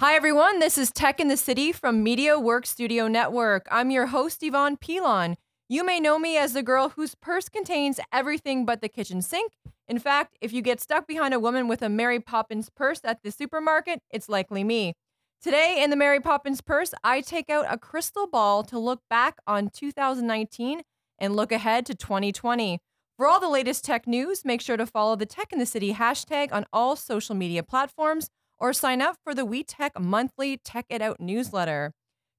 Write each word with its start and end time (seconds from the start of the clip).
Hi, 0.00 0.14
everyone. 0.14 0.60
This 0.60 0.78
is 0.78 0.92
Tech 0.92 1.18
in 1.18 1.26
the 1.26 1.36
City 1.36 1.72
from 1.72 2.04
Media 2.04 2.38
Work 2.38 2.66
Studio 2.66 3.08
Network. 3.08 3.66
I'm 3.68 3.90
your 3.90 4.06
host, 4.06 4.44
Yvonne 4.44 4.76
Pilon. 4.76 5.36
You 5.68 5.82
may 5.82 5.98
know 5.98 6.20
me 6.20 6.38
as 6.38 6.52
the 6.52 6.62
girl 6.62 6.90
whose 6.90 7.16
purse 7.16 7.48
contains 7.48 7.98
everything 8.12 8.64
but 8.64 8.80
the 8.80 8.88
kitchen 8.88 9.22
sink. 9.22 9.54
In 9.88 9.98
fact, 9.98 10.36
if 10.40 10.52
you 10.52 10.62
get 10.62 10.80
stuck 10.80 11.08
behind 11.08 11.34
a 11.34 11.40
woman 11.40 11.66
with 11.66 11.82
a 11.82 11.88
Mary 11.88 12.20
Poppins 12.20 12.70
purse 12.70 13.00
at 13.02 13.24
the 13.24 13.32
supermarket, 13.32 14.00
it's 14.08 14.28
likely 14.28 14.62
me. 14.62 14.94
Today 15.42 15.82
in 15.82 15.90
the 15.90 15.96
Mary 15.96 16.20
Poppins 16.20 16.60
purse, 16.60 16.94
I 17.02 17.20
take 17.20 17.50
out 17.50 17.66
a 17.68 17.76
crystal 17.76 18.28
ball 18.28 18.62
to 18.62 18.78
look 18.78 19.00
back 19.10 19.38
on 19.48 19.68
2019 19.68 20.82
and 21.18 21.34
look 21.34 21.50
ahead 21.50 21.84
to 21.86 21.96
2020. 21.96 22.78
For 23.16 23.26
all 23.26 23.40
the 23.40 23.48
latest 23.48 23.84
tech 23.84 24.06
news, 24.06 24.44
make 24.44 24.60
sure 24.60 24.76
to 24.76 24.86
follow 24.86 25.16
the 25.16 25.26
Tech 25.26 25.52
in 25.52 25.58
the 25.58 25.66
City 25.66 25.92
hashtag 25.92 26.52
on 26.52 26.66
all 26.72 26.94
social 26.94 27.34
media 27.34 27.64
platforms 27.64 28.30
or 28.58 28.72
sign 28.72 29.00
up 29.00 29.16
for 29.22 29.34
the 29.34 29.44
We 29.44 29.62
Tech 29.62 29.98
monthly 29.98 30.56
Tech 30.56 30.86
It 30.88 31.02
Out 31.02 31.20
newsletter. 31.20 31.92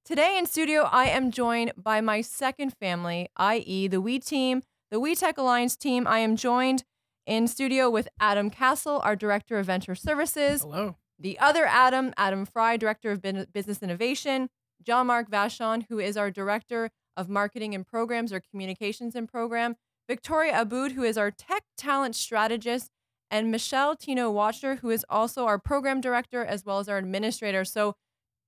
Today 0.04 0.36
in 0.38 0.46
studio, 0.46 0.88
I 0.90 1.06
am 1.06 1.30
joined 1.30 1.72
by 1.76 2.00
my 2.00 2.20
second 2.20 2.74
family, 2.78 3.28
i.e., 3.36 3.88
the 3.88 4.00
We 4.00 4.18
team, 4.18 4.62
the 4.90 4.98
We 4.98 5.14
Tech 5.14 5.38
Alliance 5.38 5.76
team. 5.76 6.06
I 6.06 6.18
am 6.18 6.36
joined 6.36 6.84
in 7.26 7.46
studio 7.46 7.88
with 7.90 8.08
Adam 8.18 8.50
Castle, 8.50 9.00
our 9.04 9.14
Director 9.14 9.58
of 9.58 9.66
Venture 9.66 9.94
Services. 9.94 10.62
Hello. 10.62 10.96
The 11.18 11.38
other 11.38 11.66
Adam, 11.66 12.12
Adam 12.16 12.46
Fry, 12.46 12.76
Director 12.76 13.10
of 13.10 13.22
Business 13.52 13.82
Innovation. 13.82 14.48
John 14.82 15.08
Mark 15.08 15.30
Vachon, 15.30 15.84
who 15.90 15.98
is 15.98 16.16
our 16.16 16.30
Director 16.30 16.90
of 17.16 17.28
Marketing 17.28 17.74
and 17.74 17.86
Programs 17.86 18.32
or 18.32 18.40
Communications 18.40 19.14
and 19.14 19.28
Program. 19.28 19.76
Victoria 20.08 20.62
Aboud, 20.62 20.92
who 20.92 21.02
is 21.02 21.18
our 21.18 21.30
Tech 21.30 21.62
Talent 21.76 22.16
Strategist. 22.16 22.90
And 23.30 23.50
Michelle 23.50 23.94
Tino 23.94 24.30
Watcher, 24.30 24.76
who 24.76 24.90
is 24.90 25.04
also 25.08 25.46
our 25.46 25.58
Program 25.58 26.00
Director 26.00 26.44
as 26.44 26.64
well 26.64 26.80
as 26.80 26.88
our 26.88 26.98
Administrator. 26.98 27.64
So, 27.64 27.94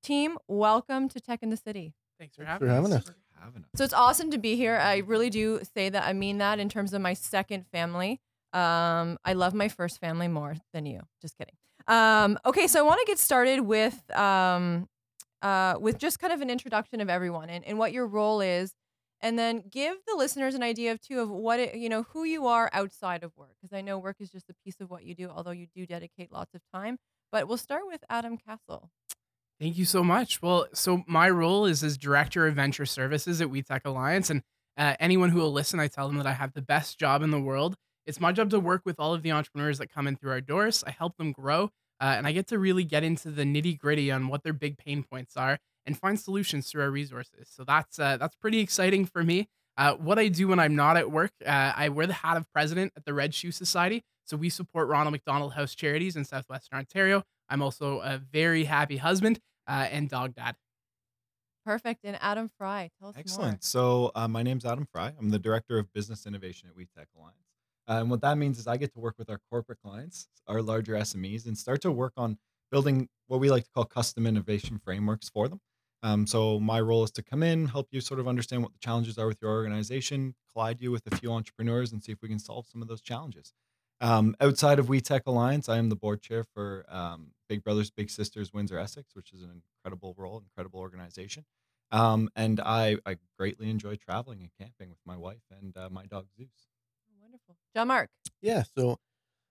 team, 0.02 0.38
welcome 0.48 1.08
to 1.10 1.20
Tech 1.20 1.40
in 1.42 1.50
the 1.50 1.56
City. 1.56 1.94
Thanks 2.18 2.34
for 2.34 2.42
Thanks 2.42 2.52
having, 2.52 2.68
for 2.68 2.74
having 2.74 2.92
us. 2.92 3.08
us. 3.08 3.14
having 3.40 3.62
us. 3.62 3.68
So 3.76 3.84
it's 3.84 3.94
awesome 3.94 4.30
to 4.32 4.38
be 4.38 4.56
here. 4.56 4.76
I 4.76 4.98
really 4.98 5.30
do 5.30 5.60
say 5.76 5.88
that. 5.88 6.04
I 6.04 6.12
mean 6.12 6.38
that 6.38 6.58
in 6.58 6.68
terms 6.68 6.92
of 6.94 7.00
my 7.00 7.14
second 7.14 7.66
family. 7.72 8.20
Um, 8.52 9.18
I 9.24 9.32
love 9.34 9.54
my 9.54 9.68
first 9.68 10.00
family 10.00 10.28
more 10.28 10.56
than 10.72 10.84
you. 10.84 11.00
Just 11.20 11.38
kidding. 11.38 11.54
Um, 11.86 12.38
okay, 12.44 12.66
so 12.66 12.80
I 12.80 12.82
want 12.82 13.00
to 13.00 13.06
get 13.06 13.18
started 13.18 13.60
with 13.60 13.98
um, 14.16 14.88
uh, 15.42 15.76
with 15.80 15.98
just 15.98 16.18
kind 16.18 16.32
of 16.32 16.40
an 16.40 16.50
introduction 16.50 17.00
of 17.00 17.08
everyone 17.08 17.50
and, 17.50 17.64
and 17.64 17.78
what 17.78 17.92
your 17.92 18.06
role 18.06 18.40
is, 18.40 18.74
and 19.22 19.38
then 19.38 19.62
give 19.70 19.96
the 20.06 20.16
listeners 20.16 20.54
an 20.54 20.62
idea 20.62 20.92
of 20.92 21.00
too 21.00 21.20
of 21.20 21.30
what 21.30 21.60
it, 21.60 21.76
you 21.76 21.88
know 21.88 22.02
who 22.02 22.24
you 22.24 22.46
are 22.46 22.68
outside 22.72 23.22
of 23.22 23.32
work, 23.36 23.54
because 23.60 23.74
I 23.74 23.80
know 23.80 23.98
work 23.98 24.16
is 24.20 24.30
just 24.30 24.50
a 24.50 24.54
piece 24.64 24.80
of 24.80 24.90
what 24.90 25.04
you 25.04 25.14
do, 25.14 25.30
although 25.30 25.52
you 25.52 25.68
do 25.74 25.86
dedicate 25.86 26.32
lots 26.32 26.54
of 26.54 26.60
time. 26.74 26.98
But 27.30 27.48
we'll 27.48 27.56
start 27.56 27.82
with 27.86 28.04
Adam 28.10 28.36
Castle. 28.36 28.90
Thank 29.60 29.78
you 29.78 29.84
so 29.84 30.02
much. 30.02 30.42
Well, 30.42 30.66
so 30.74 31.04
my 31.06 31.30
role 31.30 31.66
is 31.66 31.84
as 31.84 31.96
Director 31.96 32.48
of 32.48 32.56
Venture 32.56 32.84
Services 32.84 33.40
at 33.40 33.48
We 33.48 33.62
Tech 33.62 33.82
Alliance. 33.84 34.28
And 34.28 34.42
uh, 34.76 34.96
anyone 34.98 35.30
who 35.30 35.38
will 35.38 35.52
listen, 35.52 35.78
I 35.78 35.86
tell 35.86 36.08
them 36.08 36.16
that 36.16 36.26
I 36.26 36.32
have 36.32 36.52
the 36.52 36.62
best 36.62 36.98
job 36.98 37.22
in 37.22 37.30
the 37.30 37.40
world. 37.40 37.76
It's 38.04 38.20
my 38.20 38.32
job 38.32 38.50
to 38.50 38.58
work 38.58 38.82
with 38.84 38.98
all 38.98 39.14
of 39.14 39.22
the 39.22 39.30
entrepreneurs 39.30 39.78
that 39.78 39.92
come 39.92 40.08
in 40.08 40.16
through 40.16 40.32
our 40.32 40.40
doors. 40.40 40.82
I 40.84 40.90
help 40.90 41.16
them 41.16 41.30
grow, 41.30 41.70
uh, 42.00 42.14
and 42.16 42.26
I 42.26 42.32
get 42.32 42.48
to 42.48 42.58
really 42.58 42.82
get 42.82 43.04
into 43.04 43.30
the 43.30 43.44
nitty 43.44 43.78
gritty 43.78 44.10
on 44.10 44.26
what 44.26 44.42
their 44.42 44.52
big 44.52 44.76
pain 44.76 45.04
points 45.04 45.36
are 45.36 45.60
and 45.86 45.98
find 45.98 46.18
solutions 46.18 46.70
through 46.70 46.82
our 46.82 46.90
resources. 46.90 47.48
So 47.50 47.64
that's 47.64 47.98
uh, 47.98 48.16
that's 48.16 48.36
pretty 48.36 48.60
exciting 48.60 49.06
for 49.06 49.22
me. 49.22 49.48
Uh, 49.76 49.94
what 49.94 50.18
I 50.18 50.28
do 50.28 50.48
when 50.48 50.58
I'm 50.58 50.76
not 50.76 50.96
at 50.96 51.10
work, 51.10 51.32
uh, 51.46 51.72
I 51.74 51.88
wear 51.88 52.06
the 52.06 52.12
hat 52.12 52.36
of 52.36 52.50
president 52.52 52.92
at 52.96 53.04
the 53.04 53.14
Red 53.14 53.34
Shoe 53.34 53.50
Society. 53.50 54.04
So 54.24 54.36
we 54.36 54.50
support 54.50 54.88
Ronald 54.88 55.12
McDonald 55.12 55.54
House 55.54 55.74
Charities 55.74 56.14
in 56.14 56.24
Southwestern 56.24 56.78
Ontario. 56.78 57.22
I'm 57.48 57.62
also 57.62 58.00
a 58.00 58.18
very 58.18 58.64
happy 58.64 58.98
husband 58.98 59.40
uh, 59.66 59.88
and 59.90 60.08
dog 60.08 60.34
dad. 60.34 60.56
Perfect. 61.64 62.00
And 62.04 62.18
Adam 62.20 62.48
Fry, 62.58 62.90
tell 62.98 63.10
us 63.10 63.14
Excellent. 63.16 63.64
So 63.64 64.10
uh, 64.14 64.28
my 64.28 64.42
name's 64.42 64.64
Adam 64.64 64.86
Fry. 64.90 65.12
I'm 65.18 65.30
the 65.30 65.38
Director 65.38 65.78
of 65.78 65.92
Business 65.92 66.26
Innovation 66.26 66.68
at 66.68 66.76
WeTech 66.76 67.06
Alliance. 67.16 67.36
Uh, 67.88 68.00
and 68.00 68.10
what 68.10 68.20
that 68.20 68.38
means 68.38 68.58
is 68.58 68.66
I 68.66 68.76
get 68.76 68.92
to 68.94 69.00
work 69.00 69.16
with 69.18 69.30
our 69.30 69.40
corporate 69.50 69.78
clients, 69.82 70.28
our 70.46 70.62
larger 70.62 70.94
SMEs, 70.94 71.46
and 71.46 71.56
start 71.56 71.80
to 71.82 71.90
work 71.90 72.12
on 72.16 72.38
building 72.70 73.08
what 73.26 73.40
we 73.40 73.50
like 73.50 73.64
to 73.64 73.70
call 73.70 73.84
custom 73.84 74.26
innovation 74.26 74.80
frameworks 74.84 75.28
for 75.28 75.48
them. 75.48 75.60
Um, 76.02 76.26
so 76.26 76.58
my 76.58 76.80
role 76.80 77.04
is 77.04 77.12
to 77.12 77.22
come 77.22 77.42
in, 77.42 77.66
help 77.66 77.88
you 77.92 78.00
sort 78.00 78.18
of 78.18 78.26
understand 78.26 78.62
what 78.62 78.72
the 78.72 78.78
challenges 78.78 79.18
are 79.18 79.26
with 79.26 79.40
your 79.40 79.52
organization, 79.52 80.34
collide 80.52 80.80
you 80.80 80.90
with 80.90 81.06
a 81.12 81.16
few 81.16 81.32
entrepreneurs, 81.32 81.92
and 81.92 82.02
see 82.02 82.12
if 82.12 82.20
we 82.22 82.28
can 82.28 82.40
solve 82.40 82.66
some 82.66 82.82
of 82.82 82.88
those 82.88 83.00
challenges. 83.00 83.52
Um, 84.00 84.34
outside 84.40 84.80
of 84.80 84.88
WeTech 84.88 85.20
Alliance, 85.26 85.68
I 85.68 85.78
am 85.78 85.88
the 85.88 85.96
board 85.96 86.20
chair 86.22 86.42
for 86.42 86.84
um, 86.88 87.28
Big 87.48 87.62
Brothers 87.62 87.90
Big 87.90 88.10
Sisters 88.10 88.52
Windsor 88.52 88.76
Essex, 88.78 89.14
which 89.14 89.32
is 89.32 89.42
an 89.42 89.62
incredible 89.84 90.14
role, 90.18 90.38
incredible 90.38 90.80
organization. 90.80 91.44
Um, 91.92 92.28
and 92.34 92.58
I, 92.58 92.96
I 93.06 93.18
greatly 93.38 93.70
enjoy 93.70 93.96
traveling 93.96 94.40
and 94.40 94.50
camping 94.58 94.88
with 94.88 94.98
my 95.06 95.16
wife 95.16 95.42
and 95.60 95.76
uh, 95.76 95.88
my 95.88 96.06
dog 96.06 96.26
Zeus. 96.36 96.48
Wonderful. 97.20 97.56
John 97.76 97.88
Mark. 97.88 98.10
Yeah. 98.40 98.64
So, 98.76 98.98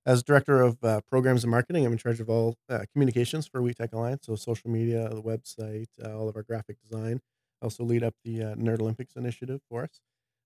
as 0.05 0.23
director 0.23 0.61
of 0.61 0.83
uh, 0.83 1.01
programs 1.09 1.43
and 1.43 1.51
marketing, 1.51 1.85
I'm 1.85 1.91
in 1.91 1.97
charge 1.97 2.19
of 2.19 2.29
all 2.29 2.55
uh, 2.69 2.79
communications 2.93 3.47
for 3.47 3.61
WeTech 3.61 3.93
Alliance. 3.93 4.25
So, 4.25 4.35
social 4.35 4.69
media, 4.69 5.09
the 5.09 5.21
website, 5.21 5.87
uh, 6.03 6.17
all 6.17 6.27
of 6.29 6.35
our 6.35 6.43
graphic 6.43 6.77
design. 6.81 7.21
I 7.61 7.65
also 7.65 7.83
lead 7.83 8.03
up 8.03 8.15
the 8.23 8.41
uh, 8.43 8.55
Nerd 8.55 8.79
Olympics 8.81 9.15
initiative 9.15 9.61
for 9.69 9.83
us. 9.83 9.99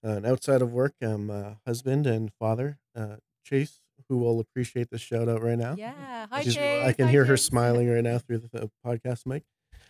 Uh, 0.06 0.18
and 0.18 0.26
outside 0.26 0.62
of 0.62 0.72
work, 0.74 0.94
I'm 1.02 1.30
a 1.30 1.58
husband 1.66 2.06
and 2.06 2.32
father. 2.40 2.78
Uh, 2.96 3.16
Chase, 3.46 3.80
who 4.10 4.18
will 4.18 4.40
appreciate 4.40 4.90
this 4.92 5.02
shout 5.02 5.30
out 5.30 5.42
right 5.42 5.58
now. 5.58 5.76
Yeah. 5.78 6.26
Hi, 6.32 6.42
She's- 6.42 6.56
Chase. 6.56 6.86
I 6.86 6.92
can 6.94 7.06
Hi, 7.06 7.12
hear 7.12 7.26
her 7.26 7.38
smiling 7.38 7.90
right 7.90 8.04
now 8.04 8.18
through 8.18 8.40
the, 8.40 8.50
the 8.50 8.72
podcast 8.86 9.26
mic. 9.26 9.44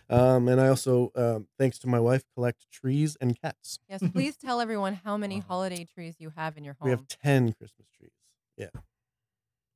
Um, 0.08 0.46
and 0.46 0.60
I 0.60 0.68
also, 0.68 1.10
um, 1.16 1.48
thanks 1.58 1.78
to 1.80 1.88
my 1.88 1.98
wife, 1.98 2.22
collect 2.34 2.70
trees 2.70 3.16
and 3.20 3.38
cats. 3.40 3.80
Yes, 3.88 4.02
please 4.12 4.36
tell 4.40 4.60
everyone 4.60 5.00
how 5.04 5.16
many 5.16 5.40
holiday 5.40 5.84
trees 5.84 6.14
you 6.20 6.30
have 6.36 6.56
in 6.56 6.62
your 6.62 6.74
home. 6.74 6.84
We 6.86 6.90
have 6.92 7.08
10 7.08 7.54
Christmas 7.54 7.88
trees. 7.98 8.12
Yeah. 8.56 8.68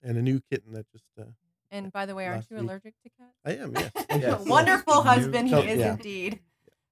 And 0.02 0.16
a 0.16 0.22
new 0.22 0.40
kitten 0.50 0.72
that 0.72 0.86
just, 0.92 1.04
uh, 1.20 1.24
and 1.70 1.92
by 1.92 2.06
the 2.06 2.14
way, 2.14 2.26
aren't 2.26 2.50
you 2.50 2.56
week. 2.56 2.64
allergic 2.64 2.94
to 3.04 3.10
cats? 3.10 3.36
I 3.44 3.52
am, 3.62 3.72
yes. 3.76 3.90
Yes. 4.22 4.46
Wonderful 4.46 4.94
New 4.96 5.00
husband 5.02 5.48
he 5.48 5.54
cat. 5.54 5.64
is 5.66 5.78
Yeah. 5.80 5.92
indeed. 5.92 6.40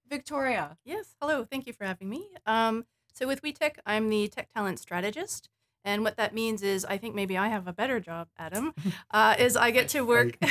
Victoria. 0.09 0.79
Yes, 0.85 1.15
hello. 1.21 1.45
Thank 1.45 1.67
you 1.67 1.73
for 1.73 1.85
having 1.85 2.09
me. 2.09 2.29
Um, 2.47 2.87
so 3.13 3.27
with 3.27 3.43
WeTech, 3.43 3.77
I'm 3.85 4.09
the 4.09 4.29
tech 4.29 4.49
talent 4.55 4.79
strategist, 4.79 5.49
and 5.85 6.03
what 6.05 6.17
that 6.17 6.35
means 6.35 6.63
is, 6.63 6.85
I 6.85 6.97
think 6.99 7.15
maybe 7.15 7.37
I 7.37 7.49
have 7.49 7.67
a 7.67 7.73
better 7.73 8.01
job, 8.01 8.29
Adam. 8.39 8.75
Uh, 9.11 9.35
is 9.39 9.57
I 9.57 9.71
get 9.71 9.89
to 9.91 10.03
work, 10.03 10.37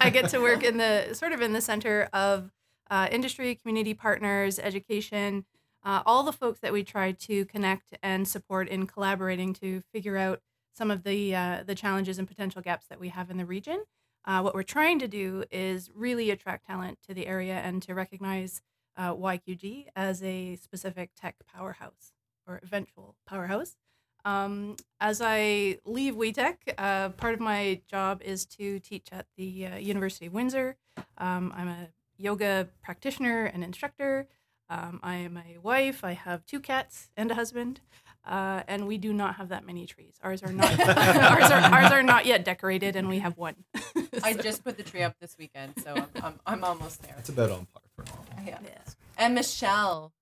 I 0.00 0.10
get 0.10 0.30
to 0.30 0.40
work 0.40 0.64
in 0.64 0.78
the 0.78 1.12
sort 1.14 1.32
of 1.32 1.40
in 1.42 1.52
the 1.52 1.60
center 1.60 2.08
of 2.12 2.50
uh, 2.90 3.06
industry, 3.10 3.54
community 3.54 3.92
partners, 3.94 4.58
education, 4.58 5.44
uh, 5.84 6.02
all 6.06 6.22
the 6.22 6.32
folks 6.32 6.58
that 6.60 6.72
we 6.72 6.82
try 6.82 7.12
to 7.12 7.44
connect 7.44 7.94
and 8.02 8.26
support 8.26 8.66
in 8.68 8.86
collaborating 8.86 9.52
to 9.54 9.82
figure 9.92 10.16
out 10.16 10.40
some 10.78 10.90
of 10.92 11.02
the 11.02 11.34
uh, 11.34 11.64
the 11.66 11.74
challenges 11.74 12.18
and 12.18 12.28
potential 12.28 12.62
gaps 12.62 12.86
that 12.86 13.00
we 13.00 13.08
have 13.08 13.30
in 13.30 13.36
the 13.36 13.44
region. 13.44 13.82
Uh, 14.24 14.40
what 14.40 14.54
we're 14.54 14.62
trying 14.62 14.98
to 15.00 15.08
do 15.08 15.44
is 15.50 15.90
really 15.94 16.30
attract 16.30 16.66
talent 16.66 16.98
to 17.06 17.12
the 17.12 17.26
area 17.26 17.54
and 17.54 17.82
to 17.82 17.94
recognize 17.94 18.62
uh, 18.96 19.12
YQG 19.14 19.86
as 19.96 20.22
a 20.22 20.56
specific 20.56 21.10
tech 21.20 21.34
powerhouse 21.52 22.12
or 22.46 22.60
eventual 22.62 23.16
powerhouse. 23.26 23.76
Um, 24.24 24.76
as 25.00 25.20
I 25.22 25.78
leave 25.84 26.14
WeTech, 26.14 26.56
uh, 26.76 27.10
part 27.10 27.34
of 27.34 27.40
my 27.40 27.80
job 27.88 28.20
is 28.22 28.44
to 28.46 28.78
teach 28.80 29.08
at 29.12 29.26
the 29.36 29.66
uh, 29.66 29.76
University 29.76 30.26
of 30.26 30.34
Windsor. 30.34 30.76
Um, 31.16 31.52
I'm 31.56 31.68
a 31.68 31.88
yoga 32.16 32.68
practitioner 32.82 33.44
and 33.44 33.64
instructor. 33.64 34.28
Um, 34.68 35.00
I 35.02 35.16
am 35.16 35.38
a 35.38 35.58
wife. 35.58 36.04
I 36.04 36.12
have 36.12 36.44
two 36.44 36.60
cats 36.60 37.08
and 37.16 37.30
a 37.30 37.34
husband, 37.34 37.80
uh, 38.26 38.62
and 38.68 38.86
we 38.86 38.98
do 38.98 39.12
not 39.12 39.36
have 39.36 39.48
that 39.48 39.66
many 39.66 39.86
trees. 39.86 40.14
Ours 40.22 40.42
are 40.42 40.52
not. 40.52 40.78
ours 40.78 41.50
are 41.50 41.74
ours 41.74 41.92
are 41.92 42.02
not 42.02 42.26
yet 42.26 42.44
decorated, 42.44 42.96
and 42.96 43.08
we 43.08 43.18
have 43.18 43.36
one. 43.36 43.56
I 44.22 44.34
just 44.34 44.64
put 44.64 44.76
the 44.76 44.82
tree 44.82 45.02
up 45.02 45.16
this 45.20 45.36
weekend, 45.38 45.74
so 45.82 45.94
I'm, 45.94 46.06
I'm, 46.22 46.40
I'm 46.46 46.64
almost 46.64 47.02
there. 47.02 47.14
That's 47.16 47.28
about 47.28 47.50
on 47.50 47.66
par 47.66 47.82
for 47.96 48.04
now. 48.04 48.42
Yeah. 48.46 48.58
Yeah. 48.62 48.78
And 49.16 49.34
Michelle. 49.34 50.12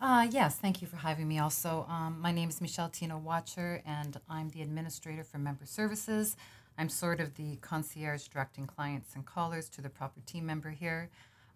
Uh, 0.00 0.26
yes, 0.28 0.56
thank 0.56 0.82
you 0.82 0.88
for 0.88 0.96
having 0.96 1.28
me. 1.28 1.38
Also, 1.38 1.86
um, 1.88 2.18
my 2.20 2.32
name 2.32 2.48
is 2.48 2.60
Michelle 2.60 2.88
Tino 2.88 3.18
Watcher, 3.18 3.82
and 3.86 4.18
I'm 4.28 4.48
the 4.48 4.60
administrator 4.60 5.22
for 5.22 5.38
Member 5.38 5.64
Services. 5.64 6.36
I'm 6.76 6.88
sort 6.88 7.20
of 7.20 7.36
the 7.36 7.56
concierge 7.60 8.26
directing 8.26 8.66
clients 8.66 9.14
and 9.14 9.24
callers 9.24 9.68
to 9.70 9.80
the 9.80 9.88
proper 9.88 10.20
team 10.26 10.44
member 10.44 10.70
here. 10.70 11.08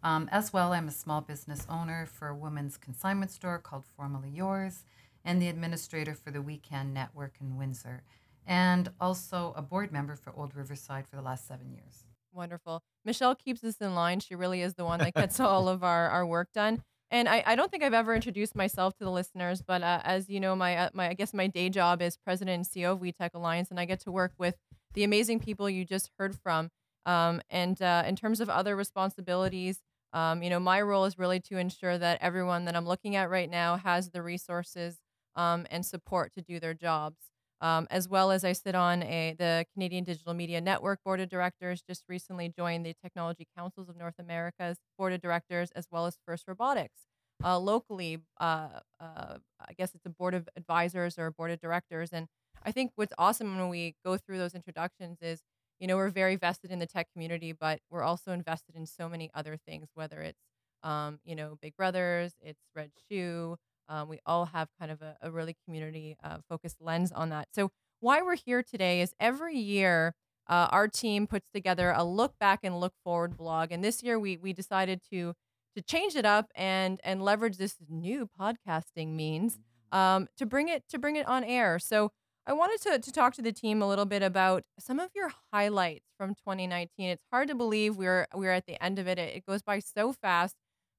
Um, 0.02 0.28
as 0.30 0.52
well, 0.52 0.72
I'm 0.72 0.86
a 0.86 0.92
small 0.92 1.20
business 1.20 1.66
owner 1.68 2.06
for 2.06 2.28
a 2.28 2.34
women's 2.36 2.76
consignment 2.76 3.32
store 3.32 3.58
called 3.58 3.84
Formerly 3.96 4.30
Yours, 4.30 4.84
and 5.26 5.42
the 5.42 5.48
administrator 5.48 6.14
for 6.14 6.30
the 6.30 6.40
Weekend 6.40 6.94
Network 6.94 7.34
in 7.40 7.58
Windsor, 7.58 8.02
and 8.46 8.88
also 9.00 9.52
a 9.56 9.60
board 9.60 9.92
member 9.92 10.14
for 10.14 10.32
Old 10.34 10.54
Riverside 10.54 11.06
for 11.06 11.16
the 11.16 11.22
last 11.22 11.46
seven 11.46 11.72
years. 11.72 12.04
Wonderful. 12.32 12.82
Michelle 13.04 13.34
keeps 13.34 13.64
us 13.64 13.76
in 13.80 13.94
line. 13.94 14.20
She 14.20 14.34
really 14.34 14.62
is 14.62 14.74
the 14.74 14.84
one 14.84 15.00
that 15.00 15.14
gets 15.14 15.40
all 15.40 15.68
of 15.68 15.82
our, 15.82 16.08
our 16.08 16.24
work 16.24 16.52
done. 16.54 16.82
And 17.10 17.28
I, 17.28 17.42
I 17.46 17.56
don't 17.56 17.70
think 17.70 17.82
I've 17.82 17.94
ever 17.94 18.14
introduced 18.14 18.56
myself 18.56 18.96
to 18.96 19.04
the 19.04 19.10
listeners, 19.10 19.62
but 19.62 19.82
uh, 19.82 20.00
as 20.04 20.28
you 20.28 20.40
know, 20.40 20.56
my 20.56 20.76
uh, 20.76 20.90
my 20.92 21.08
I 21.10 21.14
guess 21.14 21.32
my 21.32 21.46
day 21.46 21.68
job 21.68 22.02
is 22.02 22.16
president 22.16 22.56
and 22.56 22.66
CEO 22.66 22.92
of 22.92 23.00
WeTech 23.00 23.34
Alliance, 23.34 23.70
and 23.70 23.78
I 23.78 23.84
get 23.84 24.00
to 24.00 24.10
work 24.10 24.32
with 24.38 24.56
the 24.94 25.04
amazing 25.04 25.38
people 25.38 25.70
you 25.70 25.84
just 25.84 26.10
heard 26.18 26.36
from. 26.36 26.70
Um, 27.04 27.40
and 27.48 27.80
uh, 27.80 28.02
in 28.06 28.16
terms 28.16 28.40
of 28.40 28.48
other 28.48 28.74
responsibilities, 28.74 29.82
um, 30.12 30.42
you 30.42 30.50
know, 30.50 30.58
my 30.58 30.80
role 30.82 31.04
is 31.04 31.16
really 31.16 31.38
to 31.40 31.58
ensure 31.58 31.96
that 31.96 32.18
everyone 32.20 32.64
that 32.64 32.74
I'm 32.74 32.86
looking 32.86 33.14
at 33.14 33.30
right 33.30 33.48
now 33.48 33.76
has 33.76 34.10
the 34.10 34.22
resources 34.22 34.98
um, 35.36 35.66
and 35.70 35.84
support 35.86 36.32
to 36.34 36.42
do 36.42 36.58
their 36.58 36.74
jobs. 36.74 37.16
Um, 37.62 37.86
as 37.90 38.06
well 38.06 38.32
as 38.32 38.44
I 38.44 38.52
sit 38.52 38.74
on 38.74 39.02
a 39.02 39.34
the 39.38 39.64
Canadian 39.72 40.04
Digital 40.04 40.34
Media 40.34 40.60
Network 40.60 41.02
Board 41.04 41.20
of 41.20 41.30
Directors. 41.30 41.82
Just 41.88 42.04
recently 42.06 42.52
joined 42.54 42.84
the 42.84 42.94
Technology 43.02 43.46
Councils 43.56 43.88
of 43.88 43.96
North 43.96 44.18
America's 44.18 44.76
Board 44.98 45.14
of 45.14 45.22
Directors, 45.22 45.70
as 45.74 45.86
well 45.90 46.04
as 46.04 46.18
First 46.26 46.44
Robotics. 46.46 47.06
Uh, 47.42 47.58
locally, 47.58 48.18
uh, 48.40 48.80
uh, 49.00 49.38
I 49.60 49.72
guess 49.76 49.94
it's 49.94 50.06
a 50.06 50.10
board 50.10 50.34
of 50.34 50.48
advisors 50.56 51.18
or 51.18 51.26
a 51.26 51.32
board 51.32 51.50
of 51.50 51.60
directors. 51.60 52.10
And 52.12 52.26
I 52.62 52.72
think 52.72 52.92
what's 52.96 53.12
awesome 53.18 53.56
when 53.56 53.68
we 53.68 53.94
go 54.04 54.16
through 54.16 54.38
those 54.38 54.54
introductions 54.54 55.18
is, 55.22 55.40
you 55.78 55.86
know, 55.86 55.96
we're 55.96 56.10
very 56.10 56.36
vested 56.36 56.70
in 56.70 56.78
the 56.78 56.86
tech 56.86 57.08
community, 57.12 57.52
but 57.52 57.80
we're 57.90 58.02
also 58.02 58.32
invested 58.32 58.74
in 58.74 58.86
so 58.86 59.08
many 59.08 59.30
other 59.34 59.56
things, 59.66 59.88
whether 59.94 60.20
it's, 60.22 60.40
um, 60.82 61.20
you 61.24 61.34
know, 61.34 61.58
Big 61.60 61.76
Brothers, 61.76 62.32
it's 62.40 62.60
Red 62.74 62.90
Shoe, 63.10 63.56
um, 63.88 64.08
we 64.08 64.18
all 64.26 64.46
have 64.46 64.68
kind 64.78 64.90
of 64.90 65.02
a, 65.02 65.16
a 65.22 65.30
really 65.30 65.56
community 65.64 66.16
uh, 66.22 66.38
focused 66.48 66.76
lens 66.80 67.12
on 67.12 67.30
that. 67.30 67.48
So, 67.52 67.70
why 68.00 68.20
we're 68.22 68.36
here 68.36 68.62
today 68.62 69.00
is 69.00 69.14
every 69.18 69.58
year 69.58 70.14
uh, 70.48 70.68
our 70.70 70.86
team 70.88 71.26
puts 71.26 71.48
together 71.50 71.92
a 71.96 72.04
look 72.04 72.38
back 72.38 72.60
and 72.62 72.78
look 72.78 72.92
forward 73.04 73.36
blog, 73.36 73.72
and 73.72 73.82
this 73.82 74.02
year 74.02 74.18
we 74.18 74.36
we 74.36 74.52
decided 74.52 75.00
to 75.10 75.34
to 75.76 75.82
change 75.82 76.16
it 76.16 76.26
up 76.26 76.50
and 76.54 77.00
and 77.04 77.22
leverage 77.22 77.56
this 77.56 77.76
new 77.88 78.28
podcasting 78.38 79.14
means 79.14 79.58
um, 79.92 80.28
to 80.36 80.46
bring 80.46 80.68
it 80.68 80.84
to 80.88 80.98
bring 80.98 81.16
it 81.16 81.26
on 81.26 81.44
air. 81.44 81.78
So. 81.78 82.12
I 82.48 82.52
wanted 82.52 82.80
to, 82.82 83.00
to 83.00 83.10
talk 83.12 83.34
to 83.34 83.42
the 83.42 83.50
team 83.50 83.82
a 83.82 83.88
little 83.88 84.04
bit 84.04 84.22
about 84.22 84.62
some 84.78 85.00
of 85.00 85.10
your 85.16 85.32
highlights 85.52 86.04
from 86.16 86.36
2019. 86.36 87.08
It's 87.08 87.24
hard 87.32 87.48
to 87.48 87.56
believe 87.56 87.96
we're 87.96 88.28
we're 88.36 88.52
at 88.52 88.66
the 88.66 88.80
end 88.80 89.00
of 89.00 89.08
it. 89.08 89.18
It, 89.18 89.38
it 89.38 89.46
goes 89.46 89.62
by 89.62 89.80
so 89.80 90.12
fast, 90.12 90.54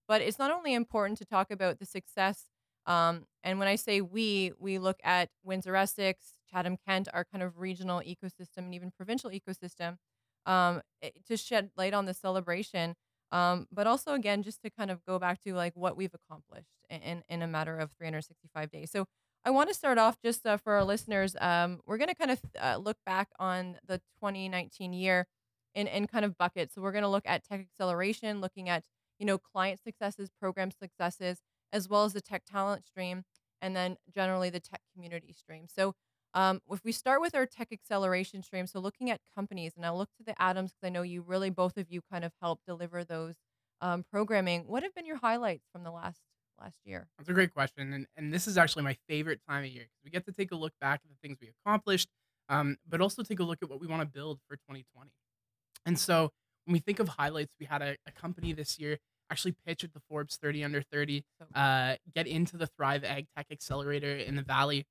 but 0.09 0.21
it's 0.21 0.37
not 0.37 0.51
only 0.51 0.73
important 0.73 1.17
to 1.19 1.25
talk 1.25 1.49
about 1.49 1.79
the 1.79 1.85
success 1.85 2.47
um, 2.87 3.25
and 3.43 3.59
when 3.59 3.67
I 3.67 3.75
say 3.75 4.01
we, 4.01 4.53
we 4.57 4.79
look 4.79 4.99
at 5.03 5.29
Windsor 5.43 5.75
Essex, 5.75 6.25
Chatham 6.49 6.77
Kent, 6.87 7.09
our 7.13 7.25
kind 7.25 7.43
of 7.43 7.59
regional 7.59 7.99
ecosystem 7.99 8.59
and 8.59 8.73
even 8.73 8.91
provincial 8.91 9.29
ecosystem 9.29 9.97
um, 10.45 10.81
eh, 11.01 11.09
to 11.27 11.37
shed 11.37 11.69
light 11.77 11.93
on 11.93 12.05
the 12.05 12.13
celebration. 12.13 12.95
Um, 13.31 13.67
but 13.71 13.87
also, 13.87 14.13
again, 14.13 14.41
just 14.41 14.61
to 14.63 14.69
kind 14.69 14.89
of 14.89 15.03
go 15.05 15.19
back 15.19 15.43
to 15.43 15.53
like 15.53 15.73
what 15.75 15.97
we've 15.97 16.13
accomplished 16.13 16.71
in, 16.89 17.23
in 17.27 17.41
a 17.41 17.47
matter 17.47 17.77
of 17.77 17.91
365 17.97 18.71
days. 18.71 18.89
So 18.89 19.05
I 19.43 19.49
want 19.49 19.69
to 19.69 19.75
start 19.75 19.97
off 19.97 20.17
just 20.23 20.45
uh, 20.45 20.55
for 20.55 20.73
our 20.73 20.85
listeners. 20.85 21.35
Um, 21.39 21.81
we're 21.85 21.97
going 21.97 22.09
to 22.09 22.15
kind 22.15 22.31
of 22.31 22.39
uh, 22.61 22.77
look 22.77 22.97
back 23.05 23.29
on 23.37 23.77
the 23.85 23.97
2019 24.21 24.93
year 24.93 25.27
in, 25.75 25.87
in 25.87 26.07
kind 26.07 26.23
of 26.23 26.37
buckets. 26.37 26.73
So 26.73 26.81
we're 26.81 26.93
going 26.93 27.03
to 27.03 27.09
look 27.09 27.25
at 27.25 27.43
tech 27.43 27.59
acceleration, 27.59 28.39
looking 28.39 28.69
at, 28.69 28.85
you 29.19 29.25
know, 29.25 29.37
client 29.37 29.81
successes, 29.83 30.29
program 30.39 30.71
successes, 30.71 31.41
as 31.73 31.89
well 31.89 32.05
as 32.05 32.13
the 32.13 32.21
tech 32.21 32.43
talent 32.45 32.85
stream, 32.85 33.23
and 33.61 33.75
then 33.75 33.97
generally 34.13 34.49
the 34.49 34.59
tech 34.59 34.81
community 34.93 35.33
stream. 35.33 35.65
So 35.67 35.95
um, 36.33 36.61
if 36.69 36.83
we 36.83 36.91
start 36.91 37.21
with 37.21 37.35
our 37.35 37.45
tech 37.45 37.69
acceleration 37.71 38.43
stream, 38.43 38.67
so 38.67 38.79
looking 38.79 39.09
at 39.09 39.21
companies, 39.33 39.73
and 39.75 39.85
I'll 39.85 39.97
look 39.97 40.13
to 40.17 40.23
the 40.23 40.39
Adams 40.41 40.71
because 40.71 40.87
I 40.87 40.91
know 40.91 41.01
you 41.01 41.21
really 41.21 41.49
both 41.49 41.77
of 41.77 41.89
you 41.89 42.01
kind 42.11 42.23
of 42.23 42.31
help 42.41 42.59
deliver 42.65 43.03
those 43.03 43.35
um, 43.81 44.03
programming. 44.11 44.67
What 44.67 44.83
have 44.83 44.93
been 44.93 45.05
your 45.05 45.17
highlights 45.17 45.65
from 45.71 45.83
the 45.83 45.91
last 45.91 46.19
last 46.59 46.79
year? 46.85 47.07
That's 47.17 47.29
a 47.29 47.33
great 47.33 47.53
question, 47.53 47.93
and 47.93 48.07
and 48.15 48.33
this 48.33 48.47
is 48.47 48.57
actually 48.57 48.83
my 48.83 48.97
favorite 49.07 49.39
time 49.47 49.63
of 49.63 49.69
year 49.69 49.83
because 49.83 50.03
we 50.03 50.11
get 50.11 50.25
to 50.25 50.31
take 50.31 50.51
a 50.51 50.55
look 50.55 50.73
back 50.79 51.01
at 51.03 51.09
the 51.09 51.27
things 51.27 51.37
we 51.41 51.51
accomplished, 51.63 52.09
um, 52.49 52.77
but 52.87 53.01
also 53.01 53.23
take 53.23 53.39
a 53.39 53.43
look 53.43 53.59
at 53.61 53.69
what 53.69 53.79
we 53.79 53.87
want 53.87 54.01
to 54.01 54.07
build 54.07 54.39
for 54.47 54.57
2020. 54.57 55.09
And 55.85 55.97
so 55.97 56.31
when 56.65 56.73
we 56.73 56.79
think 56.79 56.99
of 56.99 57.07
highlights, 57.07 57.53
we 57.59 57.65
had 57.65 57.81
a, 57.81 57.95
a 58.05 58.11
company 58.11 58.51
this 58.51 58.77
year 58.77 58.97
actually 59.31 59.55
pitch 59.65 59.83
at 59.83 59.93
the 59.93 60.01
Forbes 60.09 60.37
30 60.37 60.63
under 60.63 60.81
30, 60.81 61.23
uh, 61.55 61.95
get 62.13 62.27
into 62.27 62.57
the 62.57 62.67
Thrive 62.67 63.03
Ag 63.03 63.27
Tech 63.35 63.47
Accelerator 63.51 64.15
in 64.15 64.35
the 64.35 64.41
Valley, 64.41 64.85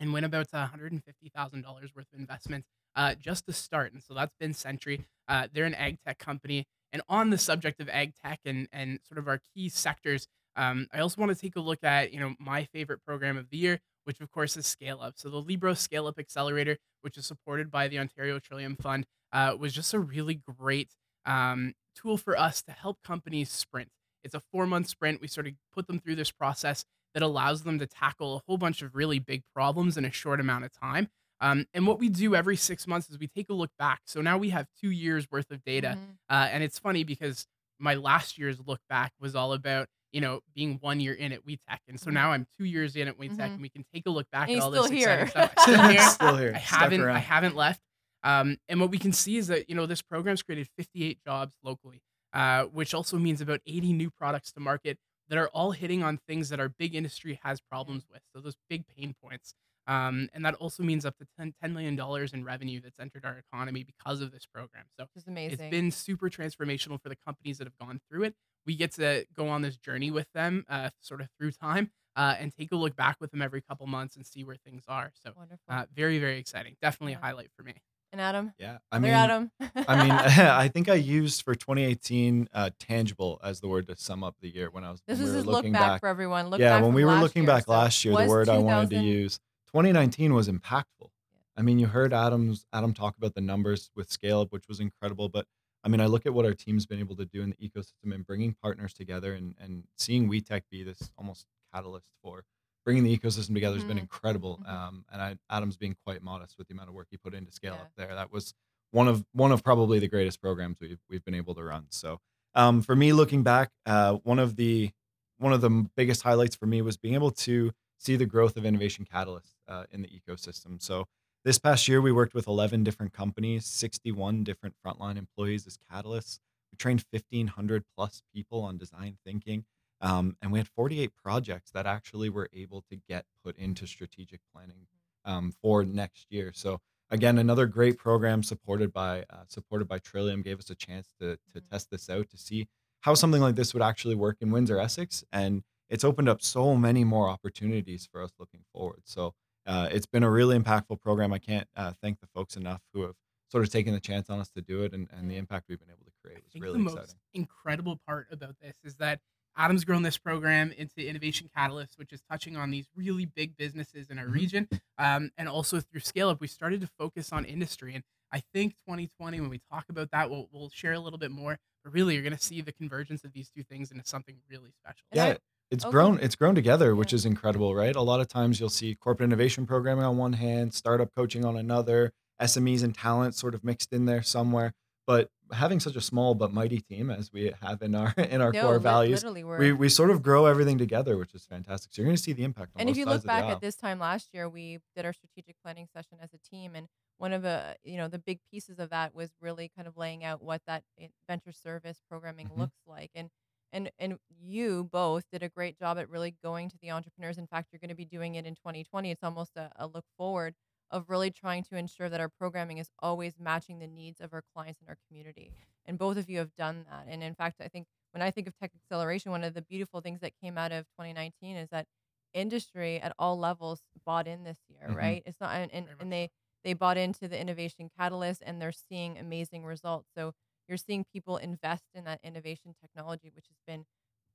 and 0.00 0.12
win 0.12 0.24
about 0.24 0.50
$150,000 0.50 1.96
worth 1.96 2.06
of 2.12 2.18
investment 2.18 2.64
uh, 2.96 3.14
just 3.14 3.46
to 3.46 3.52
start. 3.52 3.92
And 3.92 4.02
so 4.02 4.14
that's 4.14 4.34
been 4.38 4.54
Century. 4.54 5.04
Uh, 5.28 5.48
they're 5.52 5.64
an 5.64 5.74
ag 5.74 5.98
tech 6.06 6.18
company. 6.18 6.66
And 6.92 7.02
on 7.08 7.30
the 7.30 7.38
subject 7.38 7.80
of 7.80 7.88
ag 7.88 8.12
tech 8.22 8.40
and, 8.44 8.68
and 8.72 9.00
sort 9.06 9.18
of 9.18 9.26
our 9.26 9.40
key 9.54 9.68
sectors, 9.68 10.26
um, 10.56 10.86
I 10.92 11.00
also 11.00 11.20
want 11.20 11.34
to 11.34 11.40
take 11.40 11.56
a 11.56 11.60
look 11.60 11.82
at, 11.82 12.12
you 12.12 12.20
know, 12.20 12.34
my 12.38 12.64
favorite 12.64 13.04
program 13.04 13.36
of 13.36 13.50
the 13.50 13.56
year, 13.56 13.80
which 14.04 14.20
of 14.20 14.30
course 14.30 14.56
is 14.56 14.66
Scale 14.66 15.00
Up. 15.00 15.14
So 15.16 15.28
the 15.28 15.38
Libro 15.40 15.74
Scale 15.74 16.06
Up 16.06 16.18
Accelerator, 16.18 16.76
which 17.02 17.18
is 17.18 17.26
supported 17.26 17.70
by 17.70 17.88
the 17.88 17.98
Ontario 17.98 18.38
Trillium 18.38 18.76
Fund, 18.76 19.06
uh, 19.32 19.56
was 19.58 19.72
just 19.72 19.92
a 19.92 19.98
really 19.98 20.40
great 20.58 20.90
um, 21.26 21.74
tool 21.94 22.16
for 22.16 22.38
us 22.38 22.62
to 22.62 22.72
help 22.72 22.98
companies 23.02 23.50
sprint. 23.50 23.88
It's 24.22 24.34
a 24.34 24.40
four 24.52 24.66
month 24.66 24.88
sprint. 24.88 25.20
We 25.20 25.28
sort 25.28 25.46
of 25.46 25.54
put 25.72 25.86
them 25.86 26.00
through 26.00 26.16
this 26.16 26.30
process 26.30 26.84
that 27.14 27.22
allows 27.22 27.62
them 27.62 27.78
to 27.78 27.86
tackle 27.86 28.36
a 28.36 28.40
whole 28.46 28.58
bunch 28.58 28.82
of 28.82 28.94
really 28.94 29.18
big 29.18 29.42
problems 29.54 29.96
in 29.96 30.04
a 30.04 30.10
short 30.10 30.40
amount 30.40 30.64
of 30.64 30.72
time. 30.72 31.08
Um, 31.40 31.66
and 31.74 31.86
what 31.86 31.98
we 31.98 32.08
do 32.08 32.34
every 32.34 32.56
six 32.56 32.86
months 32.86 33.10
is 33.10 33.18
we 33.18 33.28
take 33.28 33.50
a 33.50 33.54
look 33.54 33.70
back. 33.78 34.00
So 34.06 34.20
now 34.20 34.38
we 34.38 34.50
have 34.50 34.66
two 34.80 34.90
years 34.90 35.26
worth 35.30 35.50
of 35.50 35.62
data. 35.64 35.98
Mm-hmm. 35.98 36.10
Uh, 36.28 36.48
and 36.50 36.62
it's 36.62 36.78
funny 36.78 37.04
because 37.04 37.46
my 37.78 37.94
last 37.94 38.38
year's 38.38 38.58
look 38.64 38.80
back 38.88 39.12
was 39.20 39.34
all 39.34 39.52
about 39.52 39.88
you 40.12 40.20
know 40.20 40.40
being 40.54 40.78
one 40.80 41.00
year 41.00 41.12
in 41.12 41.32
at 41.32 41.44
WeTech, 41.44 41.80
and 41.88 41.98
so 41.98 42.06
mm-hmm. 42.06 42.14
now 42.14 42.32
I'm 42.32 42.46
two 42.58 42.64
years 42.64 42.96
in 42.96 43.08
at 43.08 43.18
WeTech, 43.18 43.30
mm-hmm. 43.30 43.40
and 43.40 43.60
we 43.60 43.68
can 43.68 43.84
take 43.92 44.06
a 44.06 44.10
look 44.10 44.30
back 44.30 44.48
and 44.48 44.58
at 44.58 44.62
all 44.62 44.70
still 44.70 44.82
this 44.84 44.92
here. 44.92 45.26
stuff. 45.26 45.52
Still 45.58 45.82
here. 45.88 46.08
still 46.08 46.36
here. 46.36 46.52
I 46.54 46.58
haven't. 46.58 47.02
I 47.02 47.18
haven't 47.18 47.56
left. 47.56 47.80
Um, 48.24 48.56
and 48.68 48.80
what 48.80 48.90
we 48.90 48.98
can 48.98 49.12
see 49.12 49.36
is 49.36 49.46
that 49.48 49.68
you 49.68 49.76
know 49.76 49.86
this 49.86 50.02
program's 50.02 50.42
created 50.42 50.68
58 50.76 51.18
jobs 51.24 51.54
locally, 51.62 52.02
uh, 52.32 52.64
which 52.64 52.94
also 52.94 53.18
means 53.18 53.40
about 53.40 53.60
80 53.66 53.92
new 53.92 54.10
products 54.10 54.50
to 54.52 54.60
market 54.60 54.98
that 55.28 55.38
are 55.38 55.48
all 55.48 55.70
hitting 55.72 56.02
on 56.02 56.18
things 56.26 56.48
that 56.48 56.58
our 56.58 56.68
big 56.68 56.94
industry 56.94 57.38
has 57.42 57.60
problems 57.60 58.04
with. 58.10 58.22
So 58.34 58.40
those 58.40 58.56
big 58.68 58.84
pain 58.86 59.14
points. 59.22 59.54
Um, 59.86 60.30
and 60.32 60.44
that 60.46 60.54
also 60.54 60.82
means 60.82 61.04
up 61.04 61.16
to 61.18 61.26
10, 61.38 61.54
$10 61.62 61.72
million 61.72 61.98
in 62.32 62.44
revenue 62.44 62.80
that's 62.80 62.98
entered 62.98 63.24
our 63.24 63.36
economy 63.38 63.84
because 63.84 64.22
of 64.22 64.32
this 64.32 64.46
program. 64.46 64.84
So 64.98 65.06
it's 65.14 65.26
amazing. 65.26 65.60
It's 65.60 65.70
been 65.70 65.90
super 65.90 66.30
transformational 66.30 67.00
for 67.02 67.10
the 67.10 67.16
companies 67.16 67.58
that 67.58 67.66
have 67.66 67.76
gone 67.78 68.00
through 68.08 68.24
it. 68.24 68.34
We 68.66 68.76
get 68.76 68.92
to 68.94 69.26
go 69.36 69.48
on 69.48 69.60
this 69.60 69.76
journey 69.76 70.10
with 70.10 70.26
them, 70.32 70.64
uh, 70.70 70.88
sort 71.00 71.20
of 71.20 71.28
through 71.38 71.52
time, 71.52 71.90
uh, 72.16 72.34
and 72.38 72.50
take 72.56 72.72
a 72.72 72.76
look 72.76 72.96
back 72.96 73.16
with 73.20 73.30
them 73.30 73.42
every 73.42 73.60
couple 73.60 73.86
months 73.86 74.16
and 74.16 74.24
see 74.24 74.42
where 74.42 74.56
things 74.56 74.84
are. 74.88 75.12
So, 75.22 75.32
uh, 75.68 75.84
very, 75.94 76.18
very 76.18 76.38
exciting. 76.38 76.76
Definitely 76.80 77.12
yeah. 77.12 77.18
a 77.18 77.22
highlight 77.22 77.50
for 77.54 77.62
me. 77.62 77.74
And 78.14 78.20
Adam? 78.20 78.52
Yeah. 78.60 78.78
I 78.92 79.00
mean, 79.00 79.10
Adam. 79.10 79.50
I 79.88 80.04
mean, 80.04 80.10
I 80.12 80.68
think 80.68 80.88
I 80.88 80.94
used 80.94 81.42
for 81.42 81.56
2018 81.56 82.48
uh, 82.54 82.70
tangible 82.78 83.40
as 83.42 83.60
the 83.60 83.66
word 83.66 83.88
to 83.88 83.96
sum 83.96 84.22
up 84.22 84.36
the 84.40 84.48
year 84.48 84.70
when 84.70 84.84
I 84.84 84.92
was. 84.92 85.02
This 85.08 85.18
is 85.18 85.30
we 85.30 85.36
his 85.38 85.46
looking 85.46 85.72
look 85.72 85.80
back, 85.80 85.90
back 85.94 86.00
for 86.00 86.08
everyone. 86.08 86.46
Look 86.46 86.60
yeah, 86.60 86.80
when 86.80 86.94
we 86.94 87.04
were 87.04 87.16
looking 87.16 87.42
year. 87.42 87.52
back 87.52 87.64
so 87.64 87.72
last 87.72 88.04
year, 88.04 88.16
the 88.16 88.28
word 88.28 88.48
I 88.48 88.58
wanted 88.58 88.90
to 88.90 89.00
use 89.00 89.40
2019 89.72 90.32
was 90.32 90.48
impactful. 90.48 91.10
I 91.56 91.62
mean, 91.62 91.80
you 91.80 91.88
heard 91.88 92.12
Adam's 92.12 92.66
Adam 92.72 92.94
talk 92.94 93.16
about 93.16 93.34
the 93.34 93.40
numbers 93.40 93.90
with 93.96 94.08
Scale 94.12 94.42
Up, 94.42 94.52
which 94.52 94.68
was 94.68 94.78
incredible. 94.78 95.28
But 95.28 95.46
I 95.82 95.88
mean, 95.88 96.00
I 96.00 96.06
look 96.06 96.24
at 96.24 96.32
what 96.32 96.44
our 96.44 96.54
team's 96.54 96.86
been 96.86 97.00
able 97.00 97.16
to 97.16 97.24
do 97.24 97.42
in 97.42 97.50
the 97.50 97.68
ecosystem 97.68 98.14
and 98.14 98.24
bringing 98.24 98.54
partners 98.62 98.94
together 98.94 99.34
and 99.34 99.56
and 99.60 99.88
seeing 99.98 100.30
WeTech 100.30 100.62
be 100.70 100.84
this 100.84 101.10
almost 101.18 101.46
catalyst 101.74 102.06
for 102.22 102.44
bringing 102.84 103.04
the 103.04 103.16
ecosystem 103.16 103.54
together 103.54 103.74
has 103.74 103.82
mm-hmm. 103.82 103.88
been 103.88 103.98
incredible. 103.98 104.60
Mm-hmm. 104.62 104.76
Um, 104.76 105.04
and 105.12 105.22
I, 105.22 105.36
Adam's 105.50 105.76
being 105.76 105.96
quite 106.04 106.22
modest 106.22 106.58
with 106.58 106.68
the 106.68 106.74
amount 106.74 106.88
of 106.88 106.94
work 106.94 107.08
he 107.10 107.16
put 107.16 107.34
into 107.34 107.52
Scale 107.52 107.74
yeah. 107.74 107.82
Up 107.82 107.90
there. 107.96 108.14
That 108.14 108.32
was 108.32 108.54
one 108.90 109.08
of 109.08 109.24
one 109.32 109.52
of 109.52 109.64
probably 109.64 109.98
the 109.98 110.08
greatest 110.08 110.40
programs 110.40 110.78
we've 110.80 111.00
we've 111.08 111.24
been 111.24 111.34
able 111.34 111.54
to 111.54 111.64
run. 111.64 111.86
So 111.90 112.20
um, 112.54 112.82
for 112.82 112.94
me, 112.94 113.12
looking 113.12 113.42
back, 113.42 113.70
uh, 113.86 114.14
one 114.22 114.38
of 114.38 114.56
the 114.56 114.90
one 115.38 115.52
of 115.52 115.60
the 115.60 115.86
biggest 115.96 116.22
highlights 116.22 116.54
for 116.54 116.66
me 116.66 116.82
was 116.82 116.96
being 116.96 117.14
able 117.14 117.32
to 117.32 117.72
see 117.98 118.16
the 118.16 118.26
growth 118.26 118.56
of 118.56 118.64
Innovation 118.64 119.06
catalysts 119.12 119.54
uh, 119.68 119.84
in 119.90 120.02
the 120.02 120.08
ecosystem. 120.08 120.80
So 120.80 121.06
this 121.44 121.58
past 121.58 121.88
year, 121.88 122.00
we 122.00 122.12
worked 122.12 122.34
with 122.34 122.46
11 122.46 122.84
different 122.84 123.12
companies, 123.12 123.66
61 123.66 124.44
different 124.44 124.74
frontline 124.84 125.16
employees 125.16 125.66
as 125.66 125.78
catalysts. 125.92 126.38
We 126.72 126.76
trained 126.76 127.04
1,500 127.10 127.84
plus 127.96 128.22
people 128.34 128.62
on 128.62 128.78
design 128.78 129.18
thinking. 129.24 129.64
Um, 130.04 130.36
and 130.42 130.52
we 130.52 130.58
had 130.58 130.68
48 130.68 131.12
projects 131.16 131.70
that 131.70 131.86
actually 131.86 132.28
were 132.28 132.50
able 132.52 132.82
to 132.90 132.96
get 133.08 133.24
put 133.42 133.56
into 133.56 133.86
strategic 133.86 134.40
planning 134.52 134.86
um, 135.24 135.52
for 135.62 135.82
next 135.82 136.26
year. 136.30 136.52
So 136.54 136.80
again, 137.10 137.38
another 137.38 137.66
great 137.66 137.96
program 137.96 138.42
supported 138.42 138.92
by 138.92 139.24
uh, 139.30 139.44
supported 139.48 139.88
by 139.88 139.98
Trillium 139.98 140.42
gave 140.42 140.58
us 140.58 140.68
a 140.68 140.74
chance 140.74 141.08
to 141.20 141.36
to 141.36 141.60
mm-hmm. 141.60 141.72
test 141.72 141.90
this 141.90 142.10
out 142.10 142.28
to 142.30 142.36
see 142.36 142.68
how 143.00 143.14
something 143.14 143.40
like 143.40 143.54
this 143.54 143.72
would 143.72 143.82
actually 143.82 144.14
work 144.14 144.36
in 144.40 144.50
Windsor 144.50 144.78
Essex, 144.78 145.24
and 145.32 145.62
it's 145.88 146.04
opened 146.04 146.28
up 146.28 146.42
so 146.42 146.74
many 146.74 147.04
more 147.04 147.28
opportunities 147.28 148.08
for 148.10 148.22
us 148.22 148.32
looking 148.38 148.64
forward. 148.72 149.02
So 149.04 149.34
uh, 149.66 149.88
it's 149.90 150.06
been 150.06 150.22
a 150.22 150.30
really 150.30 150.58
impactful 150.58 151.00
program. 151.00 151.32
I 151.32 151.38
can't 151.38 151.68
uh, 151.76 151.92
thank 152.02 152.20
the 152.20 152.26
folks 152.34 152.56
enough 152.56 152.82
who 152.92 153.02
have 153.02 153.14
sort 153.50 153.64
of 153.64 153.70
taken 153.70 153.92
the 153.94 154.00
chance 154.00 154.30
on 154.30 154.40
us 154.40 154.50
to 154.50 154.60
do 154.60 154.82
it, 154.82 154.92
and, 154.92 155.08
and 155.16 155.30
the 155.30 155.36
impact 155.36 155.66
we've 155.68 155.78
been 155.78 155.90
able 155.90 156.04
to 156.04 156.12
create 156.22 156.42
was 156.44 156.60
really 156.60 156.78
the 156.78 156.84
exciting. 156.84 157.02
most 157.02 157.16
incredible 157.34 158.00
part 158.06 158.26
about 158.30 158.56
this 158.60 158.76
is 158.84 158.96
that 158.96 159.20
Adam's 159.56 159.84
grown 159.84 160.02
this 160.02 160.18
program 160.18 160.72
into 160.72 161.06
Innovation 161.06 161.48
Catalyst, 161.54 161.96
which 161.98 162.12
is 162.12 162.20
touching 162.30 162.56
on 162.56 162.70
these 162.70 162.86
really 162.94 163.24
big 163.24 163.56
businesses 163.56 164.10
in 164.10 164.18
our 164.18 164.26
Mhm. 164.26 164.32
region. 164.32 164.68
Um, 164.98 165.30
and 165.38 165.48
also 165.48 165.80
through 165.80 166.00
Scale 166.00 166.28
Up, 166.28 166.40
we 166.40 166.46
started 166.48 166.80
to 166.80 166.88
focus 166.98 167.32
on 167.32 167.44
industry. 167.44 167.94
And 167.94 168.04
I 168.32 168.40
think 168.52 168.74
2020, 168.84 169.40
when 169.40 169.50
we 169.50 169.60
talk 169.70 169.88
about 169.88 170.10
that, 170.10 170.28
we'll, 170.30 170.48
we'll 170.52 170.70
share 170.70 170.92
a 170.92 170.98
little 171.00 171.18
bit 171.18 171.30
more. 171.30 171.58
But 171.84 171.92
really, 171.92 172.14
you're 172.14 172.22
going 172.22 172.36
to 172.36 172.42
see 172.42 172.60
the 172.62 172.72
convergence 172.72 173.24
of 173.24 173.32
these 173.32 173.50
two 173.50 173.62
things 173.62 173.90
into 173.92 174.04
something 174.06 174.36
really 174.50 174.70
special. 174.72 175.06
Yeah 175.12 175.36
it's 175.70 175.82
Okay. 175.82 175.92
grown 175.92 176.18
it's 176.20 176.36
grown 176.36 176.54
together 176.54 176.94
which 176.94 177.12
Yeah. 177.12 177.16
is 177.16 177.24
incredible 177.24 177.74
right 177.74 177.96
a 177.96 178.02
lot 178.02 178.20
of 178.20 178.28
times 178.28 178.60
you'll 178.60 178.68
see 178.68 178.94
corporate 178.94 179.24
innovation 179.24 179.64
programming 179.66 180.04
on 180.04 180.18
one 180.18 180.34
hand 180.34 180.74
startup 180.74 181.10
coaching 181.14 181.42
on 181.42 181.56
another 181.56 182.12
smes 182.38 182.82
and 182.84 182.94
talent 182.94 183.34
sort 183.34 183.54
of 183.54 183.64
mixed 183.64 183.90
in 183.90 184.04
there 184.04 184.22
somewhere 184.22 184.74
but 185.06 185.30
having 185.54 185.80
such 185.80 185.96
a 185.96 186.00
small 186.00 186.34
but 186.34 186.52
mighty 186.52 186.80
team 186.80 187.10
as 187.10 187.32
we 187.32 187.52
have 187.62 187.82
in 187.82 187.94
our 187.94 188.12
in 188.18 188.40
our 188.40 188.52
No, 188.52 188.54
core 188.54 188.78
values 188.80 189.24
we, 189.56 189.72
we 189.72 189.88
sort 189.88 190.10
of 190.10 190.22
grow 190.22 190.46
everything 190.46 190.78
together 190.78 191.16
which 191.16 191.34
is 191.34 191.46
fantastic 191.46 191.92
so 191.92 192.02
you're 192.02 192.06
going 192.06 192.16
to 192.16 192.22
see 192.22 192.32
the 192.32 192.44
impact 192.44 192.72
on 192.76 192.82
and 192.82 192.88
if 192.90 192.96
you 192.96 193.06
look 193.06 193.24
back 193.24 193.48
at 193.48 193.60
this 193.60 193.76
time 193.76 193.98
last 193.98 194.30
year, 194.34 194.48
we 194.48 194.78
did 194.96 195.04
our 195.04 195.12
strategic 195.12 195.56
planning 195.62 195.86
session 195.86 196.18
as 196.20 196.32
a 196.34 196.38
team, 196.38 196.74
and 196.74 196.88
one 197.18 197.32
of 197.32 197.42
the 197.42 197.76
you 197.84 197.96
know 197.96 198.08
the 198.08 198.18
big 198.18 198.40
pieces 198.50 198.78
of 198.78 198.90
that 198.90 199.14
was 199.14 199.30
really 199.40 199.68
kind 199.68 199.86
of 199.86 199.96
laying 199.96 200.24
out 200.24 200.42
what 200.42 200.62
that 200.66 200.82
venture 201.28 201.52
service 201.52 202.00
programming 202.08 202.52
Mhm. 202.54 202.54
looks 202.54 202.78
like, 202.86 203.10
and 203.14 203.30
and 203.72 203.90
and 203.98 204.18
you 204.28 204.84
both 204.84 205.24
did 205.30 205.42
a 205.42 205.48
great 205.48 205.78
job 205.78 205.98
at 205.98 206.08
really 206.10 206.32
going 206.42 206.68
to 206.70 206.78
the 206.82 206.90
entrepreneurs. 206.90 207.38
In 207.38 207.46
fact, 207.46 207.68
you're 207.72 207.78
going 207.80 207.90
to 207.90 207.94
be 207.94 208.04
doing 208.04 208.34
it 208.34 208.44
in 208.46 208.56
2020. 208.56 209.10
It's 209.12 209.22
almost 209.22 209.52
a, 209.56 209.70
a 209.76 209.86
look 209.86 210.06
forward 210.18 210.54
of 210.90 211.08
really 211.10 211.30
trying 211.30 211.62
to 211.64 211.76
ensure 211.76 212.08
that 212.08 212.20
our 212.20 212.28
programming 212.28 212.78
is 212.78 212.90
always 213.00 213.38
matching 213.38 213.78
the 213.78 213.86
needs 213.86 214.20
of 214.20 214.32
our 214.32 214.42
clients 214.54 214.80
and 214.80 214.88
our 214.88 214.98
community. 215.08 215.52
And 215.86 215.98
both 215.98 216.16
of 216.16 216.28
you 216.30 216.38
have 216.38 216.54
done 216.54 216.84
that. 216.90 217.06
And 217.08 217.22
in 217.22 217.34
fact, 217.34 217.60
I 217.60 217.68
think 217.68 217.86
when 218.12 218.22
I 218.22 218.30
think 218.30 218.46
of 218.46 218.56
tech 218.56 218.72
acceleration, 218.74 219.30
one 219.32 219.44
of 219.44 219.54
the 219.54 219.62
beautiful 219.62 220.00
things 220.00 220.20
that 220.20 220.32
came 220.40 220.56
out 220.58 220.72
of 220.72 220.86
2019 220.96 221.56
is 221.56 221.68
that 221.70 221.86
industry 222.32 223.00
at 223.00 223.14
all 223.18 223.38
levels 223.38 223.82
bought 224.04 224.26
in 224.26 224.44
this 224.44 224.58
year, 224.68 224.90
Mhm. 224.90 224.94
right? 224.94 225.22
It's 225.26 225.40
not 225.40 225.54
and, 225.54 225.70
and, 225.72 225.88
and 225.98 226.12
they 226.12 226.30
they 226.64 226.72
bought 226.74 226.96
into 226.96 227.28
the 227.28 227.38
innovation 227.38 227.90
catalyst 227.98 228.42
and 228.44 228.60
they're 228.60 228.72
seeing 228.72 229.18
amazing 229.18 229.64
results. 229.64 230.08
So 230.16 230.32
you're 230.68 230.78
seeing 230.78 231.04
people 231.04 231.36
invest 231.36 231.84
in 231.94 232.04
that 232.04 232.20
innovation 232.22 232.74
technology, 232.80 233.30
which 233.34 233.46
has 233.48 233.58
been 233.66 233.84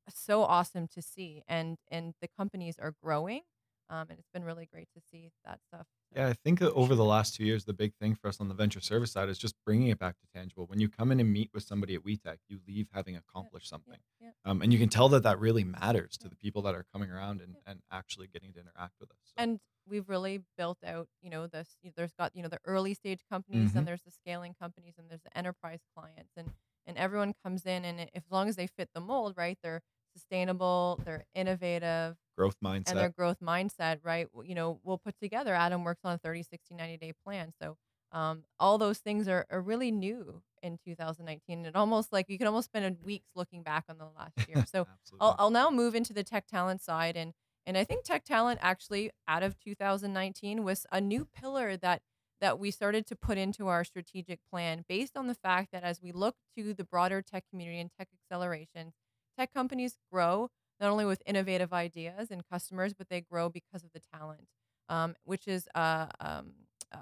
so 0.09 0.43
awesome 0.43 0.87
to 0.89 1.01
see. 1.01 1.43
And 1.47 1.77
and 1.89 2.15
the 2.21 2.27
companies 2.27 2.79
are 2.79 2.93
growing. 3.03 3.43
Um, 3.89 4.07
and 4.09 4.19
it's 4.19 4.29
been 4.33 4.43
really 4.43 4.67
great 4.71 4.87
to 4.95 5.01
see 5.01 5.31
that 5.45 5.59
stuff. 5.63 5.87
Yeah, 6.15 6.27
I 6.27 6.33
think 6.33 6.59
that 6.59 6.71
over 6.73 6.95
the 6.95 7.05
last 7.05 7.35
two 7.35 7.43
years, 7.45 7.65
the 7.65 7.73
big 7.73 7.93
thing 7.95 8.15
for 8.15 8.27
us 8.27 8.39
on 8.39 8.47
the 8.47 8.55
venture 8.55 8.79
service 8.81 9.11
side 9.11 9.29
is 9.29 9.37
just 9.37 9.55
bringing 9.65 9.87
it 9.89 9.99
back 9.99 10.17
to 10.19 10.27
tangible. 10.33 10.65
When 10.65 10.79
you 10.79 10.89
come 10.89 11.11
in 11.11 11.19
and 11.19 11.31
meet 11.31 11.51
with 11.53 11.63
somebody 11.63 11.93
at 11.95 12.03
WeTech, 12.03 12.37
you 12.47 12.59
leave 12.67 12.87
having 12.91 13.15
accomplished 13.15 13.67
something. 13.69 13.99
yeah. 14.19 14.31
Um, 14.45 14.61
and 14.61 14.73
you 14.73 14.79
can 14.79 14.89
tell 14.89 15.09
that 15.09 15.23
that 15.23 15.39
really 15.39 15.63
matters 15.63 16.17
to 16.19 16.29
the 16.29 16.35
people 16.35 16.61
that 16.63 16.73
are 16.75 16.85
coming 16.91 17.11
around 17.11 17.41
and, 17.41 17.57
and 17.65 17.81
actually 17.91 18.27
getting 18.27 18.53
to 18.53 18.59
interact 18.59 18.95
with 18.99 19.11
us. 19.11 19.17
So, 19.37 19.43
and 19.43 19.59
we've 19.85 20.09
really 20.09 20.43
built 20.57 20.77
out 20.83 21.07
you 21.21 21.29
know 21.29 21.47
this 21.47 21.77
there's 21.95 22.13
got 22.13 22.35
you 22.35 22.43
know 22.43 22.49
the 22.49 22.59
early 22.65 22.93
stage 22.93 23.21
companies 23.29 23.73
Mhm. 23.73 23.75
and 23.75 23.87
there's 23.87 24.01
the 24.03 24.11
scaling 24.11 24.53
companies 24.53 24.95
and 24.97 25.09
there's 25.09 25.21
the 25.23 25.35
enterprise 25.37 25.79
clients 25.95 26.33
and 26.37 26.51
and 26.85 26.97
everyone 26.97 27.33
comes 27.43 27.65
in 27.65 27.85
and 27.85 28.09
as 28.13 28.23
long 28.29 28.47
as 28.49 28.55
they 28.55 28.67
fit 28.67 28.89
the 28.93 28.99
mold 29.01 29.33
right 29.37 29.57
they're 29.63 29.81
sustainable 30.13 30.99
they're 31.05 31.23
innovative 31.33 32.17
growth 32.39 32.55
mindset. 32.63 32.91
and 32.91 32.99
their 32.99 33.09
growth 33.09 33.39
mindset 33.41 33.99
right 34.03 34.27
you 34.45 34.55
know 34.55 34.79
we'll 34.83 34.97
put 34.97 35.15
together 35.19 35.53
adam 35.53 35.83
works 35.83 36.01
on 36.05 36.13
a 36.13 36.17
30 36.17 36.43
60 36.43 36.75
90 36.75 36.97
day 36.97 37.13
plan. 37.25 37.53
So 37.61 37.75
um, 38.11 38.43
all 38.59 38.79
those 38.79 38.97
things 38.97 39.27
are, 39.27 39.45
are 39.51 39.61
really 39.61 39.91
new 39.91 40.41
in 40.63 40.77
2019 40.83 41.65
it 41.65 41.75
almost 41.75 42.11
like 42.11 42.25
you 42.27 42.37
can 42.37 42.47
almost 42.47 42.65
spend 42.65 42.97
weeks 43.03 43.27
looking 43.35 43.61
back 43.61 43.85
on 43.89 43.97
the 43.97 44.07
last 44.17 44.33
year. 44.47 44.65
So 44.71 44.87
I'll, 45.19 45.35
I'll 45.37 45.51
now 45.51 45.69
move 45.69 45.95
into 45.95 46.13
the 46.13 46.23
tech 46.23 46.47
talent 46.47 46.81
side 46.81 47.15
and 47.17 47.33
and 47.65 47.77
I 47.77 47.83
think 47.83 48.03
tech 48.03 48.23
talent 48.23 48.59
actually 48.63 49.11
out 49.27 49.43
of 49.43 49.59
2019 49.59 50.63
was 50.63 50.87
a 50.91 51.01
new 51.01 51.25
pillar 51.25 51.77
that 51.77 52.01
that 52.41 52.57
we 52.57 52.71
started 52.71 53.05
to 53.07 53.15
put 53.15 53.37
into 53.37 53.67
our 53.67 53.83
strategic 53.83 54.39
plan 54.49 54.85
based 54.87 55.17
on 55.17 55.27
the 55.27 55.35
fact 55.35 55.71
that 55.73 55.83
as 55.83 56.01
we 56.01 56.13
look 56.13 56.35
to 56.57 56.73
the 56.73 56.85
broader 56.85 57.21
tech 57.21 57.43
community 57.49 57.79
and 57.79 57.91
tech 57.97 58.07
acceleration, 58.13 58.93
tech 59.37 59.53
companies 59.53 59.97
grow 60.11 60.49
not 60.79 60.89
only 60.91 61.05
with 61.05 61.21
innovative 61.25 61.73
ideas 61.73 62.31
and 62.31 62.43
customers, 62.49 62.93
but 62.93 63.09
they 63.09 63.21
grow 63.21 63.49
because 63.49 63.83
of 63.83 63.91
the 63.93 64.01
talent, 64.13 64.47
um, 64.87 65.15
which 65.23 65.47
is 65.47 65.67
uh, 65.75 66.07
um, 66.19 66.51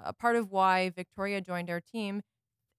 a 0.04 0.12
part 0.12 0.36
of 0.36 0.50
why 0.50 0.90
Victoria 0.90 1.40
joined 1.40 1.70
our 1.70 1.80
team. 1.80 2.22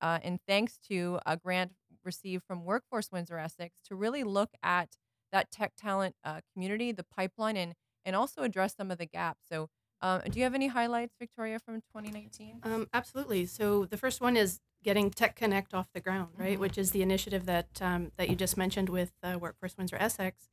Uh, 0.02 0.20
and 0.24 0.40
thanks 0.48 0.78
to 0.90 1.20
a 1.26 1.36
grant 1.36 1.74
received 2.06 2.44
from 2.46 2.64
Workforce 2.64 3.12
Windsor 3.12 3.38
Essex 3.38 3.76
to 3.86 3.96
really 3.96 4.24
look 4.24 4.52
at 4.64 4.98
that 5.32 5.52
tech 5.52 5.74
talent 5.78 6.16
uh, 6.24 6.40
community, 6.54 6.92
the 6.92 7.04
pipeline, 7.04 7.58
and 7.58 7.74
and 8.06 8.16
also 8.16 8.44
address 8.44 8.76
some 8.76 8.92
of 8.92 8.98
the 8.98 9.06
gaps. 9.06 9.42
So, 9.52 9.68
um, 10.02 10.22
do 10.30 10.40
you 10.40 10.44
have 10.46 10.56
any 10.56 10.68
highlights, 10.68 11.16
Victoria, 11.20 11.60
from 11.60 11.76
2019? 11.82 12.62
Um, 12.64 12.88
absolutely. 12.94 13.46
So 13.46 13.86
the 13.86 13.98
first 13.98 14.22
one 14.22 14.38
is 14.38 14.62
getting 14.84 15.12
Tech 15.12 15.36
Connect 15.36 15.74
off 15.74 15.88
the 15.94 16.00
ground, 16.00 16.30
right? 16.38 16.58
Mhm. 16.58 16.62
Which 16.62 16.78
is 16.78 16.92
the 16.92 17.02
initiative 17.02 17.46
that 17.48 17.82
um, 17.82 18.12
that 18.16 18.30
you 18.30 18.36
just 18.36 18.56
mentioned 18.58 18.88
with 18.90 19.12
uh, 19.22 19.38
Workforce 19.40 19.76
Windsor 19.78 19.98
Essex, 20.00 20.48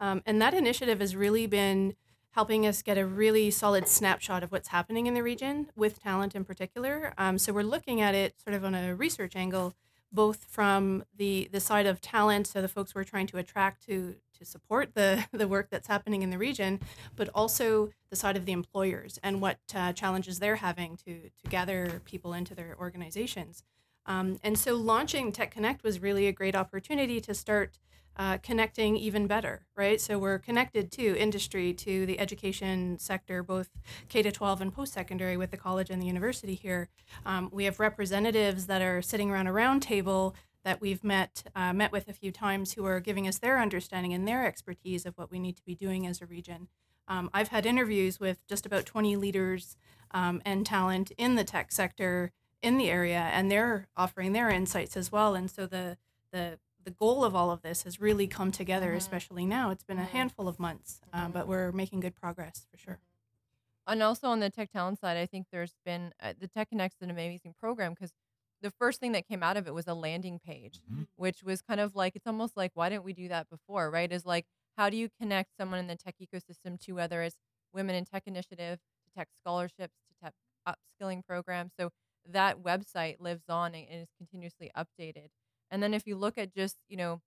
um, 0.00 0.22
and 0.26 0.40
that 0.40 0.54
initiative 0.54 1.00
has 1.00 1.14
really 1.16 1.46
been 1.46 1.94
helping 2.34 2.66
us 2.66 2.82
get 2.82 2.98
a 2.98 3.06
really 3.06 3.48
solid 3.50 3.86
snapshot 3.86 4.42
of 4.42 4.50
what's 4.50 4.68
happening 4.68 5.06
in 5.06 5.14
the 5.14 5.22
region 5.22 5.70
with 5.76 6.02
talent 6.02 6.34
in 6.34 6.44
particular. 6.44 7.14
Um, 7.16 7.38
so 7.38 7.52
we're 7.52 7.62
looking 7.62 8.00
at 8.00 8.14
it 8.14 8.34
sort 8.42 8.54
of 8.54 8.64
on 8.64 8.74
a 8.74 8.94
research 8.94 9.36
angle, 9.36 9.74
both 10.10 10.44
from 10.44 11.04
the 11.16 11.48
the 11.52 11.60
side 11.60 11.86
of 11.86 12.00
talent, 12.00 12.48
so 12.48 12.60
the 12.60 12.68
folks 12.68 12.94
we're 12.94 13.04
trying 13.04 13.28
to 13.28 13.38
attract 13.38 13.86
to 13.86 14.16
to 14.36 14.44
support 14.44 14.94
the 14.94 15.26
the 15.32 15.46
work 15.46 15.68
that's 15.70 15.86
happening 15.86 16.22
in 16.22 16.30
the 16.30 16.38
region, 16.38 16.80
but 17.14 17.28
also 17.34 17.90
the 18.10 18.16
side 18.16 18.36
of 18.36 18.46
the 18.46 18.52
employers 18.52 19.18
and 19.22 19.40
what 19.40 19.58
uh, 19.74 19.92
challenges 19.92 20.40
they're 20.40 20.56
having 20.56 20.96
to 20.96 21.30
to 21.30 21.48
gather 21.48 22.02
people 22.04 22.32
into 22.32 22.54
their 22.54 22.76
organizations. 22.80 23.62
Um, 24.06 24.38
and 24.42 24.58
so 24.58 24.74
launching 24.74 25.32
Tech 25.32 25.52
Connect 25.52 25.82
was 25.82 26.02
really 26.02 26.26
a 26.26 26.32
great 26.32 26.56
opportunity 26.56 27.20
to 27.20 27.32
start 27.32 27.78
uh, 28.16 28.38
connecting 28.38 28.96
even 28.96 29.26
better, 29.26 29.66
right? 29.76 30.00
So 30.00 30.18
we're 30.18 30.38
connected 30.38 30.92
to 30.92 31.16
industry, 31.18 31.72
to 31.74 32.06
the 32.06 32.18
education 32.18 32.98
sector, 32.98 33.42
both 33.42 33.70
K 34.08 34.22
to 34.22 34.30
12 34.30 34.60
and 34.60 34.74
post 34.74 34.92
secondary 34.92 35.36
with 35.36 35.50
the 35.50 35.56
college 35.56 35.90
and 35.90 36.00
the 36.00 36.06
university 36.06 36.54
here. 36.54 36.88
Um, 37.26 37.50
we 37.52 37.64
have 37.64 37.80
representatives 37.80 38.66
that 38.66 38.82
are 38.82 39.02
sitting 39.02 39.30
around 39.30 39.46
a 39.46 39.52
round 39.52 39.82
table 39.82 40.34
that 40.64 40.80
we've 40.80 41.04
met 41.04 41.44
uh, 41.54 41.72
met 41.72 41.92
with 41.92 42.08
a 42.08 42.12
few 42.12 42.32
times 42.32 42.72
who 42.72 42.84
are 42.86 43.00
giving 43.00 43.28
us 43.28 43.38
their 43.38 43.60
understanding 43.60 44.12
and 44.12 44.26
their 44.26 44.46
expertise 44.46 45.04
of 45.04 45.16
what 45.16 45.30
we 45.30 45.38
need 45.38 45.56
to 45.56 45.64
be 45.64 45.74
doing 45.74 46.06
as 46.06 46.22
a 46.22 46.26
region. 46.26 46.68
Um, 47.06 47.28
I've 47.34 47.48
had 47.48 47.66
interviews 47.66 48.18
with 48.18 48.46
just 48.48 48.64
about 48.64 48.86
20 48.86 49.16
leaders 49.16 49.76
um, 50.12 50.40
and 50.44 50.64
talent 50.64 51.12
in 51.18 51.34
the 51.34 51.44
tech 51.44 51.70
sector 51.70 52.32
in 52.62 52.78
the 52.78 52.90
area, 52.90 53.28
and 53.32 53.50
they're 53.50 53.88
offering 53.94 54.32
their 54.32 54.48
insights 54.48 54.96
as 54.96 55.12
well. 55.12 55.34
And 55.34 55.50
so 55.50 55.66
the 55.66 55.98
the 56.32 56.58
the 56.84 56.90
goal 56.90 57.24
of 57.24 57.34
all 57.34 57.50
of 57.50 57.62
this 57.62 57.82
has 57.82 58.00
really 58.00 58.26
come 58.26 58.52
together, 58.52 58.92
Mhm. 58.92 58.96
especially 58.96 59.46
now. 59.46 59.70
It's 59.70 59.84
been 59.84 59.98
a 59.98 60.02
Mhm. 60.02 60.08
handful 60.10 60.48
of 60.48 60.58
months, 60.58 61.00
um, 61.12 61.32
but 61.32 61.46
we're 61.48 61.72
making 61.72 62.00
good 62.00 62.14
progress 62.14 62.66
for 62.70 62.76
sure. 62.76 63.00
And 63.86 64.02
also 64.02 64.28
on 64.28 64.40
the 64.40 64.50
tech 64.50 64.70
talent 64.70 64.98
side, 64.98 65.16
I 65.16 65.26
think 65.26 65.48
there's 65.50 65.76
been 65.84 66.14
uh, 66.20 66.32
the 66.38 66.48
Tech 66.48 66.70
Connect's 66.70 67.02
an 67.02 67.10
amazing 67.10 67.54
program 67.54 67.92
because 67.92 68.12
the 68.62 68.70
first 68.70 68.98
thing 68.98 69.12
that 69.12 69.26
came 69.26 69.42
out 69.42 69.56
of 69.58 69.66
it 69.66 69.74
was 69.74 69.86
a 69.86 69.92
landing 69.94 70.38
page, 70.38 70.80
Mhm. 70.90 71.06
which 71.16 71.42
was 71.42 71.60
kind 71.60 71.80
of 71.80 71.94
like 71.94 72.16
it's 72.16 72.26
almost 72.26 72.56
like 72.56 72.70
why 72.74 72.88
didn't 72.88 73.04
we 73.04 73.12
do 73.12 73.28
that 73.28 73.48
before, 73.50 73.90
right? 73.90 74.10
Is 74.10 74.24
like 74.24 74.46
how 74.76 74.88
do 74.88 74.96
you 74.96 75.08
connect 75.10 75.54
someone 75.56 75.78
in 75.78 75.86
the 75.86 75.96
tech 75.96 76.16
ecosystem 76.18 76.80
to 76.80 76.92
whether 76.92 77.22
it's 77.22 77.36
Women 77.72 77.94
in 77.94 78.04
Tech 78.04 78.22
Initiative, 78.26 78.78
to 79.04 79.10
tech 79.14 79.28
scholarships, 79.40 79.94
to 80.08 80.14
tech 80.22 80.34
upskilling 80.66 81.24
programs. 81.24 81.72
So 81.78 81.90
that 82.24 82.58
website 82.62 83.20
lives 83.20 83.48
on 83.50 83.74
and 83.74 84.02
is 84.02 84.08
continuously 84.16 84.70
updated. 84.74 85.28
And 85.74 85.82
then 85.82 85.94
if 85.94 86.06
you 86.06 86.16
look 86.16 86.38
at 86.38 86.54
just 86.54 86.78
you 86.88 86.96
know 86.98 87.22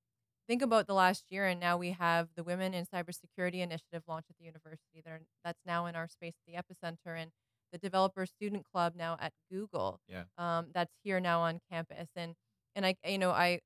think 0.47 0.63
about 0.63 0.87
the 0.87 0.95
last 0.95 1.25
year 1.29 1.45
and 1.47 1.59
now 1.59 1.77
we 1.77 1.91
have 1.91 2.29
the 2.35 2.43
women 2.43 2.73
in 2.73 2.85
cybersecurity 2.85 3.61
initiative 3.61 4.03
launched 4.07 4.29
at 4.31 4.37
the 4.39 4.45
university 4.45 5.01
that 5.05 5.11
are, 5.11 5.21
that's 5.45 5.61
now 5.65 5.87
in 5.87 5.95
our 5.95 6.07
space 6.07 6.33
at 6.47 6.53
the 6.53 6.59
epicenter 6.61 7.21
and 7.21 7.31
the 7.73 7.77
developer 7.79 8.25
student 8.25 8.65
club 8.71 8.93
now 8.95 9.17
at 9.21 9.33
google 9.51 9.99
Yeah. 10.07 10.23
um, 10.39 10.67
that's 10.73 10.93
here 11.03 11.19
now 11.21 11.41
on 11.41 11.59
campus 11.71 12.09
and 12.15 12.35
and 12.75 12.85
i 12.85 12.95
you 13.05 13.19
know 13.19 13.31
i 13.31 13.59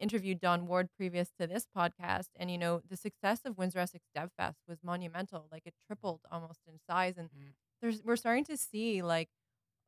interviewed 0.00 0.40
don 0.40 0.66
ward 0.66 0.88
previous 0.96 1.30
to 1.40 1.46
this 1.46 1.66
podcast 1.76 2.28
and 2.36 2.50
you 2.50 2.58
know 2.58 2.80
the 2.88 2.96
success 2.96 3.40
of 3.44 3.56
windsor 3.58 3.78
essex 3.78 4.04
devfest 4.16 4.56
was 4.68 4.78
monumental 4.82 5.46
like 5.52 5.62
it 5.66 5.74
tripled 5.86 6.20
almost 6.30 6.60
in 6.66 6.78
size 6.90 7.14
and 7.18 7.30
Mm. 7.30 7.54
there's 7.80 8.02
we're 8.04 8.16
starting 8.16 8.44
to 8.44 8.56
see 8.56 9.02
like 9.02 9.28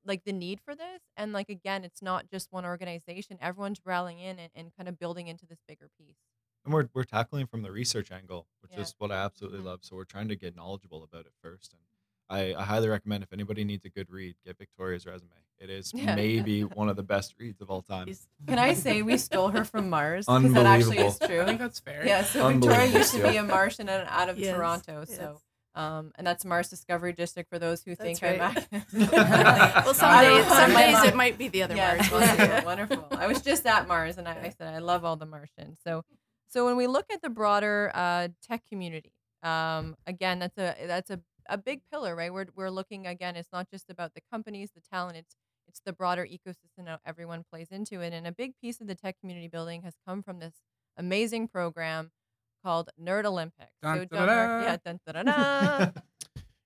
like 0.06 0.22
the 0.24 0.32
need 0.32 0.60
for 0.64 0.74
this 0.74 1.00
and 1.16 1.32
like 1.32 1.48
again 1.48 1.84
it's 1.84 2.00
not 2.02 2.28
just 2.30 2.48
one 2.52 2.64
organization 2.64 3.36
everyone's 3.40 3.80
rallying 3.84 4.18
in 4.20 4.38
and, 4.38 4.50
and 4.54 4.70
kind 4.76 4.88
of 4.88 4.98
building 4.98 5.26
into 5.28 5.44
this 5.46 5.58
bigger 5.66 5.88
piece 5.98 6.16
and 6.64 6.72
we're, 6.74 6.88
we're 6.94 7.04
tackling 7.04 7.46
from 7.46 7.62
the 7.62 7.70
research 7.70 8.10
angle, 8.10 8.48
which 8.60 8.72
Yeah. 8.74 8.80
is 8.80 8.92
what 8.98 9.12
I 9.12 9.24
absolutely 9.24 9.60
Mhm. 9.60 9.66
love. 9.66 9.78
So 9.84 9.94
we're 9.94 10.02
trying 10.04 10.26
to 10.28 10.34
get 10.34 10.56
knowledgeable 10.56 11.04
about 11.04 11.24
it 11.26 11.32
first. 11.40 11.72
And 11.74 11.80
I, 12.28 12.60
I 12.60 12.64
highly 12.64 12.88
recommend 12.88 13.22
if 13.22 13.32
anybody 13.32 13.62
needs 13.62 13.84
a 13.84 13.88
good 13.88 14.10
read, 14.10 14.34
get 14.44 14.58
Victoria's 14.58 15.06
resume. 15.06 15.30
It 15.60 15.70
is 15.70 15.92
Yeah. 15.94 16.16
maybe 16.16 16.62
one 16.80 16.88
of 16.88 16.96
the 16.96 17.04
best 17.04 17.36
reads 17.38 17.60
of 17.60 17.70
all 17.70 17.82
time. 17.82 18.08
Can 18.48 18.58
I 18.58 18.74
say 18.74 19.02
we 19.02 19.16
stole 19.16 19.50
her 19.50 19.64
from 19.64 19.88
Mars? 19.90 20.26
Because 20.26 20.52
that 20.54 20.66
actually 20.66 20.98
is 20.98 21.20
Unbelievable. 21.20 21.26
true. 21.28 21.42
I 21.42 21.44
think 21.46 21.60
that's 21.60 21.78
fair. 21.78 22.04
Yeah, 22.04 22.24
so 22.24 22.48
Victoria 22.48 22.86
used 22.86 23.14
to 23.14 23.22
be 23.22 23.36
a 23.36 23.44
Martian 23.44 23.88
and 23.88 24.08
out 24.08 24.28
of 24.28 24.36
Yes, 24.36 24.56
Toronto. 24.56 25.04
yes. 25.08 25.16
So, 25.16 25.40
um, 25.76 26.12
and 26.16 26.26
that's 26.26 26.44
Mars 26.44 26.70
Discovery 26.70 27.12
District 27.12 27.50
for 27.50 27.58
those 27.58 27.82
who 27.82 27.94
That's 27.94 28.18
think 28.18 28.40
right. 28.40 28.66
I'm. 28.72 28.82
well, 29.84 29.92
some 29.92 30.20
days, 30.24 30.46
some 30.46 30.70
days 30.72 31.04
it 31.04 31.14
might 31.14 31.36
be 31.36 31.48
the 31.48 31.62
other 31.64 31.76
yeah, 31.76 31.96
Mars. 31.96 32.10
wonderful, 32.10 32.64
wonderful. 32.64 33.06
I 33.10 33.26
was 33.26 33.42
just 33.42 33.66
at 33.66 33.86
Mars, 33.86 34.16
and 34.16 34.26
I, 34.26 34.32
I 34.44 34.54
said 34.56 34.74
I 34.74 34.78
love 34.78 35.04
all 35.04 35.16
the 35.16 35.26
Martians. 35.26 35.78
So, 35.84 36.02
so 36.48 36.64
when 36.64 36.76
we 36.76 36.86
look 36.86 37.04
at 37.12 37.20
the 37.20 37.28
broader 37.28 37.92
uh, 37.94 38.28
tech 38.42 38.62
community, 38.66 39.12
um, 39.42 39.96
again, 40.06 40.38
that's 40.38 40.56
a 40.56 40.74
that's 40.86 41.10
a, 41.10 41.20
a 41.46 41.58
big 41.58 41.82
pillar, 41.92 42.16
right? 42.16 42.32
We're 42.32 42.46
we're 42.56 42.70
looking 42.70 43.06
again. 43.06 43.36
It's 43.36 43.52
not 43.52 43.70
just 43.70 43.90
about 43.90 44.14
the 44.14 44.22
companies, 44.32 44.70
the 44.74 44.80
talent. 44.80 45.18
It's 45.18 45.36
it's 45.68 45.82
the 45.84 45.92
broader 45.92 46.26
ecosystem 46.26 46.86
that 46.86 47.00
everyone 47.04 47.44
plays 47.50 47.68
into 47.70 48.00
it, 48.00 48.14
and 48.14 48.26
a 48.26 48.32
big 48.32 48.54
piece 48.62 48.80
of 48.80 48.86
the 48.86 48.94
tech 48.94 49.20
community 49.20 49.48
building 49.48 49.82
has 49.82 49.94
come 50.08 50.22
from 50.22 50.38
this 50.38 50.54
amazing 50.96 51.48
program 51.48 52.12
called 52.66 52.90
Nerd 53.00 53.24
Olympics. 53.24 53.70
Dun, 53.80 53.98
so, 53.98 54.04
da, 54.06 54.16
John 54.16 54.26
da, 54.26 54.60
yeah, 54.62 54.76
dun, 54.84 55.00
da, 55.06 55.12
da, 55.12 55.22
da. 55.22 55.90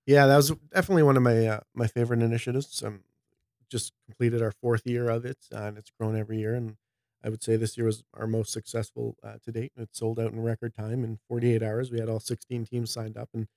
Yeah, 0.07 0.25
that 0.25 0.35
was 0.35 0.51
definitely 0.73 1.03
one 1.03 1.15
of 1.15 1.21
my 1.21 1.45
uh, 1.45 1.59
my 1.75 1.85
favorite 1.85 2.23
initiatives. 2.23 2.81
Um, 2.83 3.01
just 3.69 3.93
completed 4.07 4.41
our 4.41 4.51
fourth 4.51 4.81
year 4.85 5.07
of 5.09 5.25
it, 5.25 5.37
uh, 5.53 5.59
and 5.59 5.77
it's 5.77 5.91
grown 5.91 6.17
every 6.17 6.39
year. 6.39 6.55
And 6.55 6.77
I 7.23 7.29
would 7.29 7.43
say 7.43 7.55
this 7.55 7.77
year 7.77 7.85
was 7.85 8.03
our 8.15 8.25
most 8.25 8.51
successful 8.51 9.15
uh, 9.23 9.35
to 9.45 9.51
date. 9.51 9.73
It 9.77 9.89
sold 9.91 10.19
out 10.19 10.33
in 10.33 10.41
record 10.41 10.73
time 10.73 11.03
in 11.03 11.19
48 11.29 11.61
hours. 11.61 11.91
We 11.91 11.99
had 11.99 12.09
all 12.09 12.19
16 12.19 12.65
teams 12.65 12.91
signed 12.91 13.15
up, 13.15 13.29
and 13.35 13.47